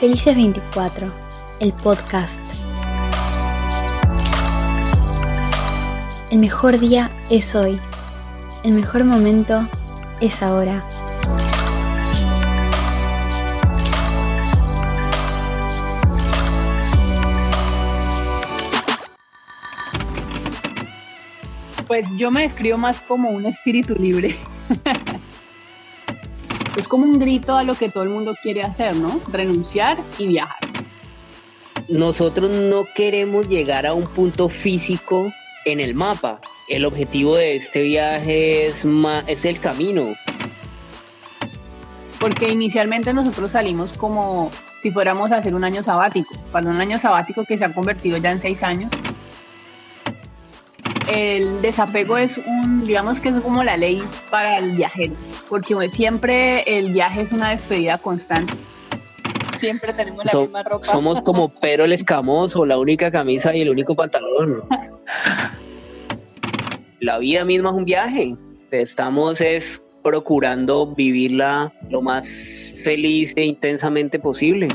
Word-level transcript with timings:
Felices 0.00 0.36
24, 0.36 1.10
el 1.58 1.72
podcast. 1.72 2.38
El 6.30 6.38
mejor 6.38 6.78
día 6.78 7.10
es 7.30 7.54
hoy. 7.54 7.80
El 8.62 8.72
mejor 8.72 9.04
momento 9.04 9.66
es 10.20 10.42
ahora. 10.42 10.84
Pues 21.86 22.06
yo 22.18 22.30
me 22.30 22.42
describo 22.42 22.76
más 22.76 22.98
como 22.98 23.30
un 23.30 23.46
espíritu 23.46 23.94
libre. 23.94 24.36
es 26.86 26.88
como 26.88 27.04
un 27.04 27.18
grito 27.18 27.56
a 27.56 27.64
lo 27.64 27.74
que 27.74 27.88
todo 27.88 28.04
el 28.04 28.10
mundo 28.10 28.32
quiere 28.40 28.62
hacer, 28.62 28.94
¿no? 28.94 29.20
Renunciar 29.26 29.98
y 30.18 30.28
viajar. 30.28 30.60
Nosotros 31.88 32.48
no 32.48 32.84
queremos 32.94 33.48
llegar 33.48 33.86
a 33.86 33.92
un 33.92 34.06
punto 34.06 34.48
físico 34.48 35.32
en 35.64 35.80
el 35.80 35.96
mapa. 35.96 36.40
El 36.68 36.84
objetivo 36.84 37.34
de 37.34 37.56
este 37.56 37.82
viaje 37.82 38.68
es, 38.68 38.84
es 39.26 39.44
el 39.44 39.58
camino. 39.58 40.14
Porque 42.20 42.50
inicialmente 42.50 43.12
nosotros 43.12 43.50
salimos 43.50 43.94
como 43.94 44.52
si 44.80 44.92
fuéramos 44.92 45.32
a 45.32 45.38
hacer 45.38 45.56
un 45.56 45.64
año 45.64 45.82
sabático, 45.82 46.36
para 46.52 46.70
un 46.70 46.80
año 46.80 47.00
sabático 47.00 47.44
que 47.44 47.58
se 47.58 47.64
ha 47.64 47.74
convertido 47.74 48.16
ya 48.18 48.30
en 48.30 48.38
seis 48.38 48.62
años 48.62 48.92
el 51.08 51.62
desapego 51.62 52.18
es 52.18 52.38
un, 52.38 52.84
digamos 52.84 53.20
que 53.20 53.28
es 53.28 53.40
como 53.40 53.62
la 53.62 53.76
ley 53.76 54.02
para 54.30 54.58
el 54.58 54.72
viajero, 54.72 55.14
porque 55.48 55.88
siempre 55.88 56.62
el 56.66 56.92
viaje 56.92 57.22
es 57.22 57.32
una 57.32 57.50
despedida 57.50 57.98
constante. 57.98 58.52
Siempre 59.58 59.92
tenemos 59.94 60.24
la 60.24 60.40
misma 60.40 60.62
ropa. 60.62 60.86
Somos 60.86 61.22
como 61.22 61.48
Pedro 61.60 61.84
el 61.84 61.92
escamoso, 61.92 62.66
la 62.66 62.78
única 62.78 63.10
camisa 63.10 63.54
y 63.54 63.62
el 63.62 63.70
único 63.70 63.94
pantalón. 63.94 64.64
la 67.00 67.18
vida 67.18 67.44
misma 67.44 67.70
es 67.70 67.74
un 67.74 67.84
viaje. 67.84 68.36
Estamos 68.70 69.40
es 69.40 69.84
procurando 70.02 70.94
vivirla 70.94 71.72
lo 71.88 72.02
más 72.02 72.28
feliz 72.84 73.32
e 73.36 73.44
intensamente 73.44 74.18
posible. 74.18 74.68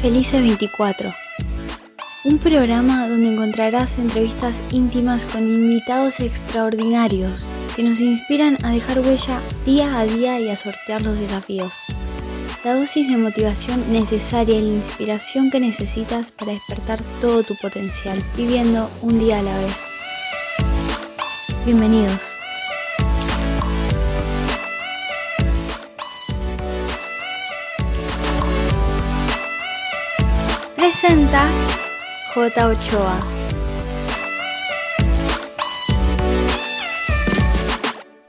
Felices 0.00 0.40
24 0.40 1.27
un 2.24 2.38
programa 2.38 3.08
donde 3.08 3.32
encontrarás 3.32 3.98
entrevistas 3.98 4.60
íntimas 4.72 5.24
con 5.24 5.44
invitados 5.44 6.18
extraordinarios 6.18 7.48
que 7.76 7.84
nos 7.84 8.00
inspiran 8.00 8.58
a 8.64 8.72
dejar 8.72 8.98
huella 9.00 9.40
día 9.64 9.98
a 9.98 10.04
día 10.04 10.40
y 10.40 10.48
a 10.48 10.56
sortear 10.56 11.02
los 11.02 11.18
desafíos. 11.18 11.76
La 12.64 12.74
dosis 12.74 13.08
de 13.08 13.16
motivación 13.16 13.92
necesaria 13.92 14.56
y 14.56 14.62
la 14.62 14.74
inspiración 14.74 15.50
que 15.50 15.60
necesitas 15.60 16.32
para 16.32 16.52
despertar 16.52 17.00
todo 17.20 17.44
tu 17.44 17.54
potencial, 17.56 18.20
viviendo 18.36 18.90
un 19.02 19.20
día 19.20 19.38
a 19.38 19.42
la 19.42 19.56
vez. 19.58 19.84
Bienvenidos. 21.64 22.36
Presenta 30.74 31.48
J. 32.34 32.68
Ochoa. 32.68 33.18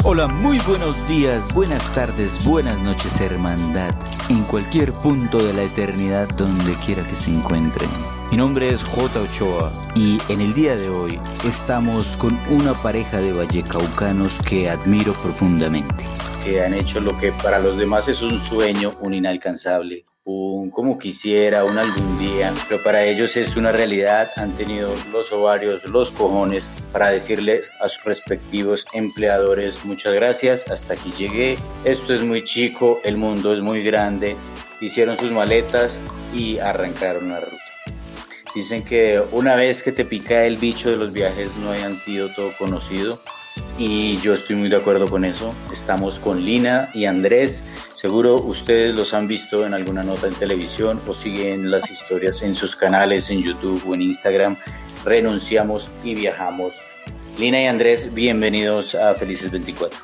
Hola, 0.06 0.28
muy 0.28 0.58
buenos 0.60 1.06
días, 1.08 1.54
buenas 1.54 1.94
tardes, 1.94 2.46
buenas 2.46 2.80
noches, 2.80 3.20
hermandad, 3.20 3.94
en 4.30 4.44
cualquier 4.46 4.94
punto 4.94 5.38
de 5.38 5.54
la 5.54 5.64
eternidad 5.64 6.30
donde 6.30 6.76
quiera 6.76 7.04
que 7.04 7.14
se 7.14 7.32
encuentren. 7.32 7.90
Mi 8.32 8.38
nombre 8.38 8.70
es 8.70 8.84
J. 8.84 9.20
Ochoa 9.20 9.72
y 9.96 10.18
en 10.30 10.40
el 10.42 10.54
día 10.54 10.78
de 10.78 10.90
hoy 10.90 11.20
estamos 11.46 12.16
con 12.16 12.40
una 12.50 12.74
pareja 12.82 13.20
de 13.20 13.34
vallecaucanos 13.34 14.40
que 14.44 14.70
admiro 14.70 15.14
profundamente. 15.22 16.06
Que 16.44 16.64
han 16.64 16.74
hecho 16.74 17.02
lo 17.02 17.18
que 17.18 17.34
para 17.34 17.60
los 17.60 17.78
demás 17.78 18.08
es 18.08 18.22
un 18.22 18.40
sueño, 18.40 18.94
un 19.02 19.14
inalcanzable, 19.14 20.06
un 20.30 20.70
como 20.70 20.98
quisiera, 21.00 21.66
un 21.66 21.78
algún 21.78 22.20
día, 22.20 22.54
pero 22.68 22.82
para 22.84 23.04
ellos 23.04 23.36
es 23.36 23.56
una 23.56 23.72
realidad, 23.72 24.30
han 24.36 24.52
tenido 24.52 24.94
los 25.12 25.32
ovarios, 25.32 25.84
los 25.90 26.12
cojones 26.12 26.70
para 26.92 27.10
decirles 27.10 27.72
a 27.82 27.90
sus 27.90 28.04
respectivos 28.04 28.86
empleadores 28.94 29.84
muchas 29.86 30.14
gracias, 30.14 30.70
hasta 30.70 30.94
aquí 30.94 31.12
llegué, 31.18 31.58
esto 31.84 32.14
es 32.14 32.22
muy 32.22 32.44
chico, 32.44 33.00
el 33.04 33.18
mundo 33.18 33.54
es 33.54 33.62
muy 33.62 33.82
grande, 33.82 34.36
hicieron 34.80 35.18
sus 35.18 35.32
maletas 35.32 36.00
y 36.34 36.60
arrancaron 36.60 37.30
la 37.30 37.40
ruta. 37.40 37.58
Dicen 38.54 38.84
que 38.84 39.22
una 39.32 39.56
vez 39.56 39.82
que 39.82 39.92
te 39.92 40.06
pica 40.06 40.46
el 40.46 40.58
bicho 40.58 40.92
de 40.92 40.98
los 40.98 41.12
viajes 41.12 41.56
no 41.58 41.72
hay 41.72 41.82
antídoto 41.82 42.52
conocido 42.58 43.20
y 43.80 44.18
yo 44.18 44.34
estoy 44.34 44.58
muy 44.58 44.68
de 44.68 44.76
acuerdo 44.76 45.08
con 45.08 45.24
eso. 45.24 45.56
Estamos 45.72 46.20
con 46.20 46.44
Lina 46.44 46.90
y 46.94 47.06
Andrés. 47.06 47.64
Seguro 47.94 48.36
ustedes 48.36 48.94
los 48.94 49.14
han 49.14 49.26
visto 49.26 49.66
en 49.66 49.74
alguna 49.74 50.04
nota 50.04 50.28
en 50.28 50.34
televisión 50.34 51.00
o 51.08 51.14
siguen 51.14 51.72
las 51.72 51.90
historias 51.90 52.42
en 52.42 52.58
sus 52.58 52.76
canales 52.76 53.30
en 53.30 53.42
YouTube 53.42 53.82
o 53.88 53.96
en 53.96 54.02
Instagram. 54.02 54.58
Renunciamos 55.06 55.90
y 56.04 56.14
viajamos. 56.14 56.74
Lina 57.40 57.64
y 57.64 57.68
Andrés, 57.68 58.14
bienvenidos 58.14 58.96
a 58.96 59.14
Felices 59.14 59.50
24. 59.50 59.98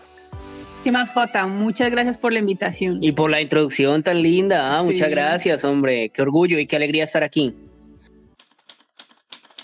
¿Qué 0.85 0.91
más, 0.91 1.09
Jota? 1.09 1.45
Muchas 1.45 1.91
gracias 1.91 2.17
por 2.17 2.31
la 2.31 2.39
invitación. 2.39 3.03
Y 3.03 3.11
por 3.11 3.29
la 3.29 3.41
introducción 3.41 4.03
tan 4.03 4.21
linda. 4.21 4.77
Ah, 4.77 4.83
muchas 4.83 5.09
gracias, 5.09 5.65
hombre. 5.65 6.11
Qué 6.13 6.21
orgullo 6.21 6.59
y 6.59 6.65
qué 6.65 6.77
alegría 6.77 7.03
estar 7.03 7.23
aquí. 7.23 7.53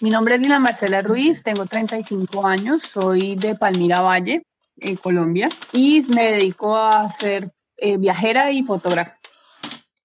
Mi 0.01 0.09
nombre 0.09 0.33
es 0.33 0.41
Lina 0.41 0.59
Marcela 0.59 1.03
Ruiz, 1.03 1.43
tengo 1.43 1.67
35 1.67 2.47
años, 2.47 2.81
soy 2.91 3.35
de 3.35 3.53
Palmira 3.53 4.01
Valle, 4.01 4.41
en 4.79 4.95
Colombia, 4.95 5.47
y 5.73 6.01
me 6.15 6.31
dedico 6.31 6.75
a 6.75 7.07
ser 7.11 7.51
eh, 7.77 7.97
viajera 7.97 8.51
y 8.51 8.63
fotógrafa. 8.63 9.15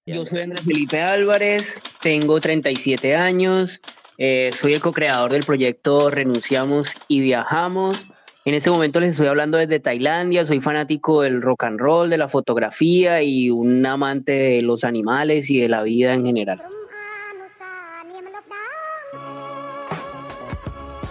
Yo 0.05 0.23
soy 0.23 0.41
Andrés 0.41 0.61
Felipe 0.61 1.01
Álvarez, 1.01 1.81
tengo 1.99 2.39
37 2.39 3.15
años, 3.15 3.81
eh, 4.19 4.51
soy 4.61 4.73
el 4.73 4.81
co-creador 4.81 5.31
del 5.31 5.43
proyecto 5.43 6.11
Renunciamos 6.11 6.89
y 7.07 7.21
Viajamos. 7.21 8.13
En 8.45 8.53
este 8.53 8.69
momento 8.69 8.99
les 8.99 9.13
estoy 9.13 9.27
hablando 9.27 9.57
desde 9.57 9.79
Tailandia, 9.79 10.45
soy 10.45 10.61
fanático 10.61 11.23
del 11.23 11.41
rock 11.41 11.63
and 11.63 11.79
roll, 11.79 12.11
de 12.11 12.19
la 12.19 12.27
fotografía 12.27 13.23
y 13.23 13.49
un 13.49 13.83
amante 13.83 14.33
de 14.33 14.61
los 14.61 14.83
animales 14.83 15.49
y 15.49 15.59
de 15.59 15.69
la 15.69 15.81
vida 15.81 16.13
en 16.13 16.23
general. 16.23 16.61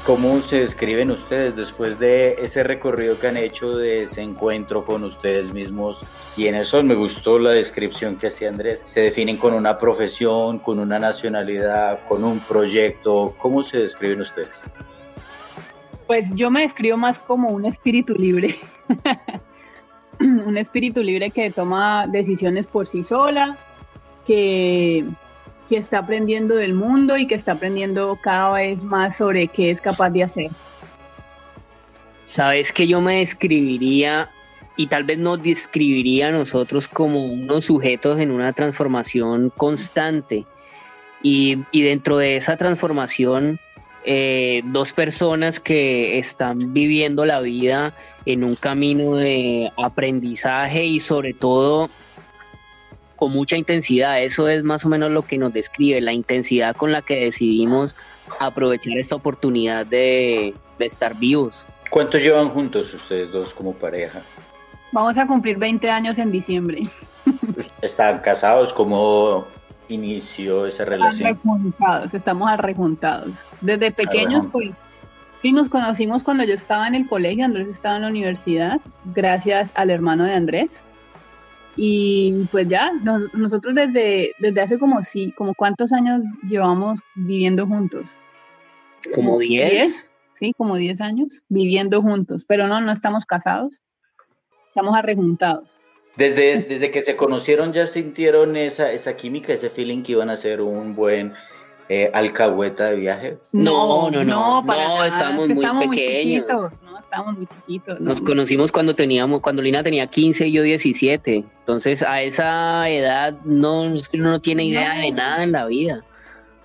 ¿Cómo 0.06 0.40
se 0.40 0.60
describen 0.60 1.10
ustedes 1.10 1.56
después 1.56 1.98
de 1.98 2.36
ese 2.38 2.62
recorrido 2.62 3.18
que 3.18 3.26
han 3.26 3.36
hecho, 3.36 3.76
de 3.76 4.04
ese 4.04 4.22
encuentro 4.22 4.84
con 4.84 5.02
ustedes 5.02 5.52
mismos? 5.52 6.00
¿Quiénes 6.36 6.68
son? 6.68 6.86
Me 6.86 6.94
gustó 6.94 7.40
la 7.40 7.50
descripción 7.50 8.14
que 8.14 8.28
hacía 8.28 8.48
Andrés. 8.48 8.82
¿Se 8.84 9.00
definen 9.00 9.36
con 9.36 9.52
una 9.52 9.78
profesión, 9.78 10.60
con 10.60 10.78
una 10.78 11.00
nacionalidad, 11.00 12.06
con 12.06 12.22
un 12.22 12.38
proyecto? 12.38 13.34
¿Cómo 13.38 13.64
se 13.64 13.78
describen 13.78 14.20
ustedes? 14.20 14.62
Pues 16.06 16.32
yo 16.36 16.52
me 16.52 16.60
describo 16.60 16.96
más 16.96 17.18
como 17.18 17.48
un 17.48 17.66
espíritu 17.66 18.14
libre. 18.14 18.54
un 20.20 20.56
espíritu 20.56 21.02
libre 21.02 21.32
que 21.32 21.50
toma 21.50 22.06
decisiones 22.06 22.68
por 22.68 22.86
sí 22.86 23.02
sola, 23.02 23.56
que 24.24 25.04
que 25.68 25.76
está 25.76 25.98
aprendiendo 25.98 26.54
del 26.54 26.74
mundo 26.74 27.16
y 27.16 27.26
que 27.26 27.34
está 27.34 27.52
aprendiendo 27.52 28.18
cada 28.22 28.54
vez 28.54 28.84
más 28.84 29.16
sobre 29.16 29.48
qué 29.48 29.70
es 29.70 29.80
capaz 29.80 30.10
de 30.10 30.24
hacer. 30.24 30.50
Sabes 32.24 32.72
que 32.72 32.86
yo 32.86 33.00
me 33.00 33.18
describiría 33.18 34.28
y 34.76 34.88
tal 34.88 35.04
vez 35.04 35.18
nos 35.18 35.42
describiría 35.42 36.28
a 36.28 36.32
nosotros 36.32 36.86
como 36.86 37.24
unos 37.24 37.64
sujetos 37.64 38.20
en 38.20 38.30
una 38.30 38.52
transformación 38.52 39.50
constante. 39.56 40.44
Y, 41.22 41.58
dentro 41.72 42.18
de 42.18 42.36
esa 42.36 42.56
transformación, 42.56 43.58
eh, 44.04 44.62
dos 44.66 44.92
personas 44.92 45.58
que 45.58 46.18
están 46.18 46.72
viviendo 46.72 47.24
la 47.24 47.40
vida 47.40 47.94
en 48.26 48.44
un 48.44 48.54
camino 48.54 49.14
de 49.14 49.72
aprendizaje 49.76 50.84
y 50.84 51.00
sobre 51.00 51.32
todo 51.32 51.90
con 53.16 53.32
mucha 53.32 53.56
intensidad. 53.56 54.22
Eso 54.22 54.48
es 54.48 54.62
más 54.62 54.84
o 54.84 54.88
menos 54.88 55.10
lo 55.10 55.22
que 55.22 55.38
nos 55.38 55.52
describe, 55.52 56.00
la 56.00 56.12
intensidad 56.12 56.76
con 56.76 56.92
la 56.92 57.02
que 57.02 57.24
decidimos 57.24 57.96
aprovechar 58.38 58.96
esta 58.98 59.16
oportunidad 59.16 59.86
de, 59.86 60.54
estar 60.78 61.16
vivos. 61.16 61.64
¿Cuánto 61.90 62.18
llevan 62.18 62.50
juntos 62.50 62.92
ustedes 62.92 63.32
dos 63.32 63.54
como 63.54 63.72
pareja? 63.72 64.20
Vamos 64.92 65.16
a 65.18 65.26
cumplir 65.26 65.56
20 65.58 65.90
años 65.90 66.18
en 66.18 66.30
diciembre. 66.30 66.88
¿Están 67.82 68.18
casados? 68.20 68.72
¿Cómo 68.72 69.46
inició 69.88 70.66
esa 70.66 70.84
relación? 70.84 71.28
Arrejuntados, 71.30 72.14
estamos 72.14 72.50
arrejuntados. 72.50 73.32
Desde 73.60 73.90
pequeños, 73.92 74.46
pues, 74.50 74.82
sí 75.36 75.52
nos 75.52 75.68
conocimos 75.68 76.22
cuando 76.22 76.44
yo 76.44 76.54
estaba 76.54 76.88
en 76.88 76.94
el 76.94 77.08
colegio, 77.08 77.44
Andrés 77.44 77.68
estaba 77.68 77.96
en 77.96 78.02
la 78.02 78.08
universidad, 78.08 78.80
gracias 79.14 79.70
al 79.74 79.90
hermano 79.90 80.24
de 80.24 80.34
Andrés 80.34 80.82
Y 81.76 82.46
pues 82.50 82.68
ya, 82.68 82.92
nosotros 83.34 83.74
desde, 83.74 84.32
desde 84.38 84.60
hace 84.60 84.78
como 84.78 85.02
sí, 85.02 85.32
como 85.32 85.54
cuántos 85.54 85.92
años 85.92 86.22
llevamos 86.48 87.00
viviendo 87.14 87.66
juntos. 87.66 88.08
Como 89.14 89.38
10. 89.38 90.10
Sí, 90.32 90.52
como 90.56 90.76
10 90.76 91.00
años 91.00 91.42
viviendo 91.48 92.02
juntos, 92.02 92.44
pero 92.46 92.66
no, 92.66 92.80
no 92.80 92.92
estamos 92.92 93.24
casados, 93.24 93.80
estamos 94.68 94.94
arrejuntados. 94.94 95.78
Desde, 96.16 96.62
desde 96.62 96.90
que 96.90 97.02
se 97.02 97.16
conocieron 97.16 97.72
ya 97.72 97.86
sintieron 97.86 98.56
esa, 98.56 98.92
esa 98.92 99.16
química, 99.16 99.52
ese 99.52 99.70
feeling 99.70 100.02
que 100.02 100.12
iban 100.12 100.30
a 100.30 100.36
ser 100.36 100.62
un 100.62 100.94
buen 100.94 101.34
eh, 101.88 102.10
alcahueta 102.12 102.86
de 102.86 102.96
viaje. 102.96 103.38
No, 103.52 104.10
no, 104.10 104.24
no, 104.24 104.62
no, 104.62 105.04
estamos 105.04 105.48
muy 105.48 105.88
pequeños 105.88 106.72
estábamos 107.06 107.36
muy 107.38 107.46
chiquitos. 107.46 108.00
Nos 108.00 108.20
conocimos 108.20 108.70
cuando 108.70 108.94
teníamos, 108.94 109.40
cuando 109.40 109.62
Lina 109.62 109.82
tenía 109.82 110.06
15 110.06 110.48
y 110.48 110.52
yo 110.52 110.62
17. 110.62 111.44
Entonces, 111.60 112.02
a 112.02 112.22
esa 112.22 112.88
edad 112.90 113.34
no, 113.44 113.82
uno 113.82 114.02
no 114.12 114.40
tiene 114.40 114.66
idea 114.66 114.94
de 114.94 115.10
nada 115.12 115.42
en 115.42 115.52
la 115.52 115.66
vida. 115.66 116.04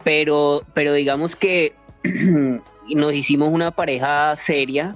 Pero, 0.03 0.63
pero 0.73 0.93
digamos 0.93 1.35
que 1.35 1.73
nos 2.95 3.13
hicimos 3.13 3.49
una 3.49 3.71
pareja 3.71 4.35
seria 4.35 4.95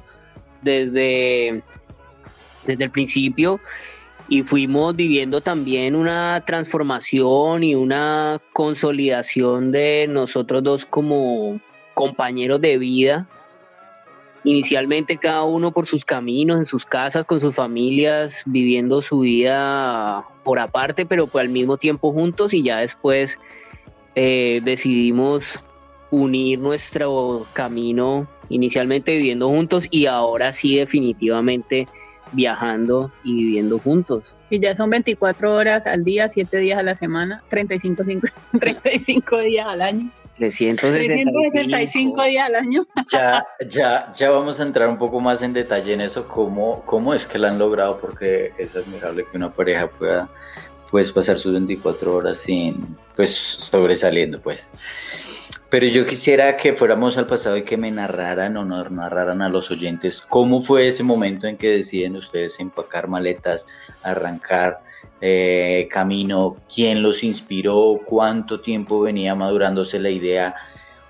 desde, 0.62 1.62
desde 2.66 2.84
el 2.84 2.90
principio 2.90 3.60
y 4.28 4.42
fuimos 4.42 4.96
viviendo 4.96 5.42
también 5.42 5.96
una 5.96 6.44
transformación 6.48 7.64
y 7.64 7.76
una 7.76 8.42
consolidación 8.54 9.72
de 9.72 10.08
nosotros 10.10 10.64
dos 10.64 10.86
como 10.86 11.62
compañeros 11.94 12.60
de 12.60 12.80
vida 12.80 13.28
inicialmente 14.46 15.18
cada 15.18 15.44
uno 15.44 15.72
por 15.72 15.88
sus 15.88 16.06
caminos, 16.06 16.60
en 16.60 16.66
sus 16.66 16.86
casas, 16.86 17.26
con 17.26 17.42
sus 17.42 17.56
familias, 17.56 18.44
viviendo 18.46 19.02
su 19.02 19.20
vida 19.22 20.24
por 20.44 20.60
aparte, 20.60 21.06
pero 21.06 21.28
pues 21.28 21.44
al 21.44 21.50
mismo 21.50 21.78
tiempo 21.78 22.14
juntos 22.14 22.54
y 22.54 22.64
ya 22.64 22.78
después 22.78 23.38
eh, 24.14 24.62
decidimos 24.64 25.60
unir 26.12 26.60
nuestro 26.60 27.46
camino 27.54 28.28
inicialmente 28.50 29.18
viviendo 29.18 29.50
juntos 29.50 29.88
y 29.90 30.06
ahora 30.06 30.54
sí 30.54 30.78
definitivamente 30.78 31.88
viajando 32.32 33.12
y 33.24 33.36
viviendo 33.36 33.80
juntos. 33.80 34.36
Sí, 34.50 34.60
ya 34.60 34.76
son 34.76 34.92
24 34.92 35.56
horas 35.56 35.88
al 35.88 36.04
día, 36.04 36.30
7 36.30 36.58
días 36.58 36.78
a 36.78 36.84
la 36.84 36.94
semana, 36.94 37.44
35, 37.50 38.04
35 38.60 39.38
días 39.40 39.68
al 39.68 39.82
año. 39.82 40.12
365, 40.36 42.24
días 42.24 42.46
al 42.48 42.56
año. 42.56 42.86
Ya, 43.12 43.46
ya, 43.68 44.12
ya 44.14 44.30
vamos 44.30 44.60
a 44.60 44.64
entrar 44.64 44.90
un 44.90 44.98
poco 44.98 45.20
más 45.20 45.42
en 45.42 45.54
detalle 45.54 45.94
en 45.94 46.02
eso, 46.02 46.28
cómo, 46.28 46.84
cómo 46.86 47.14
es 47.14 47.26
que 47.26 47.38
lo 47.38 47.48
han 47.48 47.60
logrado, 47.60 48.00
porque 48.00 48.52
es 48.58 48.76
admirable 48.76 49.26
que 49.30 49.38
una 49.38 49.54
pareja 49.54 49.90
pueda 49.90 50.30
pues, 50.92 51.12
pasar 51.12 51.40
sus 51.40 51.54
24 51.54 52.14
horas 52.14 52.40
sin, 52.40 52.98
pues, 53.16 53.36
sobresaliendo, 53.36 54.42
pues. 54.42 54.68
Pero 55.70 55.88
yo 55.88 56.06
quisiera 56.06 56.58
que 56.58 56.74
fuéramos 56.74 57.18
al 57.18 57.28
pasado 57.28 57.58
y 57.58 57.64
que 57.64 57.76
me 57.76 57.92
narraran 57.92 58.56
o 58.58 58.64
nos 58.64 58.92
narraran 58.92 59.42
a 59.42 59.50
los 59.50 59.72
oyentes 59.72 60.22
cómo 60.22 60.62
fue 60.62 60.88
ese 60.88 61.04
momento 61.04 61.48
en 61.48 61.58
que 61.58 61.70
deciden 61.70 62.16
ustedes 62.16 62.60
empacar 62.60 63.08
maletas, 63.08 63.68
arrancar 64.04 64.82
eh, 65.22 65.88
camino, 65.92 66.58
quién 66.74 67.02
los 67.02 67.24
inspiró, 67.24 68.00
cuánto 68.06 68.62
tiempo 68.62 69.02
venía 69.02 69.36
madurándose 69.36 70.00
la 70.00 70.10
idea, 70.10 70.56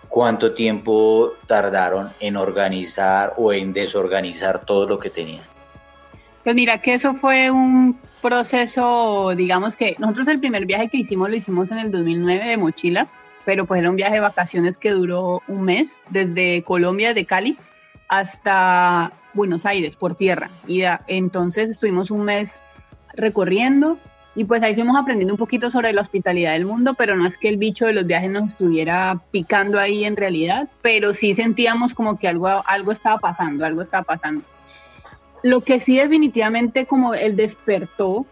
cuánto 0.08 0.54
tiempo 0.54 1.34
tardaron 1.48 2.10
en 2.20 2.38
organizar 2.38 3.34
o 3.38 3.52
en 3.52 3.74
desorganizar 3.74 4.66
todo 4.66 4.88
lo 4.88 5.00
que 5.00 5.10
tenían. 5.10 5.44
Pues 6.44 6.56
mira 6.56 6.78
que 6.80 6.94
eso 6.94 7.16
fue 7.16 7.50
un 7.50 8.00
proceso, 8.22 9.34
digamos 9.36 9.76
que 9.76 9.96
nosotros 10.00 10.28
el 10.28 10.40
primer 10.40 10.66
viaje 10.66 10.90
que 10.90 10.98
hicimos 10.98 11.30
lo 11.30 11.36
hicimos 11.36 11.72
en 11.72 11.80
el 11.80 11.92
2009 11.92 12.46
de 12.46 12.58
mochila, 12.58 13.08
pero 13.46 13.66
pues 13.66 13.80
era 13.80 13.90
un 13.90 13.96
viaje 13.96 14.16
de 14.16 14.20
vacaciones 14.20 14.78
que 14.78 14.92
duró 14.92 15.42
un 15.48 15.64
mes, 15.64 16.02
desde 16.10 16.64
Colombia, 16.64 17.14
de 17.14 17.26
Cali, 17.26 17.58
hasta 18.08 19.12
Buenos 19.34 19.66
Aires 19.66 19.96
por 19.96 20.16
tierra. 20.16 20.50
Y 20.68 20.84
entonces 21.08 21.70
estuvimos 21.70 22.12
un 22.12 22.24
mes 22.24 22.60
recorriendo 23.16 23.98
y 24.36 24.44
pues 24.44 24.62
ahí 24.64 24.76
fuimos 24.76 24.98
aprendiendo 24.98 25.34
un 25.34 25.38
poquito 25.38 25.72
sobre 25.72 25.94
la 25.94 26.02
hospitalidad 26.02 26.54
del 26.54 26.66
mundo, 26.66 26.94
pero 26.94 27.16
no 27.16 27.26
es 27.26 27.38
que 27.38 27.48
el 27.48 27.58
bicho 27.58 27.86
de 27.86 27.94
los 27.94 28.06
viajes 28.06 28.30
nos 28.30 28.52
estuviera 28.52 29.22
picando 29.32 29.80
ahí 29.80 30.04
en 30.04 30.18
realidad, 30.18 30.68
pero 30.82 31.14
sí 31.14 31.34
sentíamos 31.34 31.94
como 31.94 32.20
que 32.20 32.28
algo, 32.28 32.48
algo 32.48 32.92
estaba 32.92 33.18
pasando, 33.18 33.66
algo 33.66 33.82
estaba 33.82 34.04
pasando. 34.04 34.44
Lo 35.42 35.62
que 35.62 35.80
sí 35.80 35.98
definitivamente 35.98 36.86
como 36.86 37.14
él 37.14 37.38
despertó 37.38 38.26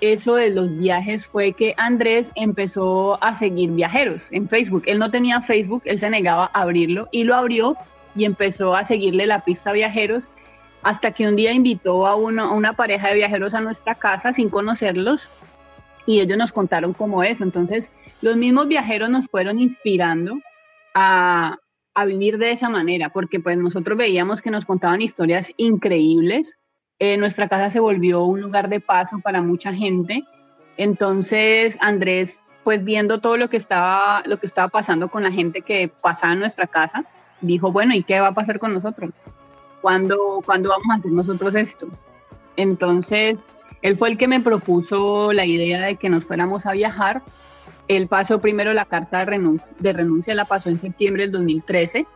eso 0.00 0.36
de 0.36 0.50
los 0.50 0.76
viajes 0.78 1.26
fue 1.26 1.52
que 1.52 1.74
Andrés 1.76 2.30
empezó 2.36 3.22
a 3.22 3.34
seguir 3.34 3.70
viajeros 3.70 4.28
en 4.30 4.48
Facebook. 4.48 4.84
Él 4.86 5.00
no 5.00 5.10
tenía 5.10 5.40
Facebook, 5.42 5.82
él 5.86 5.98
se 5.98 6.08
negaba 6.08 6.50
a 6.52 6.62
abrirlo 6.62 7.08
y 7.10 7.24
lo 7.24 7.34
abrió 7.34 7.76
y 8.14 8.24
empezó 8.24 8.76
a 8.76 8.84
seguirle 8.84 9.26
la 9.26 9.40
pista 9.40 9.72
viajeros 9.72 10.30
hasta 10.82 11.12
que 11.12 11.28
un 11.28 11.36
día 11.36 11.52
invitó 11.52 12.06
a, 12.06 12.16
una 12.16 12.72
pareja 12.74 13.08
de 13.08 13.14
viajeros 13.14 13.54
a 13.54 13.60
nuestra 13.60 13.94
casa 13.94 14.32
sin 14.32 14.48
conocerlos 14.48 15.28
y 16.08 16.20
ellos 16.20 16.38
nos 16.38 16.52
contaron 16.52 16.94
cómo 16.94 17.22
eso. 17.22 17.44
Entonces, 17.44 17.92
los 18.22 18.36
mismos 18.36 18.66
viajeros 18.66 19.10
nos 19.10 19.26
fueron 19.26 19.58
inspirando 19.58 20.38
a, 20.94 21.58
vivir 22.06 22.38
de 22.38 22.52
esa 22.52 22.68
manera, 22.68 23.08
porque 23.08 23.40
pues 23.40 23.58
nosotros 23.58 23.98
veíamos 23.98 24.40
que 24.40 24.52
nos 24.52 24.64
contaban 24.64 25.02
historias 25.02 25.52
increíbles. 25.56 26.56
Eh, 27.00 27.16
nuestra 27.16 27.48
casa 27.48 27.70
se 27.70 27.80
volvió 27.80 28.22
un 28.22 28.40
lugar 28.40 28.68
de 28.68 28.80
paso 28.80 29.18
para 29.18 29.42
mucha 29.42 29.74
gente. 29.74 30.22
Entonces, 30.76 31.76
Andrés, 31.80 32.40
pues 32.62 32.84
viendo 32.84 33.20
todo 33.20 33.36
lo 33.36 33.50
que 33.50 33.56
estaba, 33.56 34.22
lo 34.26 34.38
que 34.38 34.46
estaba 34.46 34.68
pasando 34.68 35.08
con 35.08 35.24
la 35.24 35.32
gente 35.32 35.62
que 35.62 35.88
pasaba 35.88 36.34
en 36.34 36.38
nuestra 36.38 36.68
casa, 36.68 37.04
dijo, 37.40 37.72
bueno, 37.72 37.94
¿y 37.94 38.04
qué 38.04 38.20
va 38.20 38.28
a 38.28 38.34
pasar 38.34 38.60
con 38.60 38.72
nosotros? 38.72 39.24
¿Cuándo, 39.80 40.42
vamos 40.46 40.86
a 40.90 40.94
hacer 40.94 41.12
nosotros 41.12 41.54
esto? 41.54 41.88
Entonces, 42.56 43.46
él 43.82 43.96
fue 43.96 44.10
el 44.10 44.18
que 44.18 44.28
me 44.28 44.40
propuso 44.40 45.32
la 45.32 45.46
idea 45.46 45.82
de 45.82 45.96
que 45.96 46.10
nos 46.10 46.24
fuéramos 46.24 46.66
a 46.66 46.72
viajar. 46.72 47.22
Él 47.86 48.08
pasó 48.08 48.40
primero 48.40 48.72
la 48.72 48.84
carta 48.84 49.20
de 49.20 49.24
renuncia, 49.26 49.72
de 49.78 49.92
renuncia 49.92 50.34
la 50.34 50.44
pasó 50.44 50.68
en 50.68 50.78
septiembre 50.78 51.22
del 51.22 51.32
2013. 51.32 52.06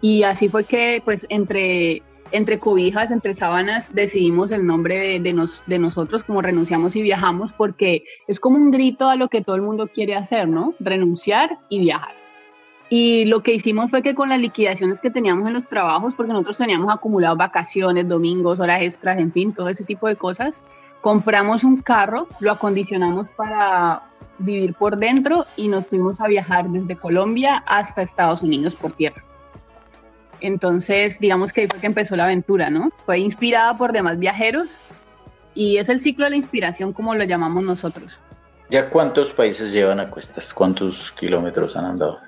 Y 0.00 0.24
así 0.24 0.48
fue 0.48 0.64
que, 0.64 1.00
pues, 1.04 1.26
entre, 1.30 2.02
entre 2.32 2.58
cobijas, 2.58 3.10
entre 3.10 3.34
sábanas, 3.34 3.94
decidimos 3.94 4.50
el 4.50 4.66
nombre 4.66 4.98
de, 4.98 5.20
de, 5.20 5.32
nos, 5.32 5.62
de 5.66 5.78
nosotros, 5.78 6.24
como 6.24 6.42
renunciamos 6.42 6.94
y 6.96 7.02
viajamos, 7.02 7.52
porque 7.52 8.04
es 8.26 8.40
como 8.40 8.56
un 8.56 8.70
grito 8.70 9.08
a 9.08 9.16
lo 9.16 9.28
que 9.28 9.40
todo 9.40 9.56
el 9.56 9.62
mundo 9.62 9.88
quiere 9.88 10.14
hacer, 10.14 10.48
¿no? 10.48 10.74
Renunciar 10.80 11.58
y 11.70 11.78
viajar. 11.78 12.23
Y 12.90 13.24
lo 13.24 13.42
que 13.42 13.54
hicimos 13.54 13.90
fue 13.90 14.02
que 14.02 14.14
con 14.14 14.28
las 14.28 14.38
liquidaciones 14.38 15.00
que 15.00 15.10
teníamos 15.10 15.46
en 15.48 15.54
los 15.54 15.68
trabajos, 15.68 16.14
porque 16.14 16.32
nosotros 16.32 16.58
teníamos 16.58 16.92
acumulados 16.92 17.38
vacaciones, 17.38 18.08
domingos, 18.08 18.60
horas 18.60 18.82
extras, 18.82 19.18
en 19.18 19.32
fin, 19.32 19.52
todo 19.52 19.68
ese 19.68 19.84
tipo 19.84 20.06
de 20.06 20.16
cosas, 20.16 20.62
compramos 21.00 21.64
un 21.64 21.78
carro, 21.78 22.28
lo 22.40 22.52
acondicionamos 22.52 23.30
para 23.30 24.02
vivir 24.38 24.74
por 24.74 24.96
dentro 24.96 25.46
y 25.56 25.68
nos 25.68 25.86
fuimos 25.86 26.20
a 26.20 26.26
viajar 26.26 26.68
desde 26.68 26.96
Colombia 26.96 27.62
hasta 27.66 28.02
Estados 28.02 28.42
Unidos 28.42 28.74
por 28.74 28.92
tierra. 28.92 29.22
Entonces, 30.40 31.18
digamos 31.20 31.52
que 31.52 31.62
ahí 31.62 31.68
fue 31.68 31.80
que 31.80 31.86
empezó 31.86 32.16
la 32.16 32.24
aventura, 32.24 32.68
¿no? 32.68 32.90
Fue 33.06 33.18
inspirada 33.18 33.74
por 33.76 33.92
demás 33.92 34.18
viajeros 34.18 34.78
y 35.54 35.78
es 35.78 35.88
el 35.88 36.00
ciclo 36.00 36.24
de 36.24 36.30
la 36.30 36.36
inspiración 36.36 36.92
como 36.92 37.14
lo 37.14 37.24
llamamos 37.24 37.64
nosotros. 37.64 38.18
¿Ya 38.70 38.90
cuántos 38.90 39.32
países 39.32 39.72
llevan 39.72 40.00
a 40.00 40.10
cuestas? 40.10 40.52
¿Cuántos 40.52 41.12
kilómetros 41.12 41.76
han 41.76 41.84
andado? 41.84 42.18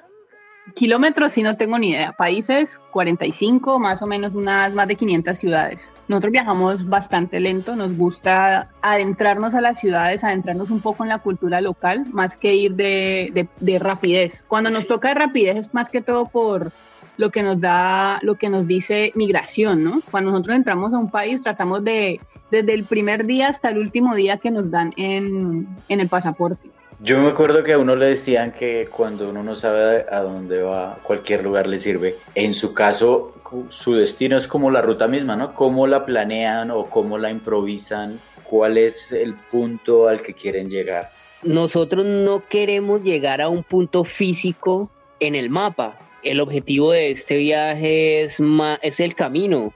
Kilómetros 0.74 1.32
sí 1.32 1.42
no 1.42 1.56
tengo 1.56 1.78
ni 1.78 1.90
idea. 1.90 2.12
Países 2.12 2.80
45, 2.90 3.78
más 3.78 4.02
o 4.02 4.06
menos 4.06 4.34
unas 4.34 4.74
más 4.74 4.88
de 4.88 4.96
500 4.96 5.38
ciudades. 5.38 5.92
Nosotros 6.08 6.32
viajamos 6.32 6.88
bastante 6.88 7.40
lento, 7.40 7.76
nos 7.76 7.96
gusta 7.96 8.70
adentrarnos 8.82 9.54
a 9.54 9.60
las 9.60 9.78
ciudades, 9.78 10.24
adentrarnos 10.24 10.70
un 10.70 10.80
poco 10.80 11.04
en 11.04 11.10
la 11.10 11.18
cultura 11.18 11.60
local, 11.60 12.06
más 12.12 12.36
que 12.36 12.54
ir 12.54 12.74
de, 12.74 13.48
de, 13.60 13.78
rapidez. 13.78 14.44
Cuando 14.48 14.70
nos 14.70 14.86
toca 14.86 15.08
de 15.08 15.14
rapidez 15.14 15.56
es 15.56 15.74
más 15.74 15.88
que 15.88 16.02
todo 16.02 16.26
por 16.26 16.72
lo 17.16 17.30
que 17.30 17.42
nos 17.42 17.60
da, 17.60 18.18
lo 18.22 18.34
que 18.34 18.48
nos 18.48 18.66
dice 18.66 19.12
migración, 19.14 19.84
¿no? 19.84 20.02
Cuando 20.10 20.32
nosotros 20.32 20.56
entramos 20.56 20.92
a 20.92 20.98
un 20.98 21.10
país 21.10 21.42
tratamos 21.42 21.82
de, 21.84 22.20
desde 22.50 22.74
el 22.74 22.84
primer 22.84 23.24
día 23.24 23.48
hasta 23.48 23.70
el 23.70 23.78
último 23.78 24.14
día 24.14 24.38
que 24.38 24.50
nos 24.50 24.70
dan 24.70 24.92
en, 24.96 25.66
en 25.88 26.00
el 26.00 26.08
pasaporte 26.08 26.75
yo 27.00 27.18
me 27.20 27.28
acuerdo 27.28 27.62
que 27.62 27.72
a 27.72 27.78
uno 27.78 27.94
le 27.94 28.06
decían 28.06 28.52
que 28.52 28.88
cuando 28.90 29.28
uno 29.28 29.42
no 29.42 29.56
sabe 29.56 30.06
a 30.10 30.20
dónde 30.20 30.62
va, 30.62 30.98
cualquier 31.02 31.42
lugar 31.44 31.66
le 31.66 31.78
sirve. 31.78 32.16
En 32.34 32.54
su 32.54 32.72
caso, 32.72 33.34
su 33.68 33.94
destino 33.94 34.36
es 34.36 34.48
como 34.48 34.70
la 34.70 34.82
ruta 34.82 35.06
misma, 35.06 35.36
¿no? 35.36 35.54
¿Cómo 35.54 35.86
la 35.86 36.06
planean 36.06 36.70
o 36.70 36.86
cómo 36.86 37.18
la 37.18 37.30
improvisan? 37.30 38.18
¿Cuál 38.44 38.78
es 38.78 39.12
el 39.12 39.34
punto 39.34 40.08
al 40.08 40.22
que 40.22 40.32
quieren 40.32 40.70
llegar? 40.70 41.10
Nosotros 41.42 42.04
no 42.04 42.42
queremos 42.48 43.02
llegar 43.02 43.40
a 43.40 43.48
un 43.48 43.62
punto 43.62 44.04
físico 44.04 44.90
en 45.20 45.34
el 45.34 45.50
mapa. 45.50 45.98
El 46.22 46.40
objetivo 46.40 46.92
de 46.92 47.10
este 47.10 47.36
viaje 47.36 48.22
es, 48.22 48.38
es 48.82 49.00
el 49.00 49.14
camino. 49.14 49.72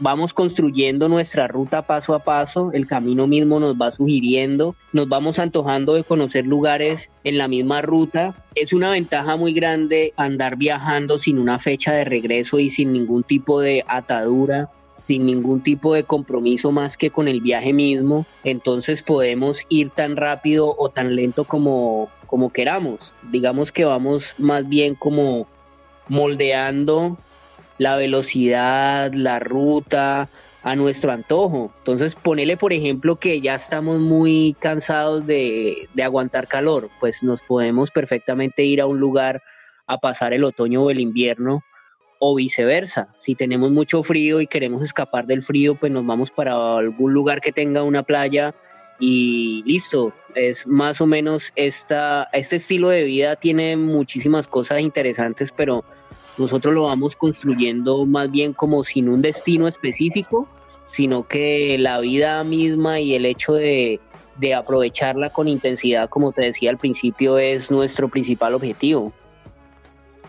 Vamos 0.00 0.34
construyendo 0.34 1.08
nuestra 1.08 1.48
ruta 1.48 1.82
paso 1.82 2.14
a 2.14 2.20
paso, 2.20 2.70
el 2.72 2.86
camino 2.86 3.26
mismo 3.26 3.60
nos 3.60 3.76
va 3.76 3.90
sugiriendo, 3.90 4.74
nos 4.92 5.08
vamos 5.08 5.38
antojando 5.38 5.94
de 5.94 6.04
conocer 6.04 6.46
lugares 6.46 7.10
en 7.24 7.38
la 7.38 7.48
misma 7.48 7.82
ruta. 7.82 8.34
Es 8.54 8.72
una 8.72 8.90
ventaja 8.90 9.36
muy 9.36 9.52
grande 9.52 10.12
andar 10.16 10.56
viajando 10.56 11.18
sin 11.18 11.38
una 11.38 11.58
fecha 11.58 11.92
de 11.92 12.04
regreso 12.04 12.58
y 12.58 12.70
sin 12.70 12.92
ningún 12.92 13.22
tipo 13.22 13.60
de 13.60 13.84
atadura 13.86 14.70
sin 15.02 15.26
ningún 15.26 15.62
tipo 15.62 15.94
de 15.94 16.04
compromiso 16.04 16.70
más 16.70 16.96
que 16.96 17.10
con 17.10 17.26
el 17.26 17.40
viaje 17.40 17.72
mismo, 17.72 18.24
entonces 18.44 19.02
podemos 19.02 19.66
ir 19.68 19.90
tan 19.90 20.14
rápido 20.14 20.76
o 20.78 20.90
tan 20.90 21.16
lento 21.16 21.42
como, 21.42 22.08
como 22.28 22.52
queramos. 22.52 23.12
Digamos 23.32 23.72
que 23.72 23.84
vamos 23.84 24.34
más 24.38 24.68
bien 24.68 24.94
como 24.94 25.48
moldeando 26.08 27.18
la 27.82 27.96
velocidad, 27.96 29.12
la 29.12 29.38
ruta 29.38 30.28
a 30.62 30.76
nuestro 30.76 31.12
antojo. 31.12 31.72
Entonces, 31.78 32.14
ponele, 32.14 32.56
por 32.56 32.72
ejemplo, 32.72 33.16
que 33.16 33.40
ya 33.40 33.56
estamos 33.56 33.98
muy 33.98 34.56
cansados 34.60 35.26
de, 35.26 35.88
de, 35.92 36.02
aguantar 36.02 36.46
calor, 36.46 36.88
pues 37.00 37.22
nos 37.22 37.42
podemos 37.42 37.90
perfectamente 37.90 38.62
ir 38.64 38.80
a 38.80 38.86
un 38.86 39.00
lugar 39.00 39.42
a 39.86 39.98
pasar 39.98 40.32
el 40.32 40.44
otoño 40.44 40.82
o 40.82 40.90
el 40.90 41.00
invierno 41.00 41.64
o 42.20 42.36
viceversa. 42.36 43.08
Si 43.14 43.34
tenemos 43.34 43.72
mucho 43.72 44.02
frío 44.04 44.40
y 44.40 44.46
queremos 44.46 44.80
escapar 44.82 45.26
del 45.26 45.42
frío, 45.42 45.74
pues 45.74 45.90
nos 45.90 46.06
vamos 46.06 46.30
para 46.30 46.78
algún 46.78 47.12
lugar 47.12 47.40
que 47.40 47.50
tenga 47.50 47.82
una 47.82 48.04
playa 48.04 48.54
y 49.00 49.64
listo. 49.66 50.12
Es 50.36 50.64
más 50.64 51.00
o 51.00 51.06
menos 51.06 51.52
esta, 51.56 52.28
este 52.32 52.56
estilo 52.56 52.90
de 52.90 53.02
vida 53.02 53.34
tiene 53.34 53.76
muchísimas 53.76 54.46
cosas 54.46 54.80
interesantes, 54.80 55.50
pero 55.50 55.84
nosotros 56.38 56.74
lo 56.74 56.84
vamos 56.84 57.16
construyendo 57.16 58.06
más 58.06 58.30
bien 58.30 58.52
como 58.52 58.84
sin 58.84 59.08
un 59.08 59.22
destino 59.22 59.68
específico, 59.68 60.48
sino 60.90 61.26
que 61.26 61.76
la 61.78 62.00
vida 62.00 62.42
misma 62.44 63.00
y 63.00 63.14
el 63.14 63.26
hecho 63.26 63.54
de, 63.54 64.00
de 64.36 64.54
aprovecharla 64.54 65.30
con 65.30 65.48
intensidad, 65.48 66.08
como 66.08 66.32
te 66.32 66.42
decía 66.42 66.70
al 66.70 66.78
principio, 66.78 67.38
es 67.38 67.70
nuestro 67.70 68.08
principal 68.08 68.54
objetivo. 68.54 69.12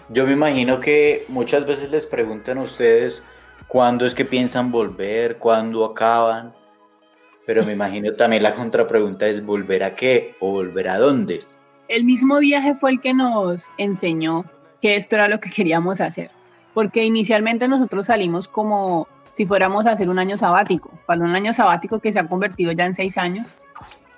Yo 0.10 0.26
me 0.28 0.34
imagino 0.34 0.80
que 0.80 1.26
muchas 1.30 1.66
veces 1.66 1.92
les 1.92 2.06
preguntan 2.06 2.58
a 2.58 2.64
ustedes 2.64 3.24
cuándo 3.68 4.06
es 4.06 4.14
que 4.14 4.26
piensan 4.26 4.72
volver, 4.72 5.38
cuándo 5.38 5.86
acaban, 5.86 6.54
pero 7.46 7.64
me 7.66 7.74
imagino 7.74 8.14
también 8.14 8.44
la 8.44 8.54
contrapregunta 8.54 9.28
es 9.28 9.44
volver 9.46 9.84
a 9.84 9.96
qué 9.96 10.36
o 10.40 10.52
volver 10.52 10.90
a 10.90 11.00
dónde. 11.00 11.40
El 11.88 12.04
mismo 12.04 12.40
viaje 12.40 12.76
fue 12.76 12.92
el 12.92 13.02
que 13.02 13.14
nos 13.14 13.70
enseñó 13.78 14.46
que 14.84 14.98
esto 14.98 15.16
era 15.16 15.30
lo 15.30 15.40
que 15.40 15.50
queríamos 15.50 16.02
hacer. 16.02 16.30
Porque 16.74 17.06
inicialmente 17.06 17.70
nosotros 17.70 18.08
salimos 18.08 18.50
como 18.50 19.08
si 19.32 19.46
fuéramos 19.46 19.86
a 19.86 19.92
hacer 19.92 20.10
un 20.10 20.20
año 20.20 20.38
sabático, 20.38 20.92
para 21.06 21.22
un 21.22 21.34
año 21.34 21.54
sabático 21.54 22.00
que 22.00 22.12
se 22.12 22.20
ha 22.20 22.28
convertido 22.28 22.74
ya 22.74 22.86
en 22.86 22.94
seis 22.94 23.18
años. 23.18 23.56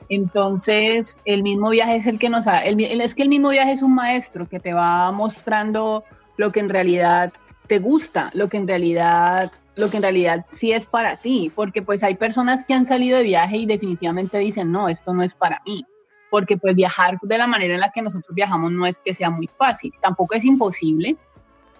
Entonces, 0.10 1.19
el 1.25 1.43
mismo 1.43 1.69
viaje 1.69 1.98
es 1.98 2.07
el 2.07 2.17
que 2.17 2.29
nos 2.29 2.48
ha, 2.48 2.65
es 2.65 3.13
que 3.13 3.22
el 3.22 3.29
mismo 3.29 3.50
viaje 3.50 3.74
es 3.74 3.84
un 3.84 3.93
maestro 3.93 4.50
que 4.50 4.60
te 4.60 4.74
va 4.74 5.12
mostrando 5.12 6.03
lo 6.36 6.51
que 6.51 6.62
en 6.62 6.69
realidad 6.69 7.31
te 7.67 7.77
gusta, 7.77 8.31
lo 8.34 8.50
que 8.50 8.57
en 8.57 8.67
realidad, 8.67 9.51
lo 9.75 9.91
que 9.91 9.98
en 9.98 10.03
realidad 10.03 10.48
sí 10.50 10.72
es 10.72 10.88
para 10.88 11.17
ti, 11.17 11.51
porque 11.53 11.84
pues 11.84 12.03
hay 12.03 12.15
personas 12.15 12.63
que 12.63 12.74
han 12.74 12.86
salido 12.86 13.19
de 13.19 13.24
viaje 13.24 13.57
y 13.57 13.65
definitivamente 13.67 14.39
dicen, 14.39 14.72
no, 14.72 14.89
esto 14.89 15.13
no 15.13 15.22
es 15.22 15.36
para 15.36 15.62
mí 15.63 15.86
porque 16.36 16.58
pues 16.58 16.75
viajar 16.75 17.18
de 17.22 17.38
la 17.38 17.48
manera 17.48 17.75
en 17.75 17.80
la 17.80 17.92
que 17.92 18.01
nosotros 18.01 18.36
viajamos 18.36 18.70
no 18.70 18.86
es 18.86 19.00
que 19.00 19.13
sea 19.13 19.30
muy 19.30 19.48
fácil, 19.48 19.94
tampoco 20.01 20.36
es 20.36 20.44
imposible, 20.44 21.15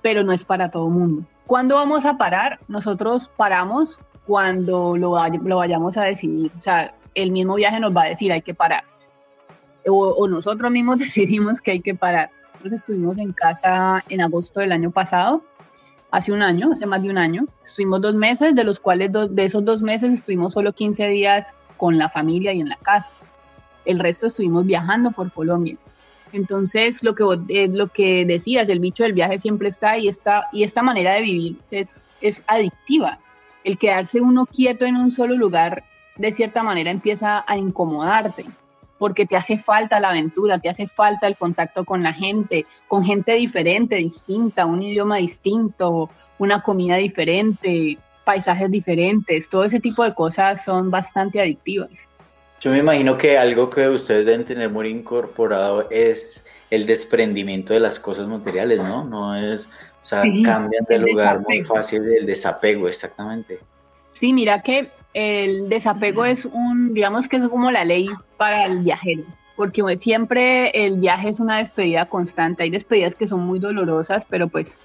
pero 0.02 0.24
no 0.24 0.32
es 0.32 0.46
para 0.46 0.72
todo 0.72 0.90
mundo. 0.90 1.26
¿Cuándo 1.46 1.76
vamos 1.76 2.06
a 2.06 2.18
parar? 2.18 2.62
Nosotros 2.70 3.30
paramos 3.36 4.00
cuando 4.26 4.96
lo, 4.96 5.18
lo 5.44 5.58
vayamos 5.58 5.98
a 5.98 6.06
decidir, 6.06 6.54
o 6.58 6.62
sea, 6.62 6.96
el 7.16 7.32
mismo 7.32 7.56
viaje 7.56 7.82
nos 7.82 7.94
va 7.94 8.04
a 8.04 8.06
decir 8.06 8.32
hay 8.32 8.44
que 8.44 8.54
parar, 8.54 8.86
o, 9.86 10.08
o 10.08 10.26
nosotros 10.30 10.72
mismos 10.72 11.00
decidimos 11.06 11.60
que 11.60 11.72
hay 11.72 11.82
que 11.82 11.94
parar. 11.94 12.30
Nosotros 12.54 12.80
estuvimos 12.80 13.18
en 13.18 13.34
casa 13.34 14.06
en 14.08 14.22
agosto 14.22 14.62
del 14.62 14.72
año 14.72 14.90
pasado, 14.90 15.44
hace 16.12 16.32
un 16.32 16.42
año, 16.42 16.72
hace 16.72 16.86
más 16.86 17.04
de 17.04 17.10
un 17.10 17.18
año. 17.18 17.46
Estuvimos 17.66 18.00
dos 18.00 18.16
meses, 18.16 18.56
de 18.56 18.64
los 18.64 18.80
cuales 18.80 19.12
de 19.12 19.44
esos 19.44 19.66
dos 19.66 19.82
meses 19.82 20.14
estuvimos 20.14 20.54
solo 20.54 20.72
15 20.72 21.10
días 21.10 21.54
con 21.76 21.98
la 21.98 22.08
familia 22.08 22.54
y 22.54 22.62
en 22.62 22.70
la 22.70 22.78
casa 22.78 23.12
el 23.86 24.00
resto 24.00 24.28
estuvimos 24.28 24.66
viajando 24.66 25.12
por 25.12 25.32
Colombia. 25.32 25.78
Entonces, 26.32 27.04
lo 27.04 27.16
que, 27.16 27.24
eh, 27.50 27.70
lo 27.70 27.88
que 27.88 28.26
decías, 28.26 28.68
el 28.68 28.80
bicho 28.80 29.04
del 29.04 29.14
viaje 29.14 29.40
siempre 29.40 29.70
está 29.70 29.98
y 29.98 30.08
esta, 30.08 30.48
y 30.52 30.64
esta 30.64 30.84
manera 30.84 31.14
de 31.14 31.22
vivir 31.22 31.58
es, 31.72 32.06
es 32.22 32.44
adictiva. 32.48 33.20
El 33.64 33.78
quedarse 33.78 34.22
uno 34.22 34.46
quieto 34.46 34.86
en 34.86 34.98
un 34.98 35.12
solo 35.12 35.36
lugar, 35.36 35.84
de 36.18 36.32
cierta 36.32 36.62
manera, 36.62 36.92
empieza 36.92 37.44
a 37.48 37.58
incomodarte, 37.58 38.46
porque 38.98 39.26
te 39.26 39.38
hace 39.38 39.58
falta 39.58 40.00
la 40.00 40.10
aventura, 40.10 40.60
te 40.60 40.70
hace 40.70 40.88
falta 40.88 41.28
el 41.28 41.38
contacto 41.38 41.86
con 41.86 42.04
la 42.04 42.14
gente, 42.14 42.66
con 42.88 43.04
gente 43.04 43.34
diferente, 43.34 43.96
distinta, 43.96 44.66
un 44.66 44.84
idioma 44.84 45.18
distinto, 45.18 46.10
una 46.38 46.62
comida 46.62 46.98
diferente, 46.98 47.98
paisajes 48.26 48.70
diferentes, 48.72 49.50
todo 49.50 49.64
ese 49.64 49.80
tipo 49.80 50.04
de 50.04 50.14
cosas 50.14 50.66
son 50.66 50.92
bastante 50.92 51.40
adictivas. 51.40 52.10
Yo 52.62 52.72
me 52.72 52.80
imagino 52.80 53.18
que 53.18 53.38
algo 53.38 53.70
que 53.70 53.88
ustedes 53.90 54.26
deben 54.26 54.46
tener 54.46 54.70
muy 54.70 54.90
incorporado 54.90 55.90
es 55.92 56.44
el 56.70 56.86
desprendimiento 56.86 57.74
de 57.74 57.80
las 57.80 58.00
cosas 58.00 58.28
materiales, 58.28 58.80
¿no? 58.80 59.04
No 59.04 59.36
es, 59.36 59.68
o 60.04 60.06
sea, 60.06 60.22
cambian 60.44 60.86
de 60.88 61.00
lugar 61.00 61.42
muy 61.42 61.64
fácil 61.64 62.04
el 62.18 62.26
desapego, 62.26 62.88
exactamente. 62.88 63.60
Sí, 64.14 64.34
mira 64.34 64.62
que 64.62 64.90
el 65.14 65.70
desapego 65.70 66.26
es 66.26 66.46
un, 66.46 66.94
digamos 66.94 67.28
que 67.28 67.38
es 67.38 67.48
como 67.48 67.70
la 67.72 67.86
ley 67.86 68.08
para 68.38 68.66
el 68.66 68.80
viajero, 68.80 69.24
porque 69.56 69.82
siempre 69.98 70.70
el 70.86 70.98
viaje 70.98 71.30
es 71.30 71.40
una 71.40 71.60
despedida 71.60 72.08
constante. 72.08 72.64
Hay 72.64 72.70
despedidas 72.70 73.16
que 73.16 73.28
son 73.28 73.42
muy 73.42 73.60
dolorosas, 73.60 74.26
pero 74.26 74.48
pues 74.48 74.80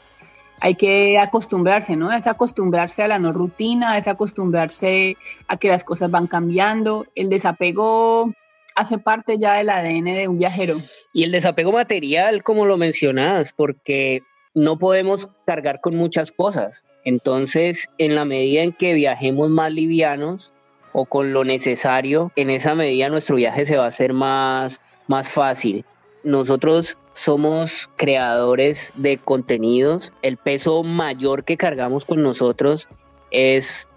hay 0.61 0.75
que 0.75 1.19
acostumbrarse, 1.19 1.97
¿no? 1.97 2.13
Es 2.13 2.27
acostumbrarse 2.27 3.03
a 3.03 3.09
la 3.09 3.19
no 3.19 3.33
rutina, 3.33 3.97
es 3.97 4.07
acostumbrarse 4.07 5.17
a 5.49 5.57
que 5.57 5.69
las 5.69 5.85
cosas 5.85 6.11
van 6.11 6.27
cambiando. 6.27 7.07
El 7.15 7.31
desapego 7.31 8.33
hace 8.75 8.99
parte 8.99 9.39
ya 9.39 9.55
del 9.55 9.71
ADN 9.71 10.05
de 10.05 10.29
un 10.29 10.39
viajero. 10.39 10.77
Y 11.13 11.25
el 11.25 11.33
desapego 11.33 11.73
material, 11.73 12.43
como 12.43 12.67
lo 12.67 12.77
mencionas, 12.77 13.53
porque 13.53 14.23
no 14.55 14.79
podemos 14.79 15.29
cargar 15.47 15.81
con 15.81 15.97
muchas 15.97 16.31
cosas. 16.31 16.85
Entonces, 17.05 17.89
en 17.99 18.15
la 18.15 18.27
medida 18.27 18.63
en 18.63 18.73
que 18.73 18.93
viajemos 18.93 19.49
más 19.49 19.73
livianos 19.73 20.53
o 20.93 21.07
con 21.07 21.33
lo 21.33 21.45
necesario, 21.45 22.33
en 22.37 22.51
esa 22.51 22.75
medida 22.75 23.09
nuestro 23.09 23.37
viaje 23.37 23.65
se 23.65 23.79
va 23.79 23.85
a 23.85 23.89
hacer 23.89 24.13
más, 24.13 24.81
más 25.07 25.29
fácil. 25.29 25.85
Nosotros 26.23 26.99
somos 27.13 27.89
creadores 27.97 28.93
de 28.97 29.19
contenidos. 29.19 30.13
El 30.23 30.37
peso 30.37 30.83
mayor 30.83 31.45
que 31.45 31.57
cargamos 31.57 32.05
con 32.05 32.23
nosotros 32.23 32.89
es 33.31 33.89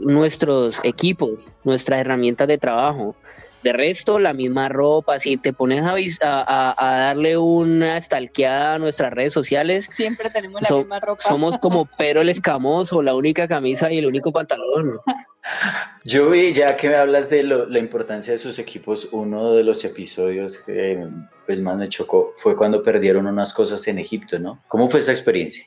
nuestros 0.00 0.80
equipos, 0.82 1.52
nuestras 1.64 2.00
herramientas 2.00 2.48
de 2.48 2.58
trabajo. 2.58 3.14
De 3.62 3.72
resto, 3.72 4.18
la 4.18 4.32
misma 4.32 4.68
ropa, 4.68 5.18
si 5.20 5.36
te 5.36 5.52
pones 5.52 5.82
a, 6.22 6.74
a, 6.76 6.98
darle 6.98 7.36
una 7.36 7.96
estalqueada 7.96 8.74
a 8.74 8.78
nuestras 8.78 9.12
redes 9.12 9.32
sociales, 9.32 9.88
siempre 9.92 10.30
tenemos 10.30 10.62
la 10.62 10.76
misma 10.76 11.00
ropa. 11.00 11.22
Somos 11.22 11.58
como 11.58 11.84
Pedro 11.98 12.22
el 12.22 12.28
Escamoso, 12.28 13.02
la 13.02 13.14
única 13.14 13.46
camisa 13.46 13.92
y 13.92 13.98
el 13.98 14.06
único 14.06 14.32
pantalón. 14.32 14.98
Yo 16.04 16.30
vi, 16.30 16.52
ya 16.52 16.76
que 16.76 16.88
me 16.88 16.96
hablas 16.96 17.30
de 17.30 17.42
la 17.42 17.78
importancia 17.78 18.32
de 18.32 18.38
sus 18.38 18.58
equipos, 18.58 19.08
uno 19.12 19.52
de 19.52 19.64
los 19.64 19.84
episodios 19.84 20.58
que 20.58 21.06
pues, 21.46 21.60
más 21.60 21.76
me 21.76 21.88
chocó 21.88 22.32
fue 22.36 22.56
cuando 22.56 22.82
perdieron 22.82 23.26
unas 23.26 23.52
cosas 23.52 23.86
en 23.88 23.98
Egipto, 23.98 24.38
¿no? 24.38 24.62
¿Cómo 24.68 24.88
fue 24.88 25.00
esa 25.00 25.12
experiencia? 25.12 25.64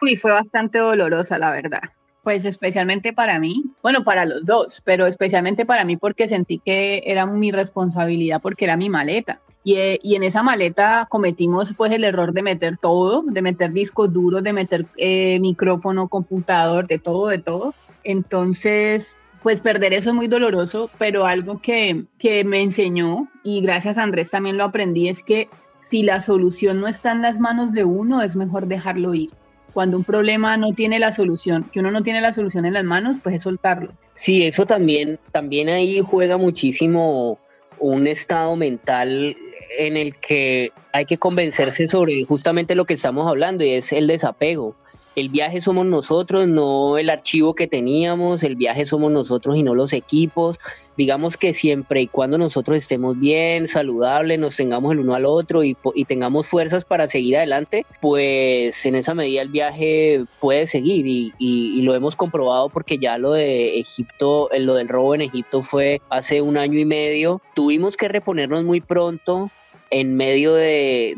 Uy, 0.00 0.16
fue 0.16 0.32
bastante 0.32 0.78
dolorosa, 0.78 1.38
la 1.38 1.52
verdad. 1.52 1.82
Pues 2.22 2.44
especialmente 2.44 3.12
para 3.12 3.40
mí, 3.40 3.64
bueno, 3.82 4.04
para 4.04 4.24
los 4.24 4.44
dos, 4.44 4.80
pero 4.84 5.06
especialmente 5.06 5.66
para 5.66 5.84
mí 5.84 5.96
porque 5.96 6.28
sentí 6.28 6.58
que 6.58 7.02
era 7.04 7.26
mi 7.26 7.50
responsabilidad 7.50 8.40
porque 8.40 8.64
era 8.64 8.76
mi 8.76 8.88
maleta. 8.88 9.40
Y, 9.64 9.76
eh, 9.76 9.98
y, 10.02 10.16
en 10.16 10.24
esa 10.24 10.42
maleta 10.42 11.06
cometimos 11.08 11.72
pues 11.76 11.92
el 11.92 12.02
error 12.02 12.32
de 12.32 12.42
meter 12.42 12.76
todo, 12.78 13.22
de 13.22 13.42
meter 13.42 13.72
discos 13.72 14.12
duros, 14.12 14.42
de 14.42 14.52
meter 14.52 14.86
eh, 14.96 15.38
micrófono, 15.40 16.08
computador, 16.08 16.86
de 16.88 16.98
todo, 16.98 17.28
de 17.28 17.38
todo. 17.38 17.74
Entonces, 18.02 19.16
pues 19.42 19.60
perder 19.60 19.92
eso 19.92 20.10
es 20.10 20.16
muy 20.16 20.28
doloroso, 20.28 20.90
pero 20.98 21.26
algo 21.26 21.60
que, 21.60 22.04
que 22.18 22.44
me 22.44 22.62
enseñó, 22.62 23.28
y 23.42 23.60
gracias 23.60 23.98
Andrés 23.98 24.30
también 24.30 24.56
lo 24.56 24.64
aprendí, 24.64 25.08
es 25.08 25.22
que 25.22 25.48
si 25.80 26.02
la 26.02 26.20
solución 26.20 26.80
no 26.80 26.86
está 26.86 27.12
en 27.12 27.22
las 27.22 27.40
manos 27.40 27.72
de 27.72 27.84
uno, 27.84 28.22
es 28.22 28.36
mejor 28.36 28.66
dejarlo 28.66 29.14
ir. 29.14 29.30
Cuando 29.72 29.96
un 29.96 30.04
problema 30.04 30.56
no 30.56 30.72
tiene 30.72 30.98
la 30.98 31.12
solución, 31.12 31.70
que 31.72 31.80
uno 31.80 31.90
no 31.90 32.02
tiene 32.02 32.20
la 32.20 32.32
solución 32.32 32.66
en 32.66 32.74
las 32.74 32.84
manos, 32.84 33.18
pues 33.22 33.36
es 33.36 33.42
soltarlo. 33.42 33.92
Sí, 34.14 34.44
eso 34.44 34.66
también, 34.66 35.18
también 35.30 35.68
ahí 35.68 36.00
juega 36.00 36.36
muchísimo 36.36 37.38
un 37.78 38.06
estado 38.06 38.54
mental 38.56 39.36
en 39.78 39.96
el 39.96 40.16
que 40.16 40.72
hay 40.92 41.06
que 41.06 41.18
convencerse 41.18 41.88
sobre 41.88 42.24
justamente 42.24 42.74
lo 42.74 42.84
que 42.84 42.94
estamos 42.94 43.26
hablando 43.26 43.64
y 43.64 43.70
es 43.70 43.92
el 43.92 44.06
desapego 44.06 44.76
el 45.14 45.28
viaje 45.28 45.60
somos 45.60 45.86
nosotros, 45.86 46.48
no 46.48 46.96
el 46.98 47.10
archivo 47.10 47.54
que 47.54 47.66
teníamos, 47.66 48.42
el 48.42 48.56
viaje 48.56 48.84
somos 48.84 49.12
nosotros 49.12 49.56
y 49.56 49.62
no 49.62 49.74
los 49.74 49.92
equipos. 49.92 50.58
Digamos 50.96 51.36
que 51.38 51.54
siempre 51.54 52.02
y 52.02 52.06
cuando 52.06 52.36
nosotros 52.36 52.78
estemos 52.78 53.18
bien, 53.18 53.66
saludables, 53.66 54.38
nos 54.38 54.56
tengamos 54.56 54.92
el 54.92 55.00
uno 55.00 55.14
al 55.14 55.24
otro 55.24 55.64
y, 55.64 55.74
tengamos 56.06 56.46
fuerzas 56.46 56.84
para 56.84 57.08
seguir 57.08 57.36
adelante, 57.38 57.86
pues 58.00 58.84
en 58.84 58.94
esa 58.94 59.14
medida 59.14 59.40
el 59.40 59.48
viaje 59.48 60.24
puede 60.38 60.66
seguir 60.66 61.06
y, 61.06 61.32
y, 61.38 61.80
lo 61.82 61.94
hemos 61.94 62.14
comprobado 62.14 62.68
porque 62.68 62.98
ya 62.98 63.16
lo 63.16 63.32
de 63.32 63.78
Egipto, 63.78 64.50
lo 64.58 64.74
del 64.74 64.88
robo 64.88 65.14
en 65.14 65.22
Egipto 65.22 65.62
fue 65.62 66.02
hace 66.10 66.42
un 66.42 66.58
año 66.58 66.78
y 66.78 66.84
medio. 66.84 67.40
Tuvimos 67.54 67.96
que 67.96 68.08
reponernos 68.08 68.62
muy 68.64 68.82
pronto 68.82 69.50
en 69.90 70.14
medio 70.16 70.54
de 70.54 71.16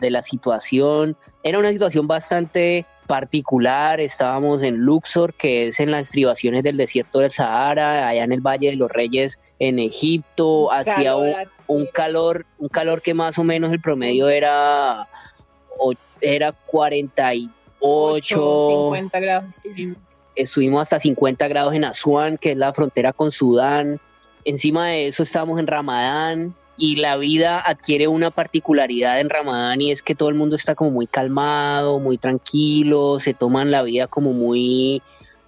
la 0.00 0.22
situación. 0.22 1.16
Era 1.42 1.58
una 1.58 1.72
situación 1.72 2.06
bastante 2.06 2.86
particular, 3.06 4.00
estábamos 4.00 4.62
en 4.62 4.78
Luxor, 4.78 5.34
que 5.34 5.68
es 5.68 5.80
en 5.80 5.90
las 5.90 6.04
estribaciones 6.04 6.62
del 6.62 6.76
desierto 6.76 7.20
del 7.20 7.30
Sahara, 7.30 8.08
allá 8.08 8.24
en 8.24 8.32
el 8.32 8.40
Valle 8.40 8.70
de 8.70 8.76
los 8.76 8.90
Reyes, 8.90 9.38
en 9.58 9.78
Egipto, 9.78 10.72
hacía 10.72 11.14
un, 11.66 11.86
calor, 11.92 12.46
un 12.58 12.68
calor 12.68 13.02
que 13.02 13.14
más 13.14 13.38
o 13.38 13.44
menos 13.44 13.72
el 13.72 13.80
promedio 13.80 14.28
era, 14.28 15.06
era 16.20 16.52
48, 16.52 18.70
50 18.70 19.20
grados. 19.20 19.60
Estuvimos 20.34 20.82
hasta 20.82 20.98
50 20.98 21.46
grados 21.48 21.74
en 21.74 21.84
Asuán, 21.84 22.38
que 22.38 22.52
es 22.52 22.56
la 22.56 22.72
frontera 22.72 23.12
con 23.12 23.30
Sudán. 23.30 24.00
Encima 24.44 24.88
de 24.88 25.08
eso 25.08 25.22
estábamos 25.22 25.60
en 25.60 25.66
Ramadán, 25.66 26.54
y 26.76 26.96
la 26.96 27.16
vida 27.16 27.60
adquiere 27.60 28.08
una 28.08 28.30
particularidad 28.30 29.20
en 29.20 29.30
Ramadán 29.30 29.80
y 29.80 29.92
es 29.92 30.02
que 30.02 30.14
todo 30.14 30.28
el 30.28 30.34
mundo 30.34 30.56
está 30.56 30.74
como 30.74 30.90
muy 30.90 31.06
calmado, 31.06 32.00
muy 32.00 32.18
tranquilo, 32.18 33.20
se 33.20 33.34
toman 33.34 33.70
la 33.70 33.82
vida 33.82 34.06
como 34.06 34.32
muy, 34.32 35.00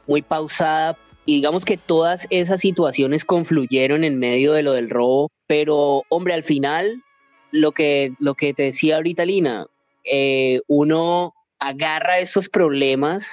muy 0.06 0.22
pausada. 0.22 0.96
Y 1.24 1.34
digamos 1.34 1.64
que 1.64 1.76
todas 1.76 2.28
esas 2.30 2.60
situaciones 2.60 3.24
confluyeron 3.24 4.04
en 4.04 4.18
medio 4.18 4.52
de 4.52 4.62
lo 4.62 4.72
del 4.72 4.88
robo, 4.88 5.30
pero 5.48 6.04
hombre, 6.08 6.34
al 6.34 6.44
final, 6.44 7.02
lo 7.50 7.72
que, 7.72 8.12
lo 8.20 8.34
que 8.34 8.54
te 8.54 8.64
decía 8.64 8.96
ahorita 8.96 9.24
Lina, 9.24 9.66
eh, 10.04 10.60
uno 10.68 11.34
agarra 11.58 12.20
esos 12.20 12.48
problemas 12.48 13.26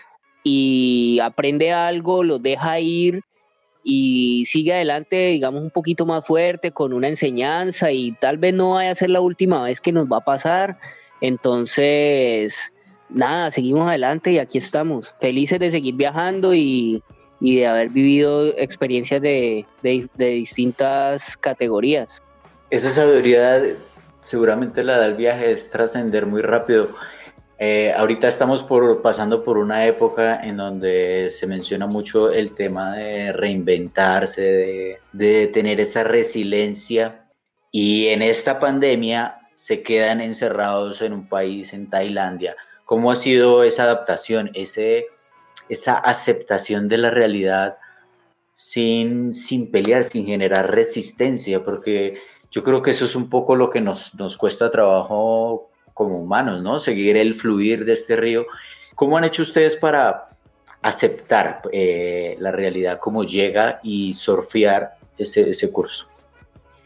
y 0.43 1.19
aprende 1.21 1.71
algo, 1.71 2.23
los 2.23 2.41
deja 2.41 2.79
ir 2.79 3.21
y 3.84 4.46
sigue 4.46 4.74
adelante, 4.74 5.28
digamos, 5.28 5.62
un 5.62 5.70
poquito 5.70 6.06
más 6.06 6.25
fuerte 6.25 6.72
con 6.72 6.94
una 6.94 7.10
enseñanza 7.10 7.92
y 7.92 8.13
tal 8.13 8.38
vez 8.38 8.54
no 8.54 8.72
vaya 8.72 8.92
a 8.92 8.96
ser 8.96 9.10
la 9.10 9.20
última 9.20 9.63
vez 9.63 9.82
que 9.82 9.92
nos 9.92 10.08
va 10.08 10.18
a 10.18 10.22
pasar. 10.22 10.78
Entonces, 11.20 12.72
nada, 13.10 13.52
seguimos 13.52 13.88
adelante 13.88 14.32
y 14.32 14.40
aquí 14.40 14.58
estamos, 14.58 15.13
felices 15.20 15.60
de 15.60 15.72
seguir 15.72 15.96
viajando 15.96 16.54
y, 16.54 17.04
de 17.40 17.68
haber 17.68 17.90
vivido 17.90 18.58
experiencias 18.58 19.22
de, 19.22 19.66
de, 19.82 20.08
distintas 20.18 21.36
categorías. 21.36 22.22
Esa 22.70 22.90
sabiduría 22.90 23.62
seguramente 24.22 24.82
la 24.82 24.98
del 25.00 25.16
viaje 25.16 25.52
es 25.52 25.70
trascender 25.70 26.25
muy 26.25 26.42
rápido. 26.42 26.90
Eh, 27.60 27.93
ahorita 27.95 28.27
estamos 28.27 28.65
pasando 29.03 29.43
por 29.43 29.57
una 29.57 29.86
época 29.86 30.41
en 30.41 30.57
donde 30.57 31.29
se 31.29 31.45
menciona 31.45 31.86
mucho 31.86 32.31
el 32.31 32.55
tema 32.55 32.95
de 32.95 33.31
reinventarse, 33.31 35.00
de, 35.12 35.48
tener 35.48 35.79
esa 35.79 36.03
resiliencia 36.03 37.29
y 37.72 38.07
en 38.07 38.22
esta 38.22 38.60
pandemia 38.60 39.38
se 39.53 39.83
quedan 39.83 40.19
encerrados 40.19 41.01
en 41.01 41.13
un 41.13 41.29
país, 41.29 41.74
en 41.74 41.89
Tailandia. 41.89 42.56
¿Cómo 42.86 43.12
ha 43.12 43.15
sido 43.15 43.63
esa 43.63 43.84
adaptación, 43.84 44.49
ese, 44.56 45.06
esa 45.69 45.93
aceptación 45.93 46.88
de 46.88 46.97
la 46.97 47.12
realidad 47.12 47.78
sin, 48.56 49.34
sin 49.34 49.69
pelear, 49.69 50.04
sin 50.04 50.25
generar 50.25 50.71
resistencia? 50.71 51.63
Porque 51.63 52.17
yo 52.49 52.63
creo 52.63 52.82
que 52.82 52.91
eso 52.91 53.06
es 53.06 53.15
un 53.15 53.30
poco 53.30 53.56
lo 53.56 53.69
que 53.69 53.80
nos, 53.80 54.15
nos 54.15 54.38
cuesta 54.38 54.71
trabajo 54.71 55.69
como 55.93 56.19
humanos, 56.19 56.62
¿no? 56.62 56.79
Seguir 56.79 57.17
el 57.17 57.36
fluir 57.36 57.86
de 57.86 57.93
este 57.93 58.15
río. 58.15 58.45
¿Cómo 58.95 59.17
han 59.17 59.23
hecho 59.23 59.41
ustedes 59.41 59.75
para 59.75 60.23
aceptar 60.82 61.62
eh, 61.71 62.36
la 62.39 62.51
realidad 62.51 62.99
como 62.99 63.23
llega 63.23 63.79
y 63.84 64.13
surfear 64.13 64.95
ese, 65.17 65.49
ese 65.49 65.71
curso? 65.71 66.08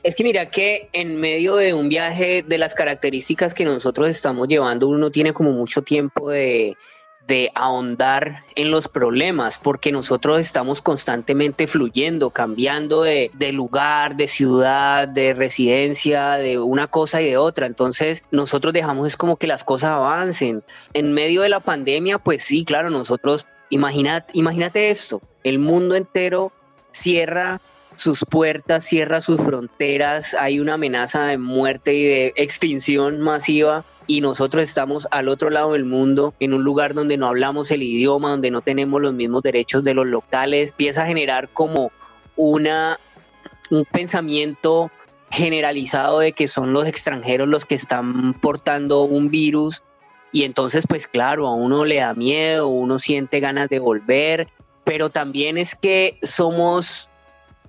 Es 0.04 0.16
que 0.16 0.24
mira 0.24 0.50
que 0.50 0.90
en 0.94 1.20
medio 1.20 1.56
de 1.56 1.74
un 1.74 1.90
viaje 1.90 2.44
de 2.48 2.58
las 2.58 2.74
características 2.74 3.54
que 3.54 3.66
nosotros 3.66 4.10
estamos 4.10 4.48
llevando, 4.48 4.88
uno 4.88 5.12
tiene 5.12 5.34
como 5.34 5.52
mucho 5.52 5.82
tiempo 5.82 6.30
de, 6.30 6.78
de 7.28 7.52
ahondar 7.56 8.44
en 8.56 8.72
los 8.72 8.88
problemas, 8.88 9.58
porque 9.58 9.92
nosotros 9.92 10.40
estamos 10.40 10.82
constantemente 10.82 11.68
fluyendo, 11.68 12.30
cambiando 12.30 13.04
de, 13.04 13.30
lugar, 13.52 14.16
de 14.16 14.28
ciudad, 14.30 15.08
de 15.08 15.34
residencia, 15.34 16.36
de 16.36 16.58
una 16.58 16.88
cosa 16.88 17.22
y 17.22 17.26
de 17.26 17.38
otra. 17.38 17.68
Entonces 17.68 18.24
nosotros 18.32 18.74
dejamos 18.74 19.08
es 19.08 19.18
como 19.18 19.36
que 19.36 19.46
las 19.46 19.66
cosas 19.66 19.92
avancen. 19.92 20.64
En 20.94 21.14
medio 21.14 21.42
de 21.42 21.50
la 21.50 21.60
pandemia, 21.60 22.18
pues 22.18 22.44
sí, 22.44 22.64
claro, 22.64 22.90
nosotros, 22.90 23.46
imagínate, 23.70 24.32
imagínate 24.34 24.90
esto, 24.90 25.22
el 25.44 25.60
mundo 25.60 25.96
entero 25.96 26.54
cierra 26.92 27.60
sus 27.98 28.24
puertas, 28.30 28.86
cierra 28.86 29.22
sus 29.22 29.42
fronteras, 29.42 30.34
hay 30.34 30.60
una 30.60 30.76
amenaza 30.76 31.26
de 31.26 31.38
muerte 31.38 31.94
y 31.94 32.04
de 32.04 32.34
extinción 32.38 33.20
masiva 33.20 33.84
y 34.08 34.22
nosotros 34.22 34.64
estamos 34.64 35.08
al 35.12 35.28
otro 35.28 35.50
lado 35.50 35.74
del 35.74 35.86
mundo, 35.86 36.34
en 36.40 36.54
un 36.54 36.64
lugar 36.64 36.94
donde 36.94 37.18
no 37.18 37.28
hablamos 37.28 37.70
el 37.72 37.84
idioma, 37.84 38.32
donde 38.32 38.52
no 38.52 38.62
tenemos 38.62 39.02
los 39.02 39.14
mismos 39.14 39.44
derechos 39.44 39.84
de 39.84 39.94
los 39.94 40.08
locales, 40.08 40.70
empieza 40.70 41.04
a 41.04 41.08
generar 41.08 41.50
como 41.50 41.92
una, 42.38 42.98
un 43.70 43.84
pensamiento 43.86 44.90
generalizado 45.30 46.20
de 46.20 46.32
que 46.32 46.48
son 46.48 46.72
los 46.72 46.88
extranjeros 46.88 47.50
los 47.50 47.66
que 47.66 47.76
están 47.76 48.34
portando 48.34 49.04
un 49.04 49.30
virus 49.30 49.84
y 50.32 50.44
entonces 50.44 50.86
pues 50.88 51.06
claro, 51.06 51.48
a 51.48 51.54
uno 51.54 51.84
le 51.84 51.98
da 51.98 52.14
miedo, 52.14 52.68
uno 52.70 53.00
siente 53.00 53.42
ganas 53.42 53.68
de 53.70 53.80
volver, 53.80 54.48
pero 54.86 55.10
también 55.10 55.58
es 55.58 55.76
que 55.76 56.18
somos 56.24 57.10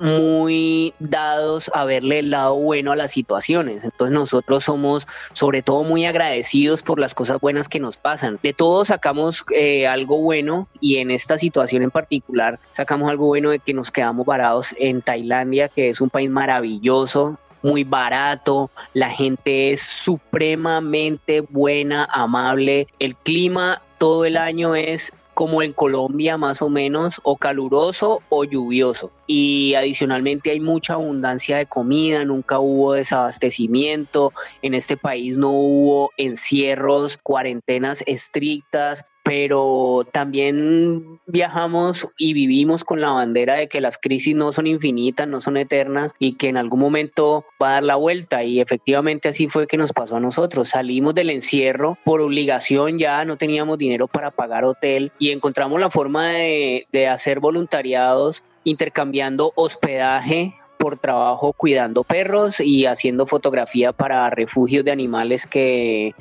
muy 0.01 0.95
dados 0.99 1.71
a 1.75 1.85
verle 1.85 2.21
el 2.21 2.31
lado 2.31 2.55
bueno 2.57 2.93
a 2.93 2.97
las 2.97 3.13
situaciones. 3.13 3.85
Entonces 3.85 4.15
nosotros 4.15 4.65
somos 4.65 5.07
sobre 5.33 5.63
todo 5.63 5.83
muy 5.85 6.07
agradecidos 6.07 6.83
por 6.83 6.99
las 6.99 7.15
cosas 7.15 7.41
buenas 7.41 7.69
que 7.69 7.81
nos 7.81 7.97
pasan. 7.97 8.39
De 8.43 8.53
todo 8.53 8.85
sacamos 8.85 9.45
eh, 9.55 9.87
algo 9.87 10.19
bueno 10.19 10.69
y 10.81 10.97
en 10.97 11.11
esta 11.11 11.39
situación 11.39 11.83
en 11.83 11.91
particular 11.91 12.59
sacamos 12.71 13.11
algo 13.11 13.27
bueno 13.27 13.51
de 13.51 13.59
que 13.59 13.75
nos 13.75 13.91
quedamos 13.91 14.27
varados 14.27 14.75
en 14.79 15.03
Tailandia, 15.03 15.69
que 15.69 15.89
es 15.89 16.01
un 16.01 16.11
país 16.11 16.31
maravilloso, 16.31 17.39
muy 17.63 17.85
barato, 17.85 18.71
la 18.95 19.11
gente 19.11 19.73
es 19.73 19.83
supremamente 19.83 21.41
buena, 21.41 22.05
amable, 22.11 22.87
el 22.99 23.17
clima 23.17 23.83
todo 23.99 24.25
el 24.25 24.37
año 24.37 24.75
es 24.75 25.13
como 25.38 25.62
en 25.62 25.72
Colombia 25.72 26.37
más 26.37 26.61
o 26.62 26.68
menos, 26.68 27.20
o 27.22 27.37
caluroso 27.37 28.22
o 28.29 28.42
lluvioso. 28.42 29.12
Y 29.29 29.74
adicionalmente 29.74 30.51
hay 30.51 30.59
mucha 30.59 30.94
abundancia 30.94 31.59
de 31.59 31.66
comida, 31.66 32.24
nunca 32.24 32.59
hubo 32.59 32.94
desabastecimiento, 32.94 34.33
en 34.62 34.74
este 34.74 34.96
país 34.96 35.38
no 35.38 35.51
hubo 35.51 36.11
encierros, 36.16 37.18
cuarentenas 37.18 38.03
estrictas, 38.09 39.05
pero 39.29 40.07
también 40.11 41.21
viajamos 41.27 42.09
y 42.17 42.33
vivimos 42.33 42.83
con 42.83 43.03
la 43.03 43.11
bandera 43.11 43.57
de 43.57 43.69
que 43.69 43.83
las 43.83 43.99
crisis 43.99 44.35
no 44.35 44.53
son 44.53 44.67
infinitas, 44.67 45.29
no 45.29 45.43
son 45.43 45.59
eternas 45.59 46.14
y 46.19 46.37
que 46.37 46.49
en 46.49 46.57
algún 46.57 46.81
momento 46.81 47.45
va 47.62 47.69
a 47.69 47.73
dar 47.75 47.83
la 47.83 47.97
vuelta 47.97 48.43
y 48.43 48.59
efectivamente 48.59 49.29
así 49.29 49.47
fue 49.47 49.67
que 49.67 49.77
nos 49.77 49.93
pasó 49.93 50.17
a 50.17 50.21
nosotros. 50.21 50.71
Salimos 50.71 51.14
del 51.14 51.29
encierro 51.29 51.99
por 52.07 52.23
obligación, 52.23 52.97
ya 52.99 53.23
no 53.27 53.37
teníamos 53.37 53.77
dinero 53.77 54.09
para 54.09 54.31
pagar 54.31 54.64
hotel 54.64 55.12
y 55.19 55.29
encontramos 55.29 55.79
la 55.79 55.91
forma 55.91 56.29
de, 56.29 56.87
hacer 57.11 57.38
voluntariados 57.38 58.43
intercambiando 58.64 59.53
hospedaje 59.57 60.55
por 60.79 60.99
trabajo 60.99 61.53
cuidando 61.53 62.03
perros 62.03 62.61
y 62.61 62.87
haciendo 62.87 63.27
fotografía 63.27 63.93
para 63.93 64.31
refugios 64.31 64.87
de 64.87 64.91
animales 64.91 65.47
que, 65.47 66.14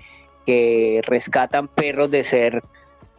que 0.46 1.00
rescatan 1.06 1.70
perros 1.70 2.12
de 2.12 2.26
ser 2.26 2.63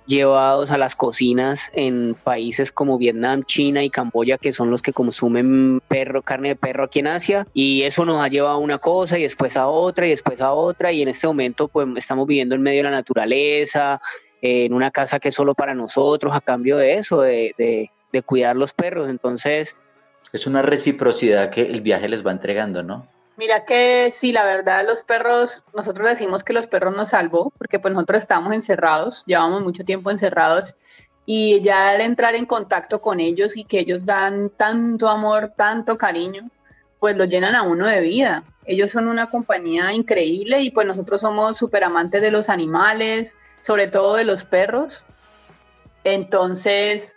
llevados 0.09 0.71
a 0.71 0.79
las 0.79 0.97
cocinas 0.97 1.71
en 1.75 2.17
países 2.25 2.73
como 2.73 2.99
Vietnam, 2.99 3.45
China 3.45 3.85
y 3.85 3.91
Camboya, 3.91 4.39
que 4.39 4.53
son 4.53 4.71
los 4.71 4.81
que 4.81 4.95
consumen 4.95 5.81
perro, 5.87 6.23
carne 6.23 6.49
de 6.49 6.57
perro 6.57 6.85
aquí 6.85 7.01
en 7.01 7.09
Asia. 7.09 7.47
Y 7.53 7.83
eso 7.83 8.05
nos 8.07 8.21
ha 8.21 8.29
llevado 8.29 8.55
a 8.55 8.59
una 8.59 8.79
cosa 8.79 9.19
y 9.19 9.23
después 9.23 9.57
a 9.57 9.69
otra 9.69 10.07
y 10.07 10.11
después 10.11 10.41
a 10.41 10.53
otra. 10.53 10.91
Y 10.91 11.03
en 11.03 11.09
este 11.09 11.27
momento 11.27 11.69
pues 11.69 11.87
estamos 11.97 12.27
viviendo 12.27 12.55
en 12.55 12.63
medio 12.63 12.79
de 12.79 12.85
la 12.85 12.91
naturaleza, 12.91 14.01
en 14.41 14.73
una 14.73 14.91
casa 14.91 15.21
que 15.21 15.29
es 15.29 15.35
solo 15.35 15.55
para 15.55 15.75
nosotros, 15.75 16.35
a 16.35 16.41
cambio 16.41 16.79
de 16.79 16.95
eso, 16.95 17.21
de, 17.21 17.55
de, 17.59 18.23
cuidar 18.23 18.57
los 18.57 18.73
perros. 18.73 19.09
Entonces... 19.09 19.77
Es 20.33 20.47
una 20.47 20.63
reciprocidad 20.63 21.51
que 21.51 21.63
el 21.63 21.83
viaje 21.83 22.09
les 22.09 22.27
va 22.27 22.33
entregando, 22.33 22.83
¿no? 22.83 23.07
Mira 23.39 23.65
que 23.65 24.11
sí, 24.11 24.33
la 24.33 24.43
verdad, 24.43 24.85
los 24.85 25.05
perros, 25.05 25.63
nosotros 25.73 26.09
decimos 26.09 26.43
que 26.43 26.53
los 26.53 26.67
perros 26.67 26.97
nos 26.97 27.11
salvó, 27.11 27.53
porque 27.57 27.79
pues 27.79 27.95
nosotros 27.95 28.23
estamos 28.23 28.53
encerrados, 28.53 29.23
llevamos 29.27 29.63
mucho 29.63 29.85
tiempo 29.85 30.11
encerrados 30.11 30.75
y 31.25 31.61
ya 31.61 31.91
al 31.91 32.01
entrar 32.01 32.35
en 32.35 32.47
contacto 32.47 33.01
con 33.01 33.21
ellos 33.21 33.57
y 33.57 33.63
que 33.63 33.79
ellos 33.79 34.05
dan 34.07 34.51
tanto 34.51 35.09
amor, 35.09 35.53
tanto 35.57 35.97
cariño, 35.97 36.51
pues 36.99 37.17
lo 37.17 37.27
llenan 37.27 37.55
a 37.55 37.63
uno 37.63 37.87
de 37.87 38.01
vida. 38.01 38.43
Ellos 38.65 38.91
son 38.91 39.07
una 39.07 39.31
compañía 39.31 39.93
increíble 39.93 40.61
y 40.63 40.73
pues 40.73 40.89
nosotros 40.89 41.21
somos 41.21 41.59
súper 41.59 41.85
amantes 41.85 42.21
de 42.21 42.33
los 42.33 42.49
animales, 42.49 43.37
sobre 43.63 43.87
todo 43.87 44.17
de 44.17 44.25
los 44.25 44.43
perros. 44.43 45.05
Entonces, 46.03 47.15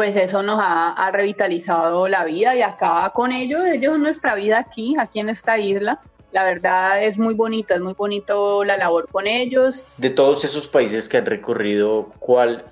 pues 0.00 0.16
eso 0.16 0.42
nos 0.42 0.58
ha, 0.62 1.10
revitalizado 1.12 2.08
la 2.08 2.24
vida 2.24 2.56
y 2.56 2.62
acaba 2.62 3.12
con 3.12 3.32
ellos, 3.32 3.60
ellos 3.66 3.98
nuestra 3.98 4.34
vida 4.34 4.58
aquí, 4.58 4.96
aquí 4.98 5.20
en 5.20 5.28
esta 5.28 5.58
isla. 5.58 6.00
La 6.32 6.44
verdad 6.44 7.04
es 7.04 7.18
muy 7.18 7.34
bonito, 7.34 7.74
es 7.74 7.82
muy 7.82 7.92
bonito 7.92 8.64
la 8.64 8.78
labor 8.78 9.08
con 9.12 9.26
ellos. 9.26 9.84
De 9.98 10.08
todos 10.08 10.42
esos 10.42 10.66
países 10.66 11.06
que 11.06 11.18
han 11.18 11.26
recorrido, 11.26 12.10
¿cuál 12.18 12.64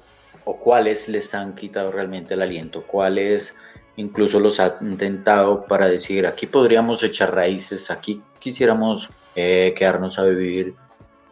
o 0.46 0.56
cuáles 0.56 1.06
les 1.06 1.34
han 1.34 1.54
quitado 1.54 1.92
realmente 1.92 2.32
el 2.32 2.40
aliento? 2.40 2.82
¿Cuáles 2.86 3.54
incluso 3.96 4.40
los 4.40 4.58
han 4.58 4.96
tentado 4.96 5.66
para 5.66 5.86
decir, 5.86 6.26
aquí 6.26 6.46
podríamos 6.46 7.02
echar 7.02 7.34
raíces, 7.34 7.90
aquí 7.90 8.22
quisiéramos 8.38 9.10
eh, 9.36 9.74
quedarnos 9.76 10.18
a 10.18 10.24
vivir? 10.24 10.74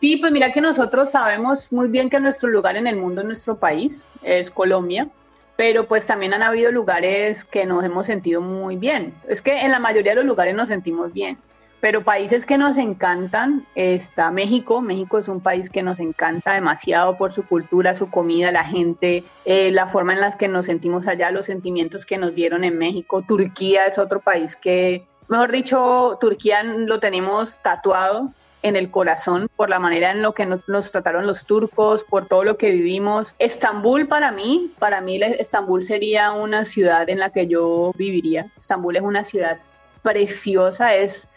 Sí, 0.02 0.18
pues 0.18 0.30
mira 0.30 0.52
que 0.52 0.60
nosotros 0.60 1.12
sabemos 1.12 1.72
muy 1.72 1.88
bien 1.88 2.10
que 2.10 2.20
nuestro 2.20 2.50
lugar 2.50 2.76
en 2.76 2.86
el 2.86 2.96
mundo, 2.96 3.24
nuestro 3.24 3.56
país, 3.56 4.04
es 4.22 4.50
Colombia 4.50 5.08
pero 5.56 5.86
pues 5.88 6.06
también 6.06 6.34
han 6.34 6.42
habido 6.42 6.70
lugares 6.70 7.44
que 7.44 7.66
nos 7.66 7.82
hemos 7.84 8.06
sentido 8.06 8.40
muy 8.40 8.76
bien. 8.76 9.14
Es 9.28 9.42
que 9.42 9.60
en 9.60 9.72
la 9.72 9.78
mayoría 9.78 10.12
de 10.12 10.16
los 10.16 10.26
lugares 10.26 10.54
nos 10.54 10.68
sentimos 10.68 11.12
bien, 11.12 11.38
pero 11.80 12.04
países 12.04 12.44
que 12.44 12.58
nos 12.58 12.76
encantan 12.78 13.66
está 13.74 14.30
México. 14.30 14.80
México 14.80 15.18
es 15.18 15.28
un 15.28 15.40
país 15.40 15.70
que 15.70 15.82
nos 15.82 15.98
encanta 15.98 16.52
demasiado 16.52 17.16
por 17.16 17.32
su 17.32 17.46
cultura, 17.46 17.94
su 17.94 18.10
comida, 18.10 18.52
la 18.52 18.64
gente, 18.64 19.24
eh, 19.44 19.70
la 19.72 19.86
forma 19.86 20.12
en 20.12 20.20
la 20.20 20.32
que 20.32 20.48
nos 20.48 20.66
sentimos 20.66 21.06
allá, 21.06 21.30
los 21.30 21.46
sentimientos 21.46 22.04
que 22.04 22.18
nos 22.18 22.34
dieron 22.34 22.64
en 22.64 22.76
México. 22.76 23.22
Turquía 23.22 23.86
es 23.86 23.98
otro 23.98 24.20
país 24.20 24.56
que, 24.56 25.06
mejor 25.28 25.52
dicho, 25.52 26.18
Turquía 26.20 26.62
lo 26.62 27.00
tenemos 27.00 27.58
tatuado 27.62 28.32
en 28.66 28.74
el 28.74 28.90
corazón 28.90 29.48
por 29.54 29.70
la 29.70 29.78
manera 29.78 30.10
en 30.10 30.22
lo 30.22 30.32
que 30.32 30.44
nos, 30.44 30.90
trataron 30.90 31.26
los 31.26 31.46
turcos, 31.46 32.02
por 32.02 32.26
todo 32.26 32.42
lo 32.42 32.56
que 32.56 32.72
vivimos. 32.72 33.34
Estambul 33.38 34.08
para 34.08 34.32
mí, 34.32 34.72
para 34.80 35.00
mí 35.00 35.20
Estambul 35.22 35.84
sería 35.84 36.32
una 36.32 36.64
ciudad 36.64 37.08
en 37.08 37.20
la 37.20 37.30
que 37.30 37.46
yo 37.46 37.92
viviría. 37.96 38.50
Estambul 38.56 38.96
es 38.96 39.02
una 39.02 39.22
ciudad 39.22 39.58
preciosa, 40.02 40.94
es 40.94 41.28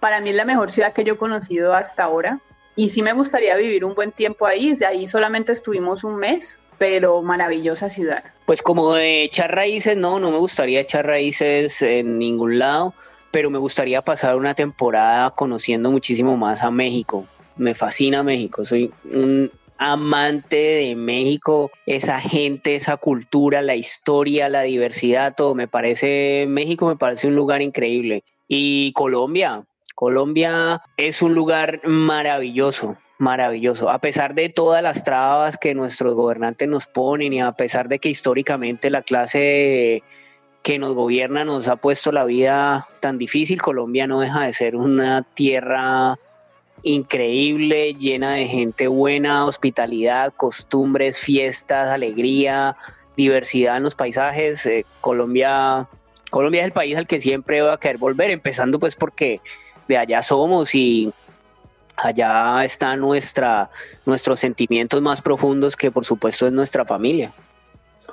para 0.00 0.20
mí 0.20 0.30
es 0.30 0.36
la 0.36 0.46
mejor 0.46 0.70
ciudad 0.70 0.94
que 0.94 1.04
yo 1.04 1.14
he 1.14 1.18
conocido 1.18 1.74
hasta 1.74 2.04
ahora. 2.04 2.40
Y 2.74 2.88
sí 2.88 3.02
me 3.02 3.12
gustaría 3.12 3.56
vivir 3.56 3.84
un 3.84 3.94
buen 3.94 4.12
tiempo 4.12 4.46
ahí. 4.46 4.74
De 4.74 4.86
ahí 4.86 5.08
solamente 5.08 5.52
estuvimos 5.52 6.04
un 6.04 6.16
mes, 6.16 6.58
pero 6.78 7.20
maravillosa 7.22 7.90
ciudad. 7.90 8.22
Pues 8.46 8.62
como 8.62 8.94
de 8.94 9.24
echar 9.24 9.54
raíces, 9.54 9.96
no, 9.96 10.20
no 10.20 10.30
me 10.30 10.38
gustaría 10.38 10.80
echar 10.80 11.04
raíces 11.04 11.82
en 11.82 12.18
ningún 12.18 12.58
lado 12.58 12.94
pero 13.30 13.50
me 13.50 13.58
gustaría 13.58 14.02
pasar 14.02 14.36
una 14.36 14.54
temporada 14.54 15.30
conociendo 15.30 15.90
muchísimo 15.90 16.36
más 16.36 16.62
a 16.62 16.70
México. 16.70 17.26
Me 17.56 17.74
fascina 17.74 18.22
México, 18.22 18.64
soy 18.64 18.92
un 19.12 19.50
amante 19.78 20.56
de 20.56 20.94
México, 20.96 21.70
esa 21.86 22.20
gente, 22.20 22.74
esa 22.74 22.96
cultura, 22.96 23.62
la 23.62 23.76
historia, 23.76 24.48
la 24.48 24.62
diversidad, 24.62 25.34
todo. 25.36 25.54
Me 25.54 25.68
parece, 25.68 26.46
México 26.48 26.86
me 26.86 26.96
parece 26.96 27.28
un 27.28 27.36
lugar 27.36 27.62
increíble. 27.62 28.24
Y 28.48 28.92
Colombia, 28.92 29.64
Colombia 29.94 30.82
es 30.96 31.22
un 31.22 31.34
lugar 31.34 31.80
maravilloso, 31.84 32.96
maravilloso. 33.18 33.90
A 33.90 33.98
pesar 34.00 34.34
de 34.34 34.48
todas 34.48 34.82
las 34.82 35.04
trabas 35.04 35.56
que 35.56 35.74
nuestros 35.74 36.14
gobernantes 36.14 36.68
nos 36.68 36.86
ponen 36.86 37.32
y 37.32 37.40
a 37.40 37.52
pesar 37.52 37.88
de 37.88 37.98
que 37.98 38.08
históricamente 38.08 38.90
la 38.90 39.02
clase 39.02 40.02
que 40.68 40.78
nos 40.78 40.94
gobierna 40.94 41.46
nos 41.46 41.66
ha 41.66 41.76
puesto 41.76 42.12
la 42.12 42.26
vida 42.26 42.86
tan 43.00 43.16
difícil. 43.16 43.62
Colombia 43.62 44.06
no 44.06 44.20
deja 44.20 44.44
de 44.44 44.52
ser 44.52 44.76
una 44.76 45.22
tierra 45.22 46.18
increíble, 46.82 47.94
llena 47.94 48.34
de 48.34 48.46
gente 48.48 48.86
buena, 48.86 49.46
hospitalidad, 49.46 50.34
costumbres, 50.36 51.20
fiestas, 51.20 51.88
alegría, 51.88 52.76
diversidad 53.16 53.78
en 53.78 53.84
los 53.84 53.94
paisajes. 53.94 54.66
Eh, 54.66 54.84
Colombia, 55.00 55.88
Colombia 56.28 56.60
es 56.60 56.66
el 56.66 56.72
país 56.72 56.98
al 56.98 57.06
que 57.06 57.18
siempre 57.18 57.62
va 57.62 57.72
a 57.72 57.80
querer 57.80 57.96
volver, 57.96 58.28
empezando 58.30 58.78
pues 58.78 58.94
porque 58.94 59.40
de 59.88 59.96
allá 59.96 60.20
somos 60.20 60.74
y 60.74 61.10
allá 61.96 62.62
están 62.62 63.00
nuestros 63.00 64.38
sentimientos 64.38 65.00
más 65.00 65.22
profundos 65.22 65.76
que 65.76 65.90
por 65.90 66.04
supuesto 66.04 66.46
es 66.46 66.52
nuestra 66.52 66.84
familia. 66.84 67.32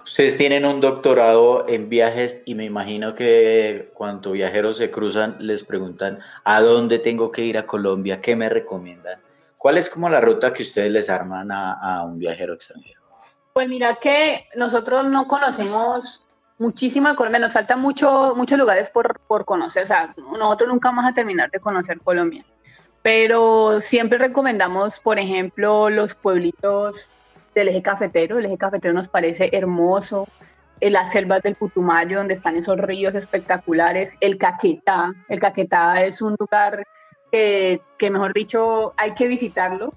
Ustedes 0.05 0.37
tienen 0.37 0.65
un 0.65 0.81
doctorado 0.81 1.67
en 1.67 1.89
viajes 1.89 2.43
y 2.45 2.53
me 2.53 2.63
imagino 2.63 3.15
que 3.15 3.89
cuando 3.95 4.33
viajeros 4.33 4.77
se 4.77 4.91
cruzan 4.91 5.35
les 5.39 5.63
preguntan 5.63 6.19
a 6.43 6.61
dónde 6.61 6.99
tengo 6.99 7.31
que 7.31 7.41
ir 7.41 7.57
a 7.57 7.65
Colombia, 7.65 8.21
qué 8.21 8.35
me 8.35 8.47
recomiendan. 8.47 9.19
¿Cuál 9.57 9.79
es 9.79 9.89
como 9.89 10.07
la 10.07 10.21
ruta 10.21 10.53
que 10.53 10.61
ustedes 10.61 10.91
les 10.91 11.09
arman 11.09 11.49
a, 11.51 12.03
un 12.05 12.19
viajero 12.19 12.53
extranjero? 12.53 13.01
Pues 13.53 13.67
mira 13.67 13.95
que 13.95 14.47
nosotros 14.55 15.09
no 15.09 15.27
conocemos 15.27 16.23
muchísimo 16.59 17.09
de 17.09 17.15
Colombia, 17.15 17.39
nos 17.39 17.53
faltan 17.53 17.81
mucho, 17.81 18.35
muchos 18.35 18.59
lugares 18.59 18.91
por, 18.91 19.19
por 19.21 19.43
conocer, 19.43 19.83
o 19.83 19.87
sea, 19.87 20.13
nosotros 20.17 20.69
nunca 20.69 20.89
vamos 20.89 21.05
a 21.05 21.15
terminar 21.15 21.49
de 21.49 21.59
conocer 21.59 21.99
Colombia, 22.01 22.45
pero 23.01 23.81
siempre 23.81 24.19
recomendamos, 24.19 24.99
por 24.99 25.17
ejemplo, 25.17 25.89
los 25.89 26.13
pueblitos 26.13 27.09
del 27.55 27.69
eje 27.69 27.81
cafetero. 27.81 28.37
El 28.37 28.45
eje 28.45 28.57
cafetero 28.57 28.93
nos 28.93 29.07
parece 29.07 29.49
hermoso. 29.53 30.27
En 30.81 30.91
las 30.91 31.11
selvas 31.11 31.41
del 31.41 31.55
Putumayo, 31.55 32.17
donde 32.17 32.33
están 32.33 32.57
esos 32.57 32.77
ríos 32.77 33.15
espectaculares. 33.15 34.17
El 34.19 34.37
Caquetá. 34.37 35.13
El 35.29 35.39
Caquetá 35.39 36.03
es 36.03 36.21
un 36.21 36.35
lugar 36.37 36.85
que, 37.31 37.81
que, 37.97 38.09
mejor 38.09 38.33
dicho, 38.33 38.93
hay 38.97 39.13
que 39.13 39.27
visitarlo. 39.27 39.93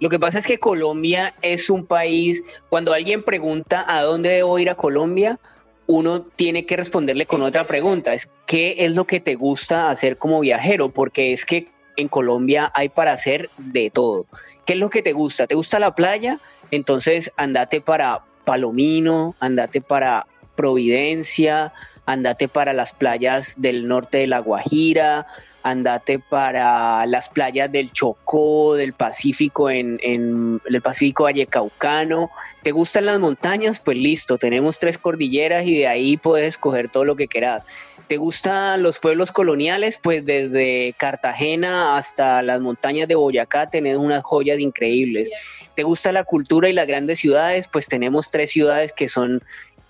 Lo 0.00 0.08
que 0.08 0.18
pasa 0.18 0.38
es 0.38 0.46
que 0.46 0.58
Colombia 0.58 1.34
es 1.42 1.70
un 1.70 1.86
país, 1.86 2.42
cuando 2.70 2.92
alguien 2.92 3.22
pregunta 3.22 3.84
a 3.86 4.02
dónde 4.02 4.30
debo 4.30 4.58
ir 4.58 4.68
a 4.68 4.74
Colombia, 4.74 5.38
uno 5.86 6.22
tiene 6.22 6.66
que 6.66 6.76
responderle 6.76 7.26
con 7.26 7.42
otra 7.42 7.66
pregunta, 7.66 8.14
es 8.14 8.28
¿qué 8.46 8.76
es 8.78 8.92
lo 8.96 9.06
que 9.06 9.20
te 9.20 9.34
gusta 9.34 9.90
hacer 9.90 10.16
como 10.16 10.40
viajero? 10.40 10.88
Porque 10.88 11.32
es 11.32 11.44
que 11.44 11.68
en 11.96 12.08
Colombia 12.08 12.70
hay 12.74 12.88
para 12.88 13.12
hacer 13.12 13.50
de 13.56 13.90
todo. 13.90 14.26
¿Qué 14.64 14.74
es 14.74 14.78
lo 14.78 14.90
que 14.90 15.02
te 15.02 15.12
gusta? 15.12 15.46
¿Te 15.46 15.54
gusta 15.54 15.78
la 15.78 15.94
playa? 15.94 16.38
Entonces 16.70 17.32
andate 17.36 17.80
para 17.80 18.24
Palomino, 18.44 19.34
andate 19.40 19.80
para 19.80 20.26
Providencia, 20.56 21.72
andate 22.06 22.48
para 22.48 22.72
las 22.72 22.92
playas 22.92 23.60
del 23.60 23.86
norte 23.86 24.18
de 24.18 24.26
La 24.26 24.40
Guajira, 24.40 25.26
andate 25.62 26.18
para 26.18 27.06
las 27.06 27.28
playas 27.28 27.70
del 27.70 27.92
Chocó, 27.92 28.74
del 28.74 28.92
Pacífico, 28.92 29.70
en, 29.70 30.00
en 30.02 30.60
el 30.64 30.82
Pacífico 30.82 31.24
Vallecaucano. 31.24 32.30
¿Te 32.62 32.72
gustan 32.72 33.06
las 33.06 33.20
montañas? 33.20 33.78
Pues 33.78 33.96
listo, 33.96 34.38
tenemos 34.38 34.78
tres 34.78 34.98
cordilleras 34.98 35.64
y 35.66 35.78
de 35.78 35.86
ahí 35.86 36.16
puedes 36.16 36.48
escoger 36.48 36.88
todo 36.88 37.04
lo 37.04 37.16
que 37.16 37.28
quieras. 37.28 37.64
¿Te 38.08 38.16
gustan 38.16 38.82
los 38.82 38.98
pueblos 38.98 39.32
coloniales? 39.32 39.98
Pues 40.02 40.26
desde 40.26 40.94
Cartagena 40.98 41.96
hasta 41.96 42.42
las 42.42 42.60
montañas 42.60 43.08
de 43.08 43.14
Boyacá 43.14 43.70
tenés 43.70 43.96
unas 43.96 44.22
joyas 44.22 44.58
increíbles. 44.58 45.30
¿Te 45.74 45.82
gusta 45.84 46.12
la 46.12 46.24
cultura 46.24 46.68
y 46.68 46.74
las 46.74 46.86
grandes 46.86 47.20
ciudades? 47.20 47.68
Pues 47.68 47.86
tenemos 47.86 48.28
tres 48.28 48.50
ciudades 48.50 48.92
que 48.92 49.08
son 49.08 49.42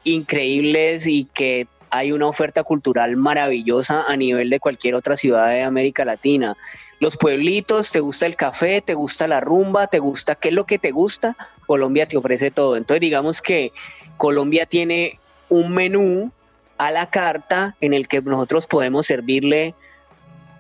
increíbles 0.05 1.07
y 1.07 1.25
que 1.35 1.67
hay 1.93 2.11
una 2.11 2.27
oferta 2.27 2.65
cultural 2.65 3.17
maravillosa 3.17 4.05
a 4.09 4.17
nivel 4.17 4.49
de 4.49 4.59
cualquier 4.59 4.95
otra 4.95 5.15
ciudad 5.15 5.51
de 5.51 5.63
América 5.63 6.07
Latina. 6.07 6.57
Los 7.01 7.19
pueblitos, 7.19 7.93
¿te 7.93 8.01
gusta 8.01 8.25
el 8.25 8.35
café? 8.35 8.81
¿Te 8.81 8.95
gusta 8.95 9.29
la 9.29 9.41
rumba? 9.41 9.87
¿Te 9.89 9.99
gusta 9.99 10.35
qué 10.35 10.49
es 10.49 10.55
lo 10.55 10.65
que 10.65 10.79
te 10.79 10.91
gusta? 10.91 11.37
Colombia 11.67 12.09
te 12.09 12.17
ofrece 12.17 12.51
todo. 12.51 12.79
Entonces 12.79 13.03
digamos 13.03 13.43
que 13.43 13.73
Colombia 14.17 14.65
tiene 14.65 15.19
un 15.51 15.71
menú 15.71 16.33
a 16.79 16.91
la 16.91 17.11
carta 17.11 17.77
en 17.83 17.93
el 17.93 18.09
que 18.09 18.23
nosotros 18.23 18.67
podemos 18.67 19.07
servirle 19.07 19.75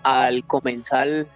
al 0.02 0.44
comensal 0.44 1.26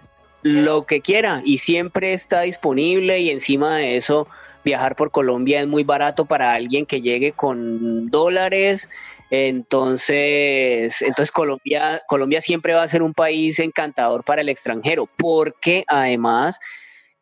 lo 0.43 0.85
que 0.85 1.01
quiera 1.01 1.41
y 1.43 1.57
siempre 1.57 2.13
está 2.13 2.41
disponible 2.41 3.19
y 3.19 3.31
encima 3.31 3.75
de 3.77 3.97
eso 3.97 4.27
viajar 4.63 4.95
por 4.95 5.09
Colombia 5.09 5.61
es 5.61 5.67
muy 5.67 5.83
barato 5.83 6.25
para 6.25 6.53
alguien 6.53 6.85
que 6.85 7.01
llegue 7.01 7.31
con 7.31 8.11
dólares 8.11 8.89
entonces 9.29 11.01
entonces 11.01 11.31
Colombia 11.31 12.01
Colombia 12.07 12.41
siempre 12.41 12.73
va 12.73 12.83
a 12.83 12.87
ser 12.87 13.03
un 13.03 13.13
país 13.13 13.59
encantador 13.59 14.23
para 14.23 14.41
el 14.41 14.49
extranjero 14.49 15.09
porque 15.17 15.83
además 15.87 16.59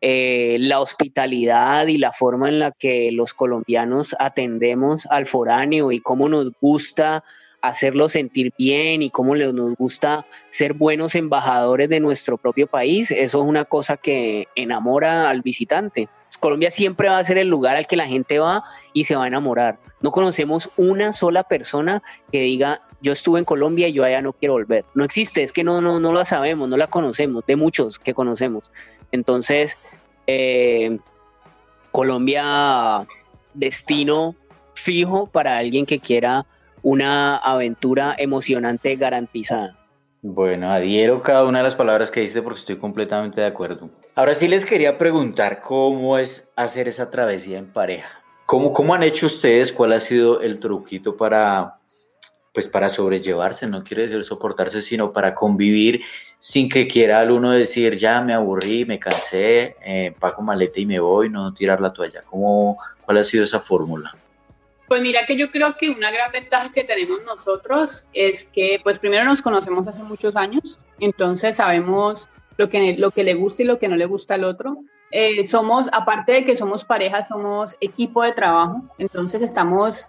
eh, 0.02 0.58
la 0.60 0.82
hospitalidad 0.82 1.88
y 1.88 1.98
la 1.98 2.12
forma 2.12 2.50
en 2.50 2.60
la 2.60 2.72
que 2.72 3.12
los 3.12 3.34
colombianos 3.34 4.16
atendemos 4.20 5.08
al 5.10 5.26
foráneo 5.26 5.92
y 5.92 6.00
cómo 6.00 6.30
nos 6.30 6.52
gusta 6.62 7.24
hacerlo 7.62 8.10
sentir 8.10 8.54
bien 8.58 9.02
y 9.02 9.10
cómo 9.10 9.36
nos 9.36 9.76
gusta 9.76 10.26
ser 10.50 10.74
buenos 10.74 11.16
embajadores 11.16 11.90
de 11.90 12.00
nuestro 12.00 12.38
propio 12.38 12.68
país, 12.68 13.12
eso 13.12 13.40
es 13.40 13.50
una 13.50 13.66
cosa 13.66 13.98
que 13.98 14.48
enamora 14.56 15.30
al 15.30 15.42
visitante. 15.42 16.08
Colombia 16.40 16.72
siempre 16.72 17.10
va 17.10 17.18
a 17.18 17.24
ser 17.24 17.38
el 17.38 17.48
lugar 17.48 17.76
al 17.76 17.88
que 17.88 17.96
la 17.96 18.08
gente 18.08 18.40
va 18.40 18.64
y 18.94 19.06
se 19.06 19.16
va 19.16 19.24
a 19.26 19.28
enamorar. 19.28 19.80
No 20.02 20.12
conocemos 20.12 20.70
una 20.78 21.14
sola 21.14 21.44
persona 21.44 22.04
que 22.32 22.42
diga, 22.42 22.82
yo 23.02 23.14
estuve 23.14 23.40
en 23.40 23.46
Colombia 23.46 23.88
y 23.88 23.94
yo 23.94 24.04
allá 24.04 24.22
no 24.22 24.34
quiero 24.34 24.54
volver. 24.54 24.86
No 24.94 25.04
existe, 25.04 25.44
es 25.44 25.52
que 25.52 25.64
no, 25.64 25.82
no, 25.82 26.00
no 26.00 26.14
la 26.14 26.26
sabemos, 26.26 26.70
no 26.70 26.78
la 26.78 26.88
conocemos, 26.88 27.46
de 27.46 27.56
muchos 27.56 28.00
que 28.00 28.14
conocemos. 28.14 28.72
Entonces, 29.12 29.78
eh, 30.28 30.98
Colombia, 31.92 33.06
destino 33.54 34.36
fijo 34.74 35.28
para 35.28 35.58
alguien 35.58 35.86
que 35.86 36.00
quiera 36.00 36.46
una 36.82 37.38
aventura 37.38 38.16
emocionante 38.18 38.96
garantizada. 38.96 39.75
Bueno, 40.28 40.72
adhiero 40.72 41.22
cada 41.22 41.46
una 41.46 41.60
de 41.60 41.66
las 41.66 41.76
palabras 41.76 42.10
que 42.10 42.22
diste 42.22 42.42
porque 42.42 42.60
estoy 42.60 42.78
completamente 42.78 43.42
de 43.42 43.46
acuerdo. 43.46 43.92
Ahora 44.16 44.34
sí 44.34 44.48
les 44.48 44.66
quería 44.66 44.98
preguntar 44.98 45.62
cómo 45.62 46.18
es 46.18 46.52
hacer 46.56 46.88
esa 46.88 47.12
travesía 47.12 47.60
en 47.60 47.72
pareja. 47.72 48.24
¿Cómo, 48.48 48.74
cómo 48.74 48.96
han 48.96 49.04
hecho 49.04 49.28
ustedes? 49.28 49.72
¿Cuál 49.72 49.94
ha 49.94 50.00
sido 50.00 50.42
el 50.42 50.60
truquito 50.60 51.16
para, 51.16 51.76
pues 52.56 52.68
para 52.68 52.90
sobrellevarse? 52.90 53.68
No 53.68 53.84
quiere 53.84 54.08
decir 54.08 54.24
soportarse, 54.24 54.82
sino 54.82 55.14
para 55.14 55.36
convivir 55.36 56.02
sin 56.40 56.70
que 56.70 56.88
quiera 56.88 57.20
al 57.20 57.30
uno 57.30 57.52
decir, 57.52 57.96
ya 57.96 58.20
me 58.22 58.34
aburrí, 58.34 58.84
me 58.84 58.98
cansé, 58.98 59.76
eh, 59.86 60.16
pago 60.20 60.42
maleta 60.42 60.80
y 60.80 60.88
me 60.88 61.00
voy, 61.00 61.30
no 61.30 61.54
tirar 61.54 61.80
la 61.80 61.94
toalla. 61.94 62.24
¿Cómo, 62.24 62.80
¿Cuál 63.06 63.20
ha 63.20 63.24
sido 63.24 63.44
esa 63.44 63.60
fórmula? 63.60 64.16
Pues 64.88 65.02
mira 65.02 65.26
que 65.26 65.36
yo 65.36 65.50
creo 65.50 65.76
que 65.78 65.90
una 65.90 66.12
gran 66.12 66.32
ventaja 66.32 66.72
que 66.72 66.84
tenemos 66.84 67.24
nosotros 67.26 68.08
es 68.14 68.46
que 68.46 68.80
pues 68.84 69.00
primero 69.00 69.26
nos 69.26 69.42
conocemos 69.42 69.88
hace 69.88 70.04
muchos 70.04 70.36
años, 70.36 70.84
entonces 71.00 71.56
sabemos 71.56 72.30
lo 72.58 72.70
que, 72.70 72.96
lo 72.98 73.12
que 73.12 73.24
le 73.24 73.34
gusta 73.34 73.64
y 73.64 73.66
lo 73.66 73.80
que 73.80 73.88
no 73.88 73.96
le 73.96 74.06
gusta 74.06 74.36
al 74.36 74.44
otro. 74.44 74.78
Eh, 75.12 75.44
somos, 75.44 75.88
aparte 75.92 76.34
de 76.34 76.44
que 76.44 76.56
somos 76.56 76.84
pareja, 76.84 77.24
somos 77.24 77.76
equipo 77.80 78.22
de 78.24 78.34
trabajo, 78.34 78.84
entonces 78.98 79.42
estamos 79.42 80.06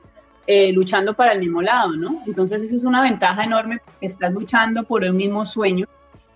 eh, 0.47 0.73
luchando 0.73 1.15
para 1.15 1.33
el 1.33 1.39
mismo 1.39 1.63
lado, 1.63 1.97
¿no? 1.97 2.23
Entonces 2.27 2.63
eso 2.63 2.77
es 2.77 2.85
una 2.85 3.03
ventaja 3.03 3.45
enorme, 3.45 3.81
estás 4.01 4.33
luchando 4.33 4.83
por 4.83 5.05
el 5.05 5.13
mismo 5.13 5.47
sueño, 5.47 5.87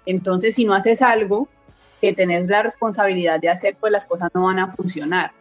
entonces 0.07 0.55
si 0.55 0.65
no 0.65 0.75
haces 0.75 1.03
algo 1.03 1.49
que 2.01 2.15
tenés 2.15 2.49
la 2.49 2.63
responsabilidad 2.63 3.41
de 3.41 3.51
hacer, 3.51 3.77
pues 3.79 3.93
las 3.93 4.07
cosas 4.07 4.31
no 4.35 4.45
van 4.45 4.59
a 4.59 4.69
funcionar. 4.69 5.33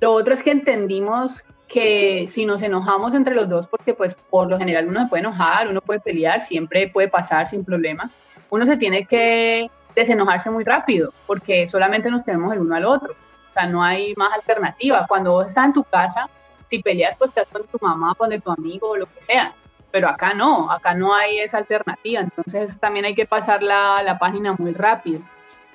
Lo 0.00 0.12
otro 0.12 0.32
es 0.32 0.42
que 0.42 0.50
entendimos 0.50 1.44
que 1.68 2.26
si 2.28 2.46
nos 2.46 2.62
enojamos 2.62 3.14
entre 3.14 3.34
los 3.34 3.48
dos, 3.48 3.66
porque 3.66 3.94
pues 3.94 4.14
por 4.30 4.48
lo 4.48 4.58
general 4.58 4.88
uno 4.88 5.02
se 5.02 5.08
puede 5.08 5.20
enojar, 5.20 5.68
uno 5.68 5.80
puede 5.80 6.00
pelear, 6.00 6.40
siempre 6.40 6.88
puede 6.88 7.08
pasar 7.08 7.46
sin 7.46 7.64
problema, 7.64 8.10
uno 8.50 8.64
se 8.66 8.76
tiene 8.76 9.04
que 9.04 9.70
desenojarse 9.94 10.50
muy 10.50 10.64
rápido, 10.64 11.12
porque 11.26 11.68
solamente 11.68 12.10
nos 12.10 12.24
tenemos 12.24 12.52
el 12.52 12.60
uno 12.60 12.74
al 12.74 12.86
otro, 12.86 13.12
o 13.12 13.52
sea, 13.52 13.66
no 13.66 13.82
hay 13.82 14.14
más 14.16 14.32
alternativa. 14.32 15.06
Cuando 15.06 15.32
vos 15.32 15.46
estás 15.46 15.66
en 15.66 15.72
tu 15.74 15.84
casa, 15.84 16.28
si 16.66 16.82
peleas, 16.82 17.16
pues 17.18 17.30
estás 17.30 17.46
con 17.48 17.66
tu 17.66 17.78
mamá, 17.80 18.14
con 18.14 18.30
tu 18.40 18.50
amigo 18.50 18.90
o 18.90 18.96
lo 18.96 19.06
que 19.06 19.22
sea, 19.22 19.52
pero 19.90 20.08
acá 20.08 20.34
no, 20.34 20.70
acá 20.70 20.94
no 20.94 21.14
hay 21.14 21.38
esa 21.40 21.58
alternativa, 21.58 22.20
entonces 22.20 22.78
también 22.80 23.04
hay 23.04 23.14
que 23.14 23.26
pasar 23.26 23.62
la, 23.62 24.02
la 24.02 24.18
página 24.18 24.54
muy 24.58 24.72
rápido. 24.72 25.20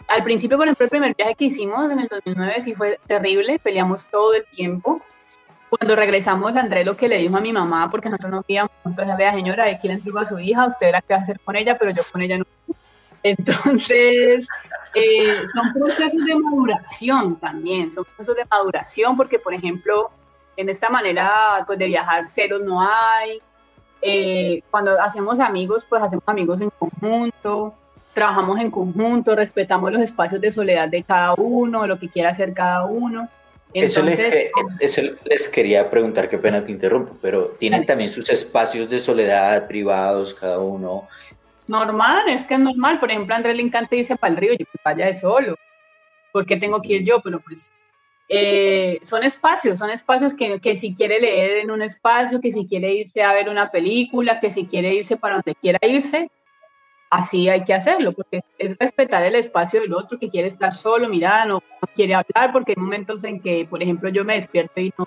Al 0.07 0.23
principio, 0.23 0.57
por 0.57 0.67
ejemplo, 0.67 0.85
el 0.85 0.89
primer 0.89 1.15
viaje 1.15 1.35
que 1.35 1.45
hicimos 1.45 1.89
en 1.91 1.99
el 1.99 2.07
2009 2.07 2.61
sí 2.61 2.75
fue 2.75 2.99
terrible, 3.07 3.59
peleamos 3.59 4.07
todo 4.07 4.33
el 4.33 4.45
tiempo, 4.45 5.01
cuando 5.77 5.95
regresamos, 5.95 6.55
Andrés 6.55 6.85
lo 6.85 6.95
que 6.95 7.07
le 7.07 7.17
dijo 7.17 7.35
a 7.35 7.41
mi 7.41 7.51
mamá, 7.51 7.89
porque 7.89 8.09
nosotros 8.09 8.31
no 8.31 8.43
íbamos, 8.47 8.71
entonces 8.85 9.17
vea 9.17 9.33
señora, 9.33 9.65
quién 9.79 9.93
le 9.93 9.97
entregó 9.97 10.19
a 10.19 10.25
su 10.25 10.39
hija, 10.39 10.67
usted 10.67 10.87
era 10.87 11.01
qué 11.01 11.13
hacer 11.13 11.39
con 11.39 11.55
ella, 11.55 11.77
pero 11.77 11.91
yo 11.91 12.03
con 12.11 12.21
ella 12.21 12.37
no. 12.37 12.45
Entonces, 13.23 14.45
eh, 14.93 15.41
son 15.51 15.73
procesos 15.73 16.23
de 16.25 16.35
maduración 16.35 17.37
también, 17.37 17.91
son 17.91 18.03
procesos 18.05 18.35
de 18.35 18.45
maduración, 18.45 19.17
porque 19.17 19.39
por 19.39 19.53
ejemplo, 19.53 20.11
en 20.57 20.69
esta 20.69 20.89
manera 20.89 21.63
pues, 21.65 21.79
de 21.79 21.87
viajar 21.87 22.27
ceros 22.27 22.61
no 22.61 22.81
hay. 22.81 23.41
Eh, 24.01 24.61
cuando 24.69 25.01
hacemos 25.01 25.39
amigos, 25.39 25.85
pues 25.87 26.03
hacemos 26.03 26.25
amigos 26.27 26.59
en 26.61 26.69
conjunto, 26.77 27.73
trabajamos 28.13 28.59
en 28.59 28.69
conjunto, 28.69 29.35
respetamos 29.35 29.91
los 29.91 30.01
espacios 30.01 30.41
de 30.41 30.51
soledad 30.51 30.89
de 30.89 31.03
cada 31.03 31.33
uno, 31.35 31.87
lo 31.87 31.97
que 31.97 32.09
quiera 32.09 32.31
hacer 32.31 32.53
cada 32.53 32.85
uno 32.85 33.29
eso, 33.73 34.01
les, 34.01 35.49
quería 35.49 35.89
preguntar, 35.89 36.29
qué 36.29 36.37
pena 36.37 36.65
que 36.65 36.71
interrumpo, 36.71 37.15
pero 37.21 37.47
¿tienen 37.49 37.85
también 37.85 38.09
sus 38.09 38.29
espacios 38.29 38.89
de 38.89 38.99
soledad 38.99 39.67
privados 39.67 40.33
cada 40.33 40.59
uno? 40.59 41.07
Normal, 41.67 42.29
es 42.29 42.45
que 42.45 42.55
es 42.55 42.59
normal. 42.59 42.99
Por 42.99 43.09
ejemplo, 43.09 43.33
a 43.33 43.37
Andrés 43.37 43.55
le 43.55 43.63
encanta 43.63 43.95
irse 43.95 44.15
para 44.15 44.33
el 44.33 44.37
río, 44.37 44.53
yo 44.53 44.65
vaya 44.83 45.07
de 45.07 45.13
solo. 45.15 45.55
¿Por 46.31 46.45
qué 46.45 46.57
tengo 46.57 46.81
que 46.81 46.93
ir 46.93 47.03
yo? 47.03 47.21
Pero 47.21 47.39
pues 47.39 47.71
eh, 48.29 48.99
son 49.01 49.23
espacios, 49.23 49.79
son 49.79 49.89
espacios 49.89 50.33
que, 50.33 50.59
que, 50.59 50.77
si 50.77 50.93
quiere 50.93 51.19
leer 51.19 51.57
en 51.57 51.71
un 51.71 51.81
espacio, 51.81 52.41
que 52.41 52.51
si 52.51 52.67
quiere 52.67 52.93
irse 52.93 53.23
a 53.23 53.33
ver 53.33 53.49
una 53.49 53.71
película, 53.71 54.39
que 54.39 54.51
si 54.51 54.65
quiere 54.65 54.93
irse 54.93 55.17
para 55.17 55.35
donde 55.35 55.55
quiera 55.55 55.79
irse, 55.81 56.29
así 57.13 57.47
hay 57.47 57.63
que 57.63 57.75
hacerlo, 57.75 58.11
porque 58.11 58.41
es 58.57 58.75
respetar 58.79 59.23
el 59.23 59.35
espacio 59.35 59.81
del 59.81 59.93
otro 59.93 60.17
que 60.17 60.29
quiere 60.29 60.47
estar 60.47 60.73
solo, 60.75 61.07
mira, 61.07 61.45
no, 61.45 61.61
quiere 61.93 62.15
hablar, 62.15 62.51
porque 62.51 62.73
hay 62.75 62.81
momentos 62.81 63.23
en 63.23 63.39
que, 63.39 63.67
por 63.69 63.83
ejemplo, 63.83 64.09
yo 64.09 64.25
me 64.25 64.35
despierto 64.35 64.81
y 64.81 64.91
no, 64.97 65.05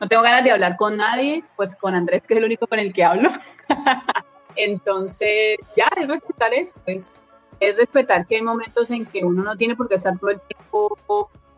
no 0.00 0.08
tengo 0.08 0.22
ganas 0.22 0.44
de 0.44 0.52
hablar 0.52 0.76
con 0.76 0.96
nadie, 0.96 1.44
pues 1.56 1.74
con 1.74 1.96
Andrés, 1.96 2.22
que 2.22 2.34
es 2.34 2.38
el 2.38 2.44
único 2.44 2.68
con 2.68 2.78
el 2.78 2.92
que 2.92 3.02
hablo. 3.02 3.30
Entonces, 4.56 5.58
ya, 5.76 5.88
es 5.96 6.06
respetar 6.06 6.54
eso, 6.54 6.76
es, 6.86 7.20
es 7.58 7.76
respetar 7.76 8.24
que 8.26 8.36
hay 8.36 8.42
momentos 8.42 8.90
en 8.92 9.04
que 9.04 9.24
uno 9.24 9.42
no 9.42 9.56
tiene 9.56 9.74
por 9.74 9.88
qué 9.88 9.96
estar 9.96 10.16
todo 10.18 10.30
el 10.30 10.40
tiempo 10.40 10.96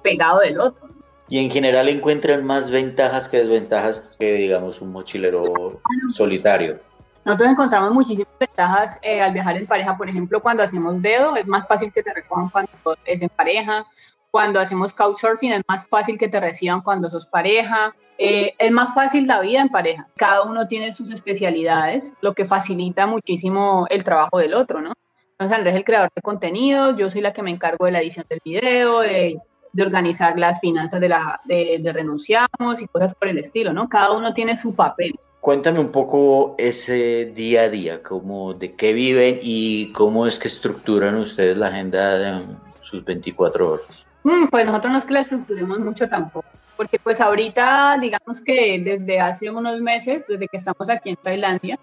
pegado 0.03 0.41
del 0.41 0.61
otro. 0.61 0.89
Y 1.29 1.39
en 1.39 1.51
general 1.51 1.89
encuentran 1.91 2.45
más 2.45 2.71
ventajas 2.71 3.29
que 3.29 3.39
desventajas 3.39 4.17
que, 4.19 4.33
digamos, 4.35 4.81
un 4.81 4.93
mochilero 4.93 5.81
solitario. 6.15 6.81
Nosotros 7.25 7.51
encontramos 7.51 7.93
muchísimas 7.93 8.39
ventajas 8.39 8.99
eh, 9.03 9.23
al 9.23 9.33
viajar 9.33 9.57
en 9.57 9.67
pareja. 9.67 9.97
Por 9.97 10.09
ejemplo, 10.09 10.43
cuando 10.43 10.63
hacemos 10.63 11.01
dedo, 11.01 11.37
es 11.37 11.47
más 11.47 11.67
fácil 11.67 11.93
que 11.93 12.03
te 12.03 12.13
recojan 12.13 12.49
cuando 12.49 12.71
es 13.07 13.23
en 13.23 13.31
pareja. 13.31 13.87
Cuando 14.31 14.61
hacemos 14.61 14.93
couchsurfing, 14.93 15.53
es 15.53 15.63
más 15.67 15.87
fácil 15.87 16.19
que 16.19 16.29
te 16.29 16.41
reciban 16.41 16.83
cuando 16.83 17.09
sos 17.09 17.25
pareja. 17.27 17.95
Eh, 18.19 18.55
es 18.59 18.71
más 18.71 18.95
fácil 18.95 19.27
la 19.27 19.41
vida 19.41 19.61
en 19.61 19.69
pareja. 19.69 20.07
Cada 20.17 20.43
uno 20.43 20.69
tiene 20.69 20.93
sus 20.93 21.11
especialidades, 21.11 22.13
lo 22.21 22.35
que 22.35 22.45
facilita 22.45 23.07
muchísimo 23.07 23.87
el 23.91 24.05
trabajo 24.05 24.39
del 24.39 24.55
otro, 24.55 24.81
¿no? 24.81 24.93
Entonces, 25.33 25.57
Andrés 25.57 25.75
es 25.75 25.79
el 25.79 25.85
creador 25.85 26.11
de 26.15 26.23
contenido, 26.23 26.97
yo 26.97 27.11
soy 27.11 27.21
la 27.21 27.33
que 27.33 27.43
me 27.43 27.51
encargo 27.51 27.87
de 27.87 27.93
la 27.93 28.01
edición 28.01 28.25
del 28.29 28.41
video, 28.45 29.01
de, 29.01 29.41
de 29.73 29.83
organizar 29.83 30.39
las 30.39 30.61
finanzas 30.61 31.01
de, 31.01 31.09
la, 31.09 31.41
de, 31.45 31.81
de 31.83 31.93
renunciamos 31.93 32.81
y 32.81 32.87
cosas 32.87 33.15
por 33.15 33.27
el 33.27 33.39
estilo, 33.39 33.73
¿no? 33.73 33.89
Cada 33.89 34.13
uno 34.13 34.33
tiene 34.33 34.57
su 34.57 34.75
papel. 34.75 35.19
Cuéntame 35.45 35.79
un 35.79 35.93
poco 35.93 36.55
ese 36.57 37.27
día 37.27 37.65
a 37.65 37.69
día, 37.69 38.03
cómo, 38.03 38.55
de 38.55 38.73
qué 38.77 38.95
viven 38.95 39.41
y 39.43 39.93
cómo 39.93 40.27
es 40.27 40.39
que 40.39 40.49
estructuran 40.49 41.17
ustedes 41.17 41.59
la 41.59 41.67
agenda 41.67 42.17
de 42.17 42.43
sus 42.81 43.05
24 43.05 43.73
horas. 43.73 44.07
Mm, 44.23 44.47
pues 44.47 44.65
nosotros 44.65 44.93
no 44.93 44.97
es 44.97 45.05
que 45.05 45.13
la 45.13 45.21
estructuremos 45.21 45.81
mucho 45.81 46.09
tampoco, 46.09 46.49
porque 46.79 46.99
pues 46.99 47.21
ahorita, 47.21 47.99
digamos 48.01 48.41
que 48.41 48.81
desde 48.83 49.21
hace 49.21 49.51
unos 49.51 49.83
meses, 49.83 50.27
desde 50.27 50.49
que 50.49 50.57
estamos 50.57 50.89
aquí 50.89 51.11
en 51.11 51.17
Tailandia, 51.17 51.79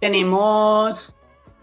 tenemos 0.00 1.12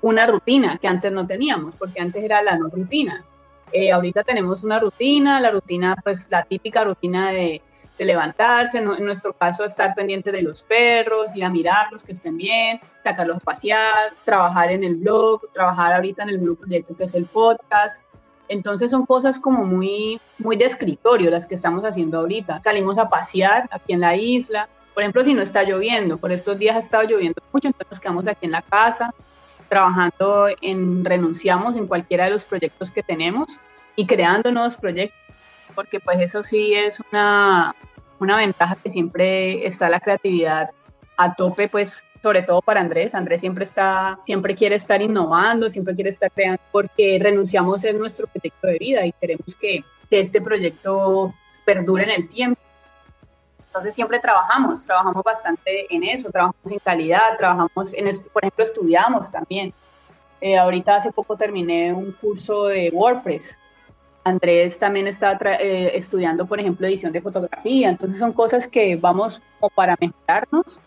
una 0.03 0.27
rutina 0.27 0.77
que 0.77 0.87
antes 0.87 1.11
no 1.11 1.25
teníamos, 1.25 1.75
porque 1.75 1.99
antes 1.99 2.23
era 2.23 2.43
la 2.43 2.57
no 2.57 2.67
rutina. 2.69 3.25
Eh, 3.71 3.91
ahorita 3.91 4.23
tenemos 4.23 4.63
una 4.63 4.79
rutina, 4.79 5.41
la 5.41 5.49
rutina, 5.49 5.95
pues 6.03 6.27
la 6.29 6.43
típica 6.43 6.83
rutina 6.83 7.31
de 7.31 7.63
de 7.99 8.05
levantarse, 8.05 8.77
en 8.77 9.05
nuestro 9.05 9.33
caso 9.33 9.65
estar 9.65 9.93
pendiente 9.93 10.31
de 10.31 10.41
los 10.41 10.61
perros, 10.63 11.35
ir 11.35 11.43
a 11.43 11.49
mirarlos, 11.49 12.01
que 12.01 12.13
estén 12.13 12.37
bien, 12.37 12.79
sacarlos 13.03 13.37
a 13.37 13.41
pasear, 13.41 14.13
trabajar 14.23 14.71
en 14.71 14.85
el 14.85 14.95
blog, 14.95 15.41
trabajar 15.51 15.91
ahorita 15.91 16.23
en 16.23 16.29
el 16.29 16.39
nuevo 16.39 16.55
proyecto 16.55 16.95
que 16.95 17.03
es 17.03 17.13
el 17.13 17.25
podcast. 17.25 18.01
Entonces 18.47 18.89
son 18.89 19.05
cosas 19.05 19.37
como 19.37 19.65
muy, 19.65 20.19
muy 20.37 20.55
de 20.55 20.63
escritorio 20.65 21.29
las 21.29 21.45
que 21.45 21.55
estamos 21.55 21.83
haciendo 21.83 22.19
ahorita. 22.19 22.63
Salimos 22.63 22.97
a 22.97 23.09
pasear 23.09 23.67
aquí 23.69 23.91
en 23.91 23.99
la 23.99 24.15
isla. 24.15 24.69
Por 24.93 25.03
ejemplo, 25.03 25.25
si 25.25 25.33
no 25.33 25.41
está 25.41 25.63
lloviendo, 25.63 26.17
por 26.17 26.31
estos 26.31 26.57
días 26.57 26.77
ha 26.77 26.79
estado 26.79 27.03
lloviendo 27.03 27.41
mucho, 27.51 27.67
entonces 27.67 27.91
nos 27.91 27.99
quedamos 27.99 28.27
aquí 28.27 28.45
en 28.45 28.53
la 28.53 28.61
casa, 28.61 29.13
trabajando 29.67 30.47
en, 30.61 31.03
renunciamos 31.03 31.75
en 31.75 31.85
cualquiera 31.85 32.23
de 32.23 32.31
los 32.31 32.45
proyectos 32.45 32.91
que 32.91 33.03
tenemos 33.03 33.49
y 33.97 34.07
creando 34.07 34.51
nuevos 34.53 34.77
proyectos, 34.77 35.19
porque 35.75 35.99
pues 35.99 36.21
eso 36.21 36.41
sí 36.41 36.73
es 36.73 37.01
una, 37.11 37.75
una 38.19 38.37
ventaja 38.37 38.75
que 38.75 38.89
siempre 38.89 39.65
está 39.65 39.89
la 39.89 39.99
creatividad 39.99 40.71
a 41.17 41.35
tope, 41.35 41.67
pues 41.67 42.03
sobre 42.21 42.41
todo 42.43 42.61
para 42.61 42.81
Andrés. 42.81 43.15
Andrés 43.15 43.41
siempre 43.41 43.63
está, 43.63 44.19
siempre 44.25 44.55
quiere 44.55 44.75
estar 44.75 45.01
innovando, 45.01 45.69
siempre 45.69 45.95
quiere 45.95 46.09
estar 46.09 46.31
creando, 46.31 46.61
porque 46.71 47.19
renunciamos 47.21 47.83
en 47.83 47.97
nuestro 47.97 48.27
proyecto 48.27 48.67
de 48.67 48.77
vida 48.77 49.05
y 49.05 49.11
queremos 49.13 49.55
que, 49.55 49.83
este 50.11 50.41
proyecto 50.41 51.35
perdure 51.65 52.03
en 52.03 52.09
el 52.09 52.27
tiempo. 52.27 52.59
Entonces 53.67 53.93
siempre 53.93 54.19
trabajamos, 54.19 54.83
trabajamos 54.83 55.23
bastante 55.23 55.93
en 55.93 56.03
eso, 56.03 56.31
trabajamos 56.31 56.71
en 56.71 56.79
calidad, 56.79 57.37
trabajamos 57.37 57.93
en, 57.93 58.09
por 58.33 58.43
ejemplo, 58.43 58.63
estudiamos 58.63 59.31
también. 59.31 59.71
Eh, 60.41 60.57
ahorita 60.57 60.95
hace 60.95 61.11
poco 61.11 61.37
terminé 61.37 61.93
un 61.93 62.11
curso 62.13 62.65
de 62.65 62.89
WordPress. 62.91 63.59
Andrés 64.23 64.77
también 64.77 65.07
está 65.07 65.37
eh, 65.59 65.91
estudiando, 65.95 66.45
por 66.45 66.59
ejemplo, 66.59 66.87
edición 66.87 67.11
de 67.11 67.21
fotografía. 67.21 67.89
Entonces 67.89 68.19
son 68.19 68.33
cosas 68.33 68.67
que 68.67 68.95
vamos 68.95 69.41
como 69.59 69.69
para 69.71 69.97
mejorarnos 69.99 70.79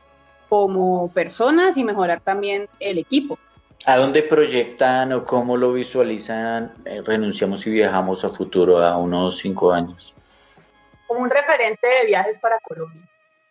como 0.49 1.11
personas 1.13 1.79
y 1.79 1.85
mejorar 1.85 2.21
también 2.21 2.69
el 2.79 2.99
equipo. 2.99 3.39
¿A 3.87 3.97
dónde 3.97 4.23
proyectan 4.23 5.13
o 5.13 5.25
cómo 5.25 5.57
lo 5.57 5.73
visualizan? 5.73 6.75
Eh, 6.85 7.03
renunciamos 7.05 7.67
y 7.67 7.71
viajamos 7.71 8.25
a 8.25 8.29
futuro 8.29 8.79
a 8.79 8.97
unos 8.97 9.39
cinco 9.39 9.73
años. 9.73 10.15
Como 11.07 11.23
un 11.23 11.31
referente 11.31 11.87
de 11.87 12.07
viajes 12.07 12.39
para 12.39 12.59
Colombia. 12.61 13.03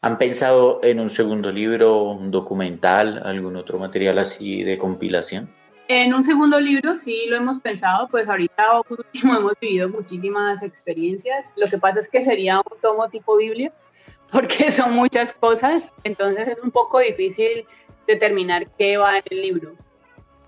¿Han 0.03 0.17
pensado 0.17 0.79
en 0.83 0.99
un 0.99 1.09
segundo 1.09 1.51
libro, 1.51 2.03
un 2.03 2.31
documental, 2.31 3.21
algún 3.25 3.55
otro 3.55 3.77
material 3.77 4.19
así 4.19 4.63
de 4.63 4.77
compilación? 4.77 5.49
En 5.93 6.13
un 6.13 6.23
segundo 6.23 6.57
libro 6.57 6.95
sí 6.95 7.25
lo 7.27 7.35
hemos 7.35 7.59
pensado, 7.59 8.07
pues 8.07 8.29
ahorita 8.29 8.79
último 8.89 9.35
hemos 9.35 9.59
vivido 9.59 9.89
muchísimas 9.89 10.63
experiencias. 10.63 11.51
Lo 11.57 11.67
que 11.67 11.77
pasa 11.77 11.99
es 11.99 12.07
que 12.07 12.23
sería 12.23 12.59
un 12.59 12.79
tomo 12.79 13.09
tipo 13.09 13.35
Biblia, 13.35 13.73
porque 14.31 14.71
son 14.71 14.93
muchas 14.93 15.33
cosas, 15.33 15.91
entonces 16.05 16.47
es 16.47 16.61
un 16.63 16.71
poco 16.71 16.99
difícil 16.99 17.65
determinar 18.07 18.67
qué 18.77 18.95
va 18.95 19.17
en 19.17 19.23
el 19.31 19.41
libro. 19.41 19.73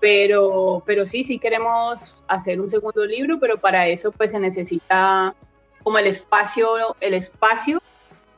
Pero, 0.00 0.82
pero 0.86 1.04
sí, 1.04 1.24
sí 1.24 1.38
queremos 1.38 2.24
hacer 2.26 2.58
un 2.58 2.70
segundo 2.70 3.04
libro, 3.04 3.38
pero 3.38 3.58
para 3.58 3.86
eso 3.86 4.12
pues 4.12 4.30
se 4.30 4.40
necesita 4.40 5.34
como 5.82 5.98
el 5.98 6.06
espacio, 6.06 6.96
el 7.00 7.12
espacio 7.12 7.82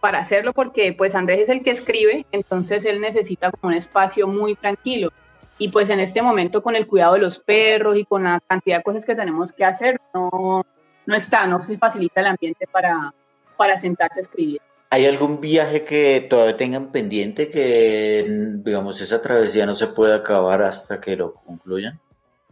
para 0.00 0.18
hacerlo, 0.18 0.52
porque 0.52 0.92
pues 0.92 1.14
Andrés 1.14 1.42
es 1.42 1.50
el 1.50 1.62
que 1.62 1.70
escribe, 1.70 2.26
entonces 2.32 2.84
él 2.84 3.00
necesita 3.00 3.52
como 3.52 3.70
un 3.70 3.74
espacio 3.74 4.26
muy 4.26 4.56
tranquilo 4.56 5.12
y 5.58 5.68
pues 5.68 5.88
en 5.90 6.00
este 6.00 6.22
momento 6.22 6.62
con 6.62 6.76
el 6.76 6.86
cuidado 6.86 7.14
de 7.14 7.20
los 7.20 7.38
perros 7.38 7.96
y 7.96 8.04
con 8.04 8.24
la 8.24 8.40
cantidad 8.46 8.78
de 8.78 8.82
cosas 8.82 9.04
que 9.04 9.14
tenemos 9.14 9.52
que 9.52 9.64
hacer, 9.64 10.00
no, 10.12 10.66
no 11.06 11.14
está, 11.14 11.46
no 11.46 11.64
se 11.64 11.78
facilita 11.78 12.20
el 12.20 12.26
ambiente 12.26 12.66
para, 12.70 13.14
para 13.56 13.78
sentarse 13.78 14.20
a 14.20 14.22
escribir. 14.22 14.60
¿Hay 14.90 15.06
algún 15.06 15.40
viaje 15.40 15.84
que 15.84 16.26
todavía 16.28 16.56
tengan 16.56 16.92
pendiente 16.92 17.50
que, 17.50 18.24
digamos, 18.28 19.00
esa 19.00 19.20
travesía 19.20 19.66
no 19.66 19.74
se 19.74 19.88
puede 19.88 20.14
acabar 20.14 20.62
hasta 20.62 21.00
que 21.00 21.16
lo 21.16 21.34
concluyan? 21.34 21.98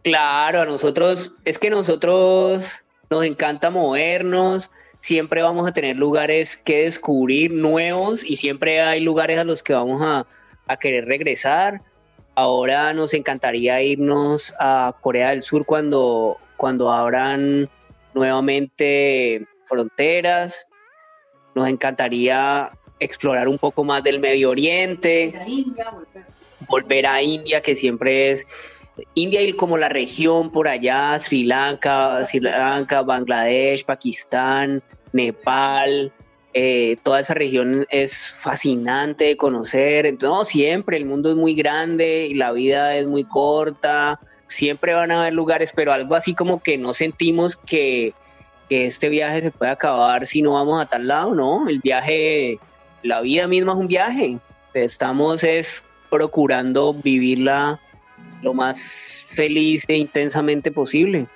Claro, 0.03 0.61
a 0.61 0.65
nosotros, 0.65 1.33
es 1.45 1.57
que 1.57 1.69
nosotros 1.69 2.81
nos 3.09 3.23
encanta 3.23 3.69
movernos, 3.69 4.69
siempre 4.99 5.43
vamos 5.43 5.67
a 5.67 5.73
tener 5.73 5.95
lugares 5.95 6.57
que 6.57 6.83
descubrir 6.83 7.53
nuevos 7.53 8.23
y 8.23 8.35
siempre 8.35 8.81
hay 8.81 8.99
lugares 8.99 9.37
a 9.37 9.43
los 9.43 9.63
que 9.63 9.73
vamos 9.73 10.01
a, 10.01 10.25
a 10.67 10.77
querer 10.77 11.05
regresar 11.05 11.81
Ahora 12.35 12.93
nos 12.93 13.13
encantaría 13.13 13.81
irnos 13.81 14.53
a 14.59 14.93
Corea 15.01 15.29
del 15.29 15.41
Sur 15.41 15.65
cuando, 15.65 16.37
cuando 16.57 16.91
abran 16.91 17.69
nuevamente 18.13 19.47
fronteras. 19.65 20.67
Nos 21.55 21.67
encantaría 21.67 22.71
explorar 22.99 23.47
un 23.47 23.57
poco 23.57 23.83
más 23.83 24.03
del 24.03 24.19
Medio 24.19 24.49
Oriente. 24.49 25.33
volver. 26.67 27.05
a 27.05 27.21
India, 27.21 27.61
que 27.61 27.75
siempre 27.75 28.31
es 28.31 28.45
India 29.13 29.41
y 29.41 29.53
como 29.53 29.77
la 29.77 29.89
región 29.89 30.51
por 30.51 30.67
allá, 30.67 31.17
Sri 31.19 31.43
Lanka, 31.43 32.23
Sri 32.25 32.39
Lanka, 32.39 33.01
Bangladesh, 33.01 33.85
Pakistán, 33.85 34.81
Nepal, 35.13 36.11
eh, 36.57 36.95
toda 37.03 37.19
esa 37.19 37.33
región 37.33 37.85
es 37.89 38.33
fascinante 38.37 39.25
de 39.25 39.35
conocer. 39.35 40.15
No, 40.21 40.45
siempre, 40.45 40.95
el 40.95 41.03
mundo 41.03 41.29
es 41.29 41.35
muy 41.35 41.53
grande 41.53 42.27
y 42.29 42.33
la 42.33 42.53
vida 42.53 42.95
es 42.95 43.05
muy 43.07 43.25
corta. 43.25 44.21
Siempre 44.47 44.93
van 44.93 45.11
a 45.11 45.19
haber 45.19 45.33
lugares, 45.33 45.73
pero 45.75 45.91
algo 45.91 46.15
así 46.15 46.33
como 46.33 46.63
que 46.63 46.77
no 46.77 46.93
sentimos 46.93 47.57
que, 47.57 48.13
que 48.69 48.85
este 48.85 49.09
viaje 49.09 49.41
se 49.41 49.51
puede 49.51 49.69
acabar 49.69 50.25
si 50.25 50.41
no 50.41 50.53
vamos 50.53 50.81
a 50.81 50.85
tal 50.85 51.09
lado, 51.09 51.35
¿no? 51.35 51.67
El 51.67 51.81
viaje, 51.81 52.57
la 53.03 53.19
vida 53.19 53.49
misma 53.49 53.73
es 53.73 53.77
un 53.79 53.87
viaje. 53.87 54.39
Estamos 54.73 55.43
es 55.43 55.85
procurando 56.09 56.93
vivirla 56.93 57.81
lo 58.43 58.53
más 58.53 59.25
feliz 59.27 59.83
e 59.89 59.97
intensamente 59.97 60.71
posible. 60.71 61.27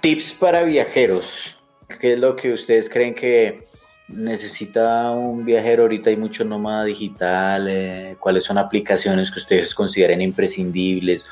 Tips 0.00 0.32
para 0.32 0.62
viajeros. 0.62 1.58
¿Qué 2.00 2.14
es 2.14 2.18
lo 2.18 2.36
que 2.36 2.54
ustedes 2.54 2.88
creen 2.88 3.14
que 3.14 3.64
necesita 4.12 5.10
un 5.10 5.44
viajero? 5.44 5.82
Ahorita 5.82 6.10
hay 6.10 6.16
mucho 6.16 6.44
nómada 6.44 6.84
digital. 6.84 8.16
¿Cuáles 8.20 8.44
son 8.44 8.58
aplicaciones 8.58 9.30
que 9.30 9.38
ustedes 9.38 9.74
consideren 9.74 10.20
imprescindibles? 10.20 11.26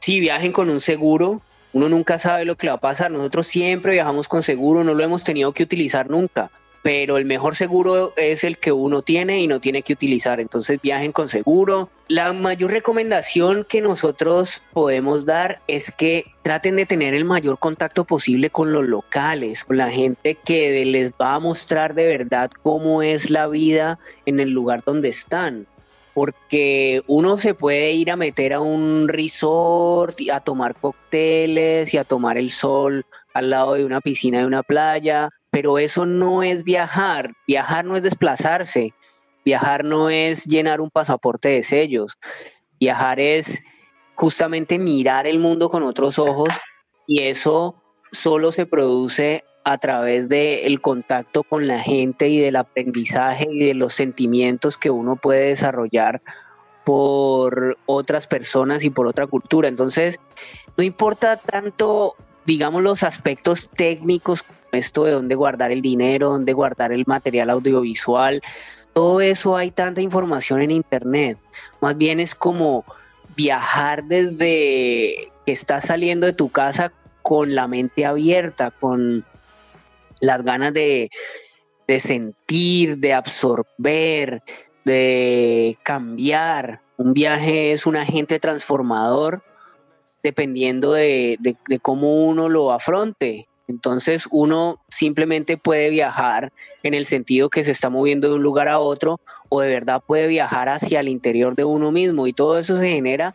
Sí, 0.00 0.20
viajen 0.20 0.52
con 0.52 0.70
un 0.70 0.80
seguro. 0.80 1.40
Uno 1.72 1.88
nunca 1.88 2.18
sabe 2.18 2.44
lo 2.44 2.56
que 2.56 2.66
le 2.66 2.72
va 2.72 2.76
a 2.76 2.80
pasar. 2.80 3.10
Nosotros 3.10 3.46
siempre 3.46 3.92
viajamos 3.92 4.28
con 4.28 4.42
seguro, 4.42 4.84
no 4.84 4.94
lo 4.94 5.02
hemos 5.02 5.24
tenido 5.24 5.52
que 5.52 5.62
utilizar 5.62 6.08
nunca 6.08 6.50
pero 6.84 7.16
el 7.16 7.24
mejor 7.24 7.56
seguro 7.56 8.12
es 8.14 8.44
el 8.44 8.58
que 8.58 8.70
uno 8.70 9.00
tiene 9.00 9.40
y 9.40 9.46
no 9.46 9.58
tiene 9.58 9.80
que 9.80 9.94
utilizar. 9.94 10.38
Entonces 10.38 10.78
viajen 10.82 11.12
con 11.12 11.30
seguro. 11.30 11.88
La 12.08 12.34
mayor 12.34 12.72
recomendación 12.72 13.64
que 13.66 13.80
nosotros 13.80 14.60
podemos 14.74 15.24
dar 15.24 15.62
es 15.66 15.90
que 15.90 16.26
traten 16.42 16.76
de 16.76 16.84
tener 16.84 17.14
el 17.14 17.24
mayor 17.24 17.58
contacto 17.58 18.04
posible 18.04 18.50
con 18.50 18.70
los 18.72 18.84
locales, 18.84 19.64
con 19.64 19.78
la 19.78 19.90
gente 19.90 20.34
que 20.44 20.84
les 20.84 21.10
va 21.12 21.36
a 21.36 21.40
mostrar 21.40 21.94
de 21.94 22.06
verdad 22.06 22.50
cómo 22.62 23.00
es 23.00 23.30
la 23.30 23.46
vida 23.46 23.98
en 24.26 24.38
el 24.38 24.50
lugar 24.50 24.82
donde 24.84 25.08
están 25.08 25.66
porque 26.14 27.02
uno 27.08 27.38
se 27.38 27.54
puede 27.54 27.90
ir 27.90 28.10
a 28.10 28.16
meter 28.16 28.52
a 28.52 28.60
un 28.60 29.08
resort, 29.08 30.16
a 30.32 30.38
tomar 30.38 30.76
cócteles 30.76 31.92
y 31.92 31.98
a 31.98 32.04
tomar 32.04 32.38
el 32.38 32.50
sol 32.50 33.04
al 33.34 33.50
lado 33.50 33.74
de 33.74 33.84
una 33.84 34.00
piscina 34.00 34.38
de 34.38 34.46
una 34.46 34.62
playa, 34.62 35.28
pero 35.54 35.78
eso 35.78 36.04
no 36.04 36.42
es 36.42 36.64
viajar. 36.64 37.32
Viajar 37.46 37.84
no 37.84 37.94
es 37.94 38.02
desplazarse. 38.02 38.92
Viajar 39.44 39.84
no 39.84 40.10
es 40.10 40.46
llenar 40.46 40.80
un 40.80 40.90
pasaporte 40.90 41.48
de 41.48 41.62
sellos. 41.62 42.18
Viajar 42.80 43.20
es 43.20 43.62
justamente 44.16 44.80
mirar 44.80 45.28
el 45.28 45.38
mundo 45.38 45.68
con 45.68 45.84
otros 45.84 46.18
ojos 46.18 46.48
y 47.06 47.20
eso 47.20 47.80
solo 48.10 48.50
se 48.50 48.66
produce 48.66 49.44
a 49.62 49.78
través 49.78 50.28
del 50.28 50.80
contacto 50.80 51.44
con 51.44 51.68
la 51.68 51.78
gente 51.78 52.28
y 52.28 52.40
del 52.40 52.56
aprendizaje 52.56 53.46
y 53.48 53.64
de 53.66 53.74
los 53.74 53.94
sentimientos 53.94 54.76
que 54.76 54.90
uno 54.90 55.14
puede 55.14 55.50
desarrollar 55.50 56.20
por 56.82 57.78
otras 57.86 58.26
personas 58.26 58.82
y 58.82 58.90
por 58.90 59.06
otra 59.06 59.28
cultura. 59.28 59.68
Entonces, 59.68 60.18
no 60.76 60.82
importa 60.82 61.36
tanto, 61.36 62.16
digamos, 62.44 62.82
los 62.82 63.04
aspectos 63.04 63.70
técnicos 63.76 64.44
esto 64.74 65.04
de 65.04 65.12
dónde 65.12 65.34
guardar 65.34 65.72
el 65.72 65.82
dinero, 65.82 66.30
dónde 66.30 66.52
guardar 66.52 66.92
el 66.92 67.04
material 67.06 67.50
audiovisual, 67.50 68.42
todo 68.94 69.20
eso 69.20 69.56
hay 69.56 69.72
tanta 69.72 70.00
información 70.00 70.62
en 70.62 70.70
internet. 70.70 71.36
Más 71.80 71.98
bien 71.98 72.20
es 72.20 72.34
como 72.34 72.84
viajar 73.36 74.04
desde 74.04 75.32
que 75.44 75.52
estás 75.52 75.86
saliendo 75.86 76.26
de 76.26 76.32
tu 76.32 76.48
casa 76.48 76.92
con 77.22 77.54
la 77.54 77.66
mente 77.66 78.06
abierta, 78.06 78.70
con 78.70 79.24
las 80.20 80.44
ganas 80.44 80.72
de, 80.72 81.10
sentir, 81.98 82.98
de 82.98 83.14
absorber, 83.14 84.42
de 84.84 85.76
cambiar. 85.82 86.80
Un 86.96 87.14
viaje 87.14 87.72
es 87.72 87.86
un 87.86 87.96
agente 87.96 88.38
transformador 88.38 89.42
dependiendo 90.22 90.92
de, 90.92 91.36
de 91.40 91.78
cómo 91.80 92.24
uno 92.26 92.48
lo 92.48 92.72
afronte. 92.72 93.48
Entonces 93.66 94.28
uno 94.30 94.80
simplemente 94.88 95.56
puede 95.56 95.90
viajar 95.90 96.52
en 96.82 96.94
el 96.94 97.06
sentido 97.06 97.48
que 97.48 97.64
se 97.64 97.70
está 97.70 97.88
moviendo 97.88 98.28
de 98.28 98.34
un 98.34 98.42
lugar 98.42 98.68
a 98.68 98.78
otro 98.78 99.20
o 99.48 99.60
de 99.60 99.70
verdad 99.70 100.02
puede 100.06 100.26
viajar 100.26 100.68
hacia 100.68 101.00
el 101.00 101.08
interior 101.08 101.54
de 101.54 101.64
uno 101.64 101.90
mismo 101.90 102.26
y 102.26 102.32
todo 102.32 102.58
eso 102.58 102.78
se 102.78 102.88
genera 102.88 103.34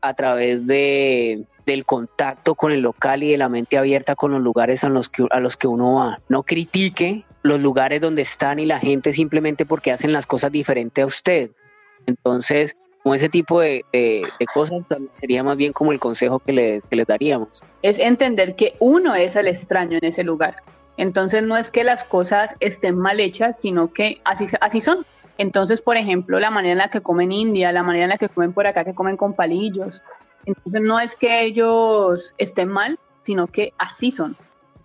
a 0.00 0.14
través 0.14 0.66
de, 0.66 1.44
del 1.66 1.84
contacto 1.84 2.54
con 2.54 2.72
el 2.72 2.80
local 2.80 3.22
y 3.22 3.30
de 3.30 3.36
la 3.36 3.48
mente 3.48 3.76
abierta 3.76 4.14
con 4.14 4.30
los 4.30 4.40
lugares 4.40 4.84
a 4.84 4.88
los, 4.88 5.08
que, 5.08 5.26
a 5.30 5.40
los 5.40 5.56
que 5.56 5.66
uno 5.66 5.94
va. 5.94 6.20
No 6.28 6.42
critique 6.44 7.24
los 7.42 7.60
lugares 7.60 8.00
donde 8.00 8.22
están 8.22 8.58
y 8.58 8.66
la 8.66 8.78
gente 8.78 9.12
simplemente 9.12 9.66
porque 9.66 9.92
hacen 9.92 10.12
las 10.12 10.26
cosas 10.26 10.50
diferentes 10.50 11.02
a 11.02 11.06
usted. 11.06 11.50
Entonces, 12.06 12.74
como 13.08 13.14
ese 13.14 13.30
tipo 13.30 13.60
de, 13.60 13.86
cosas 14.52 14.94
sería 15.14 15.42
más 15.42 15.56
bien 15.56 15.72
como 15.72 15.92
el 15.92 15.98
consejo 15.98 16.40
que, 16.40 16.52
le, 16.52 16.82
les 16.90 17.06
daríamos. 17.06 17.62
Es 17.80 17.98
entender 17.98 18.54
que 18.54 18.74
uno 18.80 19.14
es 19.14 19.34
el 19.34 19.46
extraño 19.46 19.96
en 19.96 20.04
ese 20.04 20.22
lugar. 20.24 20.56
Entonces 20.98 21.42
no 21.42 21.56
es 21.56 21.70
que 21.70 21.84
las 21.84 22.04
cosas 22.04 22.54
estén 22.60 22.98
mal 22.98 23.18
hechas, 23.18 23.58
sino 23.58 23.94
que 23.94 24.20
así, 24.24 24.44
así 24.60 24.82
son. 24.82 25.06
Entonces, 25.38 25.80
por 25.80 25.96
ejemplo, 25.96 26.38
la 26.38 26.50
manera 26.50 26.72
en 26.72 26.78
la 26.78 26.90
que 26.90 27.00
comen 27.00 27.32
India, 27.32 27.72
la 27.72 27.82
manera 27.82 28.04
en 28.04 28.10
la 28.10 28.18
que 28.18 28.28
comen 28.28 28.52
por 28.52 28.66
acá, 28.66 28.84
que 28.84 28.94
comen 28.94 29.16
con 29.16 29.32
palillos. 29.32 30.02
Entonces 30.44 30.82
no 30.82 31.00
es 31.00 31.16
que 31.16 31.44
ellos 31.44 32.34
estén 32.36 32.68
mal, 32.68 32.98
sino 33.22 33.46
que 33.46 33.72
así 33.78 34.12
son. 34.12 34.36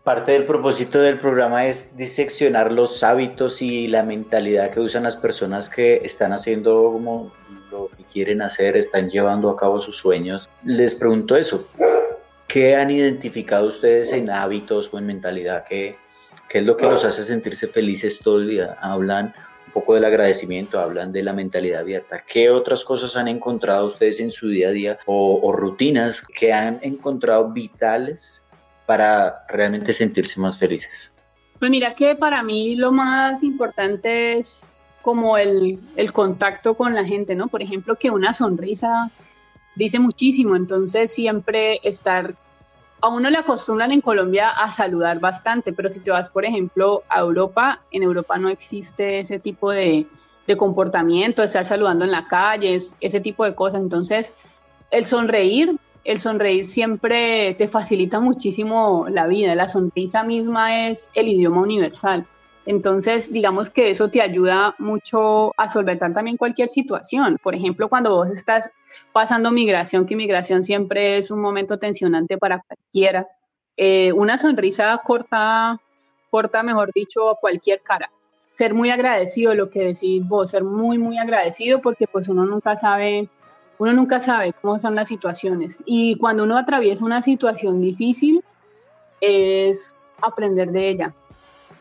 Parte 0.06 0.32
del 0.32 0.46
propósito 0.46 0.98
del 1.02 1.20
programa 1.20 1.66
es 1.66 1.98
diseccionar 1.98 2.72
los 2.72 3.04
hábitos 3.04 3.62
y 3.62 3.90
la 3.90 4.04
mentalidad 4.04 4.72
que 4.72 4.80
usan 4.80 5.04
las 5.04 5.18
personas 5.18 5.68
que 5.68 5.98
están 6.06 6.32
haciendo 6.32 6.90
como 6.94 7.34
lo 7.74 7.90
que 7.90 8.04
quieren 8.04 8.42
hacer, 8.42 8.78
están 8.78 9.10
llevando 9.10 9.50
a 9.50 9.58
cabo 9.58 9.80
sus 9.80 9.98
sueños. 9.98 10.48
Les 10.64 10.96
pregunto 10.96 11.36
eso, 11.36 11.68
¿qué 12.48 12.76
han 12.76 12.92
identificado 12.92 13.68
ustedes 13.68 14.14
en 14.14 14.30
hábitos 14.30 14.94
o 14.94 15.00
en 15.00 15.08
mentalidad? 15.08 15.66
¿Qué, 15.68 15.96
qué 16.50 16.60
es 16.60 16.66
lo 16.66 16.78
que 16.78 16.86
los 16.86 17.04
hace 17.04 17.24
sentirse 17.24 17.68
felices 17.68 18.20
todo 18.20 18.40
el 18.40 18.50
día? 18.50 18.78
Hablan 18.80 19.34
un 19.68 19.74
poco 19.74 19.96
del 19.96 20.06
agradecimiento, 20.06 20.80
hablan 20.80 21.12
de 21.12 21.24
la 21.24 21.34
mentalidad 21.34 21.82
abierta. 21.82 22.24
¿Qué 22.26 22.50
otras 22.50 22.84
cosas 22.84 23.16
han 23.16 23.28
encontrado 23.28 23.88
ustedes 23.88 24.20
en 24.20 24.32
su 24.32 24.50
día 24.50 24.68
a 24.70 24.72
día 24.72 25.00
o, 25.06 25.52
rutinas 25.52 26.22
que 26.22 26.54
han 26.54 26.80
encontrado 26.84 27.52
vitales 27.52 28.42
para 28.86 29.46
realmente 29.50 29.94
sentirse 29.94 30.40
más 30.40 30.58
felices? 30.58 31.12
Pues 31.58 31.72
mira 31.72 31.96
que 31.96 32.16
para 32.16 32.44
mí 32.44 32.76
lo 32.76 32.92
más 32.92 33.42
importante 33.42 34.38
es 34.38 34.70
como 35.04 35.38
el, 35.38 35.80
el, 35.96 36.12
contacto 36.12 36.74
con 36.74 36.96
la 36.96 37.06
gente, 37.06 37.36
¿no? 37.36 37.48
Por 37.48 37.62
ejemplo, 37.62 37.96
que 37.96 38.10
una 38.10 38.34
sonrisa 38.34 39.12
dice 39.76 40.00
muchísimo, 40.00 40.56
entonces 40.56 41.14
siempre 41.14 41.80
estar 41.84 42.36
a 43.04 43.10
uno 43.10 43.30
le 43.30 43.38
acostumbran 43.38 43.92
en 43.92 44.00
Colombia 44.00 44.48
a 44.50 44.72
saludar 44.72 45.20
bastante, 45.20 45.74
pero 45.74 45.90
si 45.90 46.00
te 46.00 46.10
vas, 46.10 46.30
por 46.30 46.46
ejemplo, 46.46 47.04
a 47.10 47.20
Europa, 47.20 47.82
en 47.92 48.02
Europa 48.02 48.38
no 48.38 48.48
existe 48.48 49.20
ese 49.20 49.40
tipo 49.40 49.72
de, 49.72 50.08
comportamiento, 50.58 51.42
de 51.42 51.48
estar 51.48 51.66
saludando 51.66 52.06
en 52.06 52.12
la 52.12 52.24
calle, 52.24 52.80
ese 53.02 53.20
tipo 53.20 53.44
de 53.44 53.56
cosas. 53.56 53.82
Entonces, 53.82 54.34
el 54.90 55.04
sonreír, 55.06 55.76
el 56.06 56.22
sonreír 56.22 56.66
siempre 56.66 57.54
te 57.56 57.68
facilita 57.68 58.22
muchísimo 58.22 59.06
la 59.10 59.28
vida. 59.28 59.54
La 59.54 59.68
sonrisa 59.68 60.24
misma 60.24 60.88
es 60.88 61.10
el 61.14 61.28
idioma 61.28 61.60
universal. 61.60 62.26
Entonces, 62.66 63.32
digamos 63.32 63.70
que 63.70 63.90
eso 63.90 64.10
te 64.10 64.22
ayuda 64.22 64.76
mucho 64.78 65.54
a 65.58 65.70
solventar 65.70 66.14
también 66.14 66.38
cualquier 66.38 66.70
situación. 66.70 67.38
Por 67.44 67.56
ejemplo, 67.56 67.90
cuando 67.90 68.16
vos 68.16 68.30
estás 68.30 68.72
pasando 69.12 69.52
migración, 69.52 70.06
que 70.06 70.16
migración 70.16 70.64
siempre 70.64 71.18
es 71.18 71.30
un 71.30 71.42
momento 71.42 71.78
tensionante 71.78 72.38
para 72.38 72.62
cualquiera, 72.62 73.28
eh, 73.76 74.14
una 74.14 74.38
sonrisa 74.38 74.98
corta, 75.04 75.80
corta, 76.30 76.64
mejor 76.64 76.92
dicho, 76.94 77.38
cualquier 77.42 77.82
cara. 77.82 78.10
Ser 78.52 78.74
muy 78.74 78.92
agradecido, 78.92 79.56
lo 79.56 79.70
que 79.70 79.84
decís 79.84 80.26
vos, 80.26 80.52
ser 80.52 80.64
muy, 80.64 80.98
muy 80.98 81.18
agradecido 81.18 81.82
porque 81.82 82.08
pues 82.08 82.30
uno 82.30 82.46
nunca 82.46 82.78
sabe, 82.78 83.28
uno 83.80 83.94
nunca 83.94 84.20
sabe 84.22 84.54
cómo 84.62 84.80
son 84.80 84.96
las 84.96 85.08
situaciones. 85.10 85.80
Y 85.86 86.18
cuando 86.18 86.44
uno 86.44 86.58
atraviesa 86.58 87.04
una 87.04 87.22
situación 87.22 87.82
difícil, 87.82 88.44
es 89.20 90.16
aprender 90.22 90.72
de 90.72 90.90
ella 90.90 91.14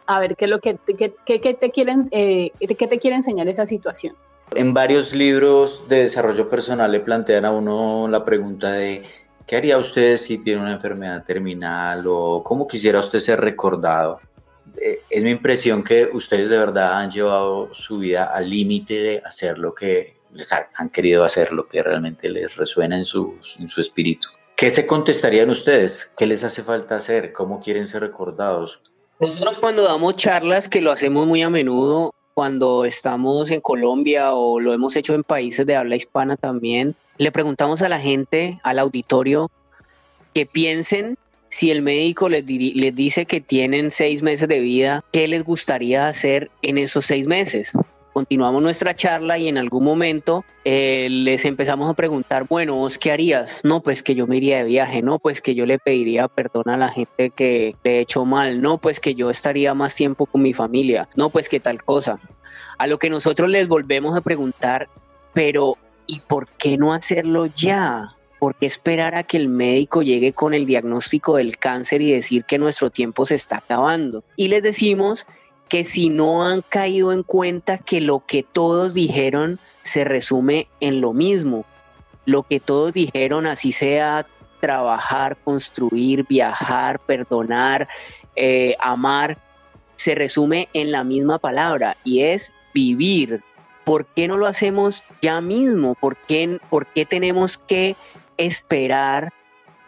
a 0.06 0.20
ver 0.20 0.36
qué 0.36 0.46
es 0.46 0.50
lo 0.50 0.60
que, 0.60 0.74
te 0.74 1.70
quieren, 1.70 2.08
eh, 2.10 2.50
qué 2.60 2.86
te 2.86 2.98
quiere 2.98 3.16
enseñar 3.16 3.48
esa 3.48 3.66
situación. 3.66 4.14
En 4.54 4.74
varios 4.74 5.14
libros 5.14 5.88
de 5.88 6.00
desarrollo 6.00 6.48
personal 6.50 6.92
le 6.92 7.00
plantean 7.00 7.44
a 7.44 7.50
uno 7.50 8.06
la 8.08 8.24
pregunta 8.24 8.72
de 8.72 9.02
¿qué 9.46 9.56
haría 9.56 9.78
usted 9.78 10.16
si 10.16 10.38
tiene 10.38 10.60
una 10.60 10.74
enfermedad 10.74 11.24
terminal 11.24 12.04
o 12.06 12.42
cómo 12.44 12.66
quisiera 12.66 13.00
usted 13.00 13.18
ser 13.20 13.40
recordado? 13.40 14.20
Eh, 14.76 15.00
es 15.08 15.22
mi 15.22 15.30
impresión 15.30 15.82
que 15.82 16.08
ustedes 16.12 16.50
de 16.50 16.58
verdad 16.58 16.98
han 16.98 17.10
llevado 17.10 17.72
su 17.74 17.98
vida 17.98 18.24
al 18.24 18.50
límite 18.50 18.94
de 18.94 19.22
hacer 19.24 19.58
lo 19.58 19.74
que 19.74 20.16
les 20.32 20.52
han 20.52 20.88
querido 20.90 21.24
hacer, 21.24 21.52
lo 21.52 21.68
que 21.68 21.82
realmente 21.82 22.28
les 22.28 22.56
resuena 22.56 22.96
en 22.96 23.04
su, 23.04 23.38
en 23.58 23.68
su 23.68 23.80
espíritu. 23.80 24.28
¿Qué 24.56 24.70
se 24.70 24.86
contestarían 24.86 25.50
ustedes? 25.50 26.10
¿Qué 26.16 26.26
les 26.26 26.44
hace 26.44 26.62
falta 26.62 26.96
hacer? 26.96 27.32
¿Cómo 27.32 27.60
quieren 27.60 27.86
ser 27.86 28.02
recordados? 28.02 28.82
Nosotros 29.22 29.58
cuando 29.58 29.84
damos 29.84 30.16
charlas, 30.16 30.68
que 30.68 30.80
lo 30.80 30.90
hacemos 30.90 31.28
muy 31.28 31.42
a 31.42 31.48
menudo, 31.48 32.12
cuando 32.34 32.84
estamos 32.84 33.52
en 33.52 33.60
Colombia 33.60 34.34
o 34.34 34.58
lo 34.58 34.72
hemos 34.72 34.96
hecho 34.96 35.14
en 35.14 35.22
países 35.22 35.64
de 35.64 35.76
habla 35.76 35.94
hispana 35.94 36.36
también, 36.36 36.96
le 37.18 37.30
preguntamos 37.30 37.82
a 37.82 37.88
la 37.88 38.00
gente, 38.00 38.58
al 38.64 38.80
auditorio, 38.80 39.48
que 40.34 40.44
piensen 40.44 41.16
si 41.50 41.70
el 41.70 41.82
médico 41.82 42.28
les, 42.28 42.44
les 42.44 42.94
dice 42.96 43.24
que 43.24 43.40
tienen 43.40 43.92
seis 43.92 44.22
meses 44.22 44.48
de 44.48 44.58
vida, 44.58 45.04
¿qué 45.12 45.28
les 45.28 45.44
gustaría 45.44 46.08
hacer 46.08 46.50
en 46.62 46.76
esos 46.76 47.06
seis 47.06 47.28
meses? 47.28 47.70
Continuamos 48.12 48.62
nuestra 48.62 48.94
charla 48.94 49.38
y 49.38 49.48
en 49.48 49.58
algún 49.58 49.84
momento 49.84 50.44
eh, 50.64 51.08
les 51.10 51.44
empezamos 51.44 51.90
a 51.90 51.94
preguntar, 51.94 52.46
bueno, 52.48 52.76
¿vos 52.76 52.98
qué 52.98 53.10
harías? 53.10 53.60
No, 53.64 53.80
pues 53.80 54.02
que 54.02 54.14
yo 54.14 54.26
me 54.26 54.36
iría 54.36 54.58
de 54.58 54.64
viaje, 54.64 55.02
no, 55.02 55.18
pues 55.18 55.40
que 55.40 55.54
yo 55.54 55.66
le 55.66 55.78
pediría 55.78 56.28
perdón 56.28 56.68
a 56.68 56.76
la 56.76 56.88
gente 56.88 57.30
que 57.30 57.74
le 57.82 57.98
he 57.98 58.00
hecho 58.00 58.24
mal, 58.24 58.60
no, 58.60 58.78
pues 58.78 59.00
que 59.00 59.14
yo 59.14 59.30
estaría 59.30 59.74
más 59.74 59.94
tiempo 59.94 60.26
con 60.26 60.42
mi 60.42 60.52
familia, 60.52 61.08
no, 61.16 61.30
pues 61.30 61.48
que 61.48 61.60
tal 61.60 61.82
cosa. 61.82 62.18
A 62.78 62.86
lo 62.86 62.98
que 62.98 63.10
nosotros 63.10 63.48
les 63.48 63.68
volvemos 63.68 64.16
a 64.16 64.20
preguntar, 64.20 64.88
pero 65.32 65.76
¿y 66.06 66.20
por 66.20 66.48
qué 66.48 66.76
no 66.76 66.92
hacerlo 66.92 67.46
ya? 67.46 68.14
¿Por 68.38 68.56
qué 68.56 68.66
esperar 68.66 69.14
a 69.14 69.22
que 69.22 69.36
el 69.36 69.48
médico 69.48 70.02
llegue 70.02 70.32
con 70.32 70.52
el 70.52 70.66
diagnóstico 70.66 71.36
del 71.36 71.58
cáncer 71.58 72.02
y 72.02 72.10
decir 72.10 72.44
que 72.44 72.58
nuestro 72.58 72.90
tiempo 72.90 73.24
se 73.24 73.36
está 73.36 73.58
acabando? 73.58 74.24
Y 74.34 74.48
les 74.48 74.64
decimos 74.64 75.26
que 75.72 75.86
si 75.86 76.10
no 76.10 76.44
han 76.44 76.60
caído 76.60 77.14
en 77.14 77.22
cuenta 77.22 77.78
que 77.78 78.02
lo 78.02 78.22
que 78.26 78.42
todos 78.42 78.92
dijeron 78.92 79.58
se 79.82 80.04
resume 80.04 80.68
en 80.80 81.00
lo 81.00 81.14
mismo, 81.14 81.64
lo 82.26 82.42
que 82.42 82.60
todos 82.60 82.92
dijeron, 82.92 83.46
así 83.46 83.72
sea 83.72 84.26
trabajar, 84.60 85.34
construir, 85.38 86.26
viajar, 86.28 86.98
perdonar, 86.98 87.88
eh, 88.36 88.76
amar, 88.80 89.38
se 89.96 90.14
resume 90.14 90.68
en 90.74 90.92
la 90.92 91.04
misma 91.04 91.38
palabra 91.38 91.96
y 92.04 92.20
es 92.20 92.52
vivir. 92.74 93.42
¿Por 93.84 94.04
qué 94.04 94.28
no 94.28 94.36
lo 94.36 94.46
hacemos 94.46 95.02
ya 95.22 95.40
mismo? 95.40 95.94
¿Por 95.94 96.18
qué, 96.18 96.58
por 96.68 96.86
qué 96.88 97.06
tenemos 97.06 97.56
que 97.56 97.96
esperar 98.36 99.32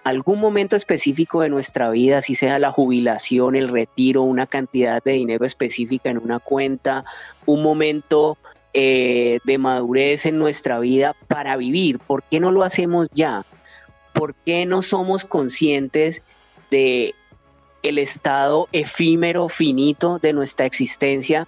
algún 0.04 0.38
momento 0.38 0.76
específico 0.76 1.40
de 1.40 1.48
nuestra 1.48 1.90
vida, 1.90 2.20
si 2.20 2.34
sea 2.34 2.58
la 2.58 2.70
jubilación, 2.70 3.56
el 3.56 3.68
retiro, 3.68 4.22
una 4.22 4.46
cantidad 4.46 5.02
de 5.02 5.12
dinero 5.12 5.46
específica 5.46 6.10
en 6.10 6.18
una 6.18 6.38
cuenta, 6.38 7.04
un 7.46 7.62
momento 7.62 8.36
eh, 8.74 9.40
de 9.44 9.58
madurez 9.58 10.26
en 10.26 10.38
nuestra 10.38 10.78
vida 10.78 11.16
para 11.26 11.56
vivir. 11.56 11.98
¿Por 11.98 12.22
qué 12.24 12.38
no 12.38 12.52
lo 12.52 12.62
hacemos 12.62 13.08
ya? 13.14 13.44
¿Por 14.12 14.34
qué 14.34 14.66
no 14.66 14.82
somos 14.82 15.24
conscientes 15.24 16.22
de 16.70 17.14
el 17.82 17.98
estado 17.98 18.68
efímero, 18.72 19.48
finito 19.48 20.18
de 20.18 20.32
nuestra 20.32 20.66
existencia 20.66 21.46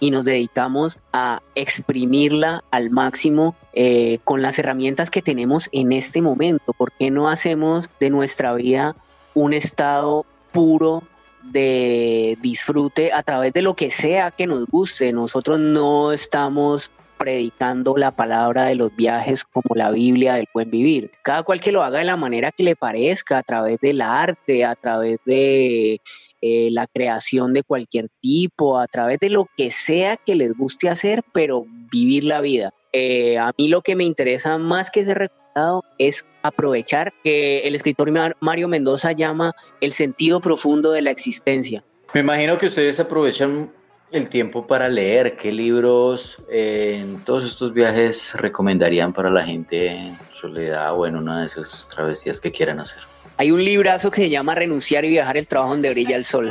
y 0.00 0.10
nos 0.10 0.24
dedicamos 0.24 0.98
a 1.12 1.42
exprimirla 1.54 2.64
al 2.70 2.90
máximo 2.90 3.56
eh, 3.72 4.18
con 4.24 4.42
las 4.42 4.58
herramientas 4.58 5.10
que 5.10 5.22
tenemos 5.22 5.68
en 5.72 5.92
este 5.92 6.22
momento. 6.22 6.72
¿Por 6.72 6.92
qué 6.92 7.10
no 7.10 7.28
hacemos 7.28 7.88
de 8.00 8.10
nuestra 8.10 8.54
vida 8.54 8.96
un 9.34 9.52
estado 9.52 10.24
puro 10.52 11.02
de 11.42 12.36
disfrute 12.40 13.12
a 13.12 13.22
través 13.22 13.52
de 13.52 13.62
lo 13.62 13.74
que 13.74 13.90
sea 13.90 14.30
que 14.30 14.46
nos 14.46 14.66
guste? 14.66 15.12
Nosotros 15.12 15.58
no 15.58 16.12
estamos 16.12 16.90
predicando 17.18 17.96
la 17.96 18.12
palabra 18.12 18.66
de 18.66 18.76
los 18.76 18.94
viajes 18.94 19.44
como 19.44 19.74
la 19.74 19.90
Biblia 19.90 20.34
del 20.34 20.46
buen 20.54 20.70
vivir. 20.70 21.10
Cada 21.22 21.42
cual 21.42 21.60
que 21.60 21.72
lo 21.72 21.82
haga 21.82 21.98
de 21.98 22.04
la 22.04 22.16
manera 22.16 22.52
que 22.52 22.62
le 22.62 22.76
parezca, 22.76 23.38
a 23.38 23.42
través 23.42 23.80
del 23.80 24.00
arte, 24.00 24.64
a 24.64 24.74
través 24.76 25.18
de 25.26 26.00
eh, 26.40 26.68
la 26.70 26.86
creación 26.86 27.52
de 27.52 27.62
cualquier 27.62 28.08
tipo, 28.20 28.78
a 28.78 28.86
través 28.86 29.18
de 29.18 29.30
lo 29.30 29.46
que 29.56 29.70
sea 29.70 30.16
que 30.16 30.34
les 30.34 30.54
guste 30.54 30.88
hacer, 30.88 31.22
pero 31.32 31.64
vivir 31.90 32.24
la 32.24 32.40
vida. 32.40 32.72
Eh, 32.92 33.38
a 33.38 33.52
mí 33.58 33.68
lo 33.68 33.82
que 33.82 33.96
me 33.96 34.04
interesa 34.04 34.58
más 34.58 34.90
que 34.90 35.00
ese 35.00 35.14
resultado 35.14 35.84
es 35.98 36.26
aprovechar 36.42 37.12
que 37.24 37.60
el 37.60 37.74
escritor 37.74 38.10
Mario 38.40 38.68
Mendoza 38.68 39.12
llama 39.12 39.52
el 39.80 39.92
sentido 39.92 40.40
profundo 40.40 40.92
de 40.92 41.02
la 41.02 41.10
existencia. 41.10 41.84
Me 42.14 42.20
imagino 42.20 42.56
que 42.56 42.66
ustedes 42.66 42.98
aprovechan 43.00 43.70
el 44.10 44.28
tiempo 44.28 44.66
para 44.66 44.88
leer. 44.88 45.36
¿Qué 45.36 45.52
libros 45.52 46.42
eh, 46.50 46.98
en 47.02 47.24
todos 47.24 47.44
estos 47.44 47.72
viajes 47.72 48.34
recomendarían 48.34 49.12
para 49.12 49.30
la 49.30 49.44
gente 49.44 49.88
en 49.88 50.18
soledad 50.32 50.98
o 50.98 51.06
en 51.06 51.16
una 51.16 51.40
de 51.40 51.46
esas 51.46 51.88
travesías 51.88 52.40
que 52.40 52.50
quieran 52.50 52.80
hacer? 52.80 53.02
Hay 53.38 53.52
un 53.52 53.64
librazo 53.64 54.10
que 54.10 54.22
se 54.22 54.30
llama 54.30 54.56
Renunciar 54.56 55.04
y 55.04 55.10
viajar 55.10 55.36
el 55.36 55.46
trabajo 55.46 55.70
donde 55.70 55.90
brilla 55.90 56.16
el 56.16 56.24
sol. 56.24 56.50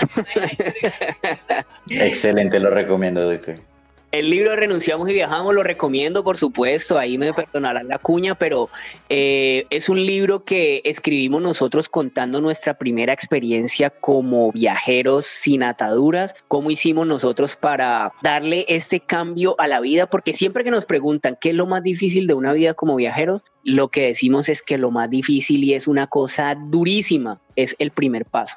Excelente, 1.90 2.60
lo 2.62 2.70
recomiendo, 2.70 3.30
doctor. 3.30 3.67
El 4.14 4.30
libro 4.30 4.56
Renunciamos 4.56 5.10
y 5.10 5.14
Viajamos 5.14 5.54
lo 5.54 5.64
recomiendo, 5.64 6.24
por 6.24 6.38
supuesto, 6.38 6.98
ahí 6.98 7.18
me 7.18 7.34
perdonarán 7.34 7.90
la 7.90 8.00
cuña, 8.00 8.36
pero 8.36 8.70
eh, 9.10 9.66
es 9.70 9.90
un 9.90 10.06
libro 10.06 10.46
que 10.46 10.82
escribimos 10.86 11.42
nosotros 11.42 11.90
contando 11.90 12.40
nuestra 12.40 12.76
primera 12.76 13.12
experiencia 13.12 13.90
como 13.90 14.54
viajeros 14.54 15.26
sin 15.26 15.62
ataduras, 15.62 16.36
cómo 16.48 16.72
hicimos 16.72 17.06
nosotros 17.06 17.58
para 17.58 18.14
darle 18.24 18.66
este 18.70 19.02
cambio 19.02 19.56
a 19.60 19.68
la 19.68 19.82
vida, 19.82 20.10
porque 20.10 20.34
siempre 20.34 20.64
que 20.64 20.72
nos 20.72 20.86
preguntan 20.86 21.38
qué 21.42 21.50
es 21.50 21.56
lo 21.56 21.66
más 21.66 21.84
difícil 21.84 22.28
de 22.28 22.34
una 22.34 22.54
vida 22.54 22.76
como 22.76 22.96
viajeros, 22.96 23.44
lo 23.66 23.90
que 23.90 24.04
decimos 24.04 24.48
es 24.48 24.62
que 24.62 24.78
lo 24.78 24.90
más 24.90 25.10
difícil 25.10 25.66
y 25.66 25.74
es 25.74 25.86
una 25.86 26.08
cosa 26.08 26.56
durísima, 26.56 27.42
es 27.58 27.76
el 27.78 27.92
primer 27.92 28.24
paso. 28.24 28.56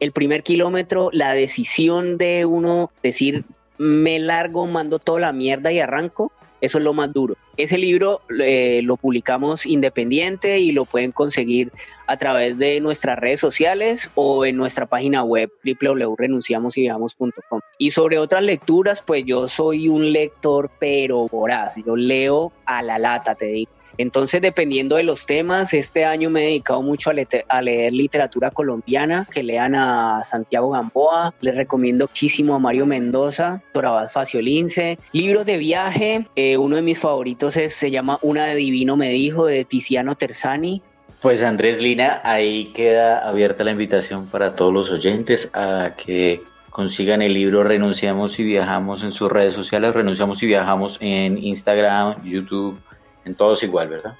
El 0.00 0.12
primer 0.12 0.42
kilómetro, 0.42 1.10
la 1.12 1.32
decisión 1.32 2.16
de 2.16 2.46
uno 2.46 2.90
decir, 3.02 3.44
me 3.78 4.18
largo, 4.18 4.66
mando 4.66 4.98
toda 4.98 5.20
la 5.20 5.32
mierda 5.32 5.72
y 5.72 5.80
arranco, 5.80 6.32
eso 6.60 6.78
es 6.78 6.84
lo 6.84 6.94
más 6.94 7.12
duro. 7.12 7.36
Ese 7.56 7.78
libro 7.78 8.22
eh, 8.42 8.80
lo 8.82 8.96
publicamos 8.96 9.66
independiente 9.66 10.58
y 10.58 10.72
lo 10.72 10.84
pueden 10.84 11.12
conseguir 11.12 11.70
a 12.06 12.16
través 12.16 12.58
de 12.58 12.80
nuestras 12.80 13.18
redes 13.18 13.40
sociales 13.40 14.10
o 14.14 14.44
en 14.46 14.56
nuestra 14.56 14.86
página 14.86 15.22
web 15.22 15.50
www.renunciamosyviajamos.com. 15.64 17.60
Y 17.78 17.90
sobre 17.90 18.18
otras 18.18 18.42
lecturas, 18.42 19.02
pues 19.02 19.24
yo 19.24 19.48
soy 19.48 19.88
un 19.88 20.12
lector 20.12 20.70
pero 20.78 21.26
voraz. 21.28 21.76
Yo 21.84 21.96
leo 21.96 22.52
a 22.64 22.82
la 22.82 22.98
lata, 22.98 23.34
te 23.34 23.46
digo. 23.46 23.70
Entonces, 23.98 24.40
dependiendo 24.42 24.96
de 24.96 25.02
los 25.02 25.26
temas, 25.26 25.72
este 25.72 26.04
año 26.04 26.30
me 26.30 26.42
he 26.42 26.46
dedicado 26.46 26.82
mucho 26.82 27.10
a, 27.10 27.62
leer 27.62 27.92
literatura 27.92 28.50
colombiana, 28.50 29.26
que 29.30 29.42
lean 29.42 29.74
a 29.74 30.22
Santiago 30.24 30.70
Gamboa, 30.70 31.34
les 31.40 31.54
recomiendo 31.54 32.06
muchísimo 32.06 32.54
a 32.54 32.58
Mario 32.58 32.86
Mendoza, 32.86 33.62
Torabas 33.72 34.12
Faciolince, 34.12 34.98
libros 35.12 35.46
de 35.46 35.58
viaje, 35.58 36.26
eh, 36.36 36.56
uno 36.56 36.76
de 36.76 36.82
mis 36.82 36.98
favoritos 36.98 37.56
es, 37.56 37.74
se 37.74 37.90
llama 37.90 38.18
Una 38.22 38.46
de 38.46 38.54
Divino 38.54 38.96
me 38.96 39.10
dijo, 39.10 39.46
de 39.46 39.64
Tiziano 39.64 40.14
Terzani, 40.14 40.82
pues 41.20 41.42
Andrés 41.42 41.80
Lina, 41.80 42.20
ahí 42.24 42.66
queda 42.74 43.26
abierta 43.26 43.64
la 43.64 43.70
invitación 43.70 44.26
para 44.26 44.54
todos 44.54 44.72
los 44.72 44.90
oyentes 44.90 45.50
a 45.54 45.94
que 45.96 46.42
consigan 46.70 47.22
el 47.22 47.32
libro 47.32 47.64
Renunciamos 47.64 48.38
y 48.38 48.44
Viajamos 48.44 49.02
en 49.02 49.10
sus 49.10 49.32
redes 49.32 49.54
sociales, 49.54 49.94
Renunciamos 49.94 50.42
y 50.42 50.46
Viajamos 50.46 50.98
en 51.00 51.42
Instagram, 51.42 52.22
YouTube, 52.22 52.78
en 53.26 53.34
todos 53.34 53.62
igual, 53.62 53.88
¿verdad? 53.88 54.14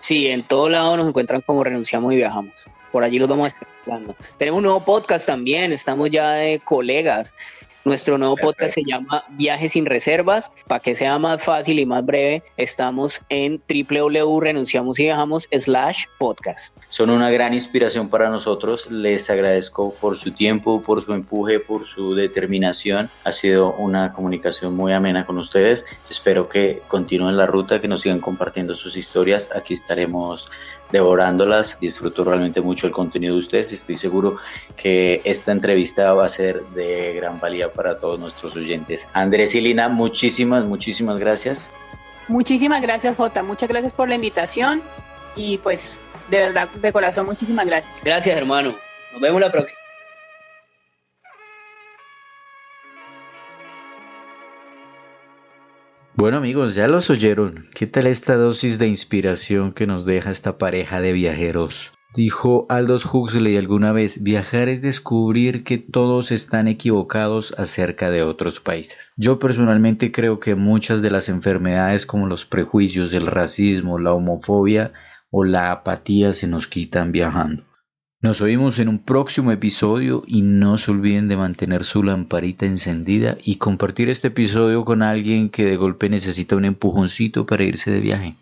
Sí, 0.00 0.28
en 0.28 0.42
todo 0.42 0.68
lado 0.68 0.96
nos 0.96 1.08
encuentran 1.08 1.40
como 1.40 1.64
renunciamos 1.64 2.12
y 2.12 2.16
viajamos. 2.16 2.52
Por 2.92 3.02
allí 3.02 3.18
los 3.18 3.28
vamos 3.28 3.46
a 3.46 3.48
estar 3.48 3.66
hablando. 3.86 4.14
Tenemos 4.38 4.58
un 4.58 4.64
nuevo 4.64 4.84
podcast 4.84 5.26
también, 5.26 5.72
estamos 5.72 6.10
ya 6.10 6.32
de 6.32 6.60
colegas. 6.60 7.34
Nuestro 7.84 8.16
nuevo 8.16 8.34
podcast 8.36 8.76
se 8.76 8.82
llama 8.82 9.24
Viajes 9.32 9.72
sin 9.72 9.84
Reservas. 9.84 10.50
Para 10.66 10.80
que 10.80 10.94
sea 10.94 11.18
más 11.18 11.42
fácil 11.42 11.78
y 11.78 11.84
más 11.84 12.02
breve, 12.02 12.42
estamos 12.56 13.20
en 13.28 13.60
www.renunciamos 13.68 14.98
y 14.98 15.02
viajamos 15.02 15.46
slash 15.52 16.04
podcast. 16.18 16.74
Son 16.88 17.10
una 17.10 17.30
gran 17.30 17.52
inspiración 17.52 18.08
para 18.08 18.30
nosotros. 18.30 18.90
Les 18.90 19.28
agradezco 19.28 19.92
por 20.00 20.16
su 20.16 20.32
tiempo, 20.32 20.80
por 20.80 21.04
su 21.04 21.12
empuje, 21.12 21.60
por 21.60 21.84
su 21.84 22.14
determinación. 22.14 23.10
Ha 23.24 23.32
sido 23.32 23.74
una 23.74 24.14
comunicación 24.14 24.74
muy 24.74 24.94
amena 24.94 25.26
con 25.26 25.36
ustedes. 25.36 25.84
Espero 26.08 26.48
que 26.48 26.80
continúen 26.88 27.36
la 27.36 27.44
ruta, 27.44 27.82
que 27.82 27.88
nos 27.88 28.00
sigan 28.00 28.20
compartiendo 28.20 28.74
sus 28.74 28.96
historias. 28.96 29.50
Aquí 29.54 29.74
estaremos 29.74 30.48
devorándolas. 30.90 31.78
Disfruto 31.80 32.24
realmente 32.24 32.60
mucho 32.60 32.86
el 32.86 32.92
contenido 32.92 33.34
de 33.34 33.40
ustedes 33.40 33.72
y 33.72 33.74
estoy 33.74 33.96
seguro 33.96 34.38
que 34.76 35.20
esta 35.24 35.52
entrevista 35.52 36.12
va 36.12 36.26
a 36.26 36.28
ser 36.28 36.62
de 36.74 37.14
gran 37.14 37.40
valía 37.40 37.72
para 37.72 37.98
todos 37.98 38.18
nuestros 38.18 38.54
oyentes. 38.56 39.06
Andrés 39.12 39.54
y 39.54 39.60
Lina, 39.60 39.88
muchísimas, 39.88 40.64
muchísimas 40.64 41.18
gracias. 41.18 41.70
Muchísimas 42.28 42.80
gracias, 42.80 43.16
Jota. 43.16 43.42
Muchas 43.42 43.68
gracias 43.68 43.92
por 43.92 44.08
la 44.08 44.14
invitación 44.14 44.82
y 45.36 45.58
pues 45.58 45.98
de 46.30 46.38
verdad, 46.38 46.68
de 46.68 46.92
corazón, 46.92 47.26
muchísimas 47.26 47.66
gracias. 47.66 48.02
Gracias, 48.02 48.36
hermano. 48.36 48.76
Nos 49.12 49.20
vemos 49.20 49.40
la 49.40 49.52
próxima. 49.52 49.83
Bueno 56.16 56.36
amigos, 56.36 56.76
ya 56.76 56.86
los 56.86 57.10
oyeron. 57.10 57.66
¿Qué 57.74 57.88
tal 57.88 58.06
esta 58.06 58.36
dosis 58.36 58.78
de 58.78 58.86
inspiración 58.86 59.72
que 59.72 59.88
nos 59.88 60.04
deja 60.04 60.30
esta 60.30 60.58
pareja 60.58 61.00
de 61.00 61.12
viajeros? 61.12 61.92
Dijo 62.14 62.66
Aldous 62.68 63.04
Huxley 63.04 63.56
alguna 63.56 63.90
vez, 63.90 64.22
viajar 64.22 64.68
es 64.68 64.80
descubrir 64.80 65.64
que 65.64 65.76
todos 65.76 66.30
están 66.30 66.68
equivocados 66.68 67.52
acerca 67.58 68.10
de 68.10 68.22
otros 68.22 68.60
países. 68.60 69.12
Yo 69.16 69.40
personalmente 69.40 70.12
creo 70.12 70.38
que 70.38 70.54
muchas 70.54 71.02
de 71.02 71.10
las 71.10 71.28
enfermedades 71.28 72.06
como 72.06 72.28
los 72.28 72.44
prejuicios, 72.44 73.12
el 73.12 73.26
racismo, 73.26 73.98
la 73.98 74.12
homofobia 74.12 74.92
o 75.32 75.42
la 75.42 75.72
apatía 75.72 76.32
se 76.32 76.46
nos 76.46 76.68
quitan 76.68 77.10
viajando. 77.10 77.64
Nos 78.24 78.40
oímos 78.40 78.78
en 78.78 78.88
un 78.88 79.00
próximo 79.00 79.52
episodio 79.52 80.22
y 80.26 80.40
no 80.40 80.78
se 80.78 80.90
olviden 80.92 81.28
de 81.28 81.36
mantener 81.36 81.84
su 81.84 82.02
lamparita 82.02 82.64
encendida 82.64 83.36
y 83.44 83.56
compartir 83.56 84.08
este 84.08 84.28
episodio 84.28 84.82
con 84.86 85.02
alguien 85.02 85.50
que 85.50 85.66
de 85.66 85.76
golpe 85.76 86.08
necesita 86.08 86.56
un 86.56 86.64
empujoncito 86.64 87.44
para 87.44 87.64
irse 87.64 87.90
de 87.90 88.00
viaje. 88.00 88.34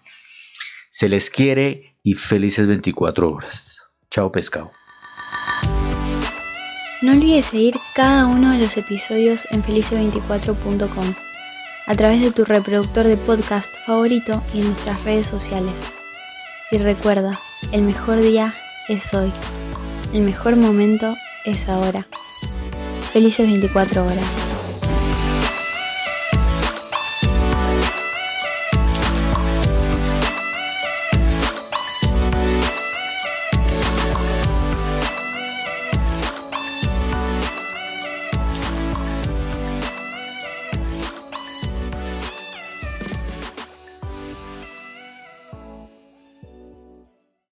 Se 0.88 1.08
les 1.08 1.30
quiere 1.30 1.96
y 2.04 2.14
felices 2.14 2.68
24 2.68 3.28
horas. 3.28 3.88
Chao 4.08 4.30
pescado. 4.30 4.70
No 7.02 7.10
olvides 7.10 7.46
seguir 7.46 7.74
cada 7.96 8.26
uno 8.26 8.52
de 8.52 8.60
los 8.60 8.76
episodios 8.76 9.48
en 9.50 9.64
felice24.com 9.64 11.14
a 11.88 11.94
través 11.96 12.20
de 12.20 12.30
tu 12.30 12.44
reproductor 12.44 13.04
de 13.04 13.16
podcast 13.16 13.74
favorito 13.84 14.44
y 14.54 14.60
en 14.60 14.68
nuestras 14.68 15.02
redes 15.02 15.26
sociales. 15.26 15.86
Y 16.70 16.78
recuerda, 16.78 17.40
el 17.72 17.82
mejor 17.82 18.20
día 18.20 18.54
es 18.88 19.12
hoy. 19.12 19.32
El 20.12 20.22
mejor 20.22 20.56
momento 20.56 21.16
es 21.46 21.68
ahora. 21.68 22.06
Felices 23.12 23.46
24 23.46 24.04
horas. 24.06 24.41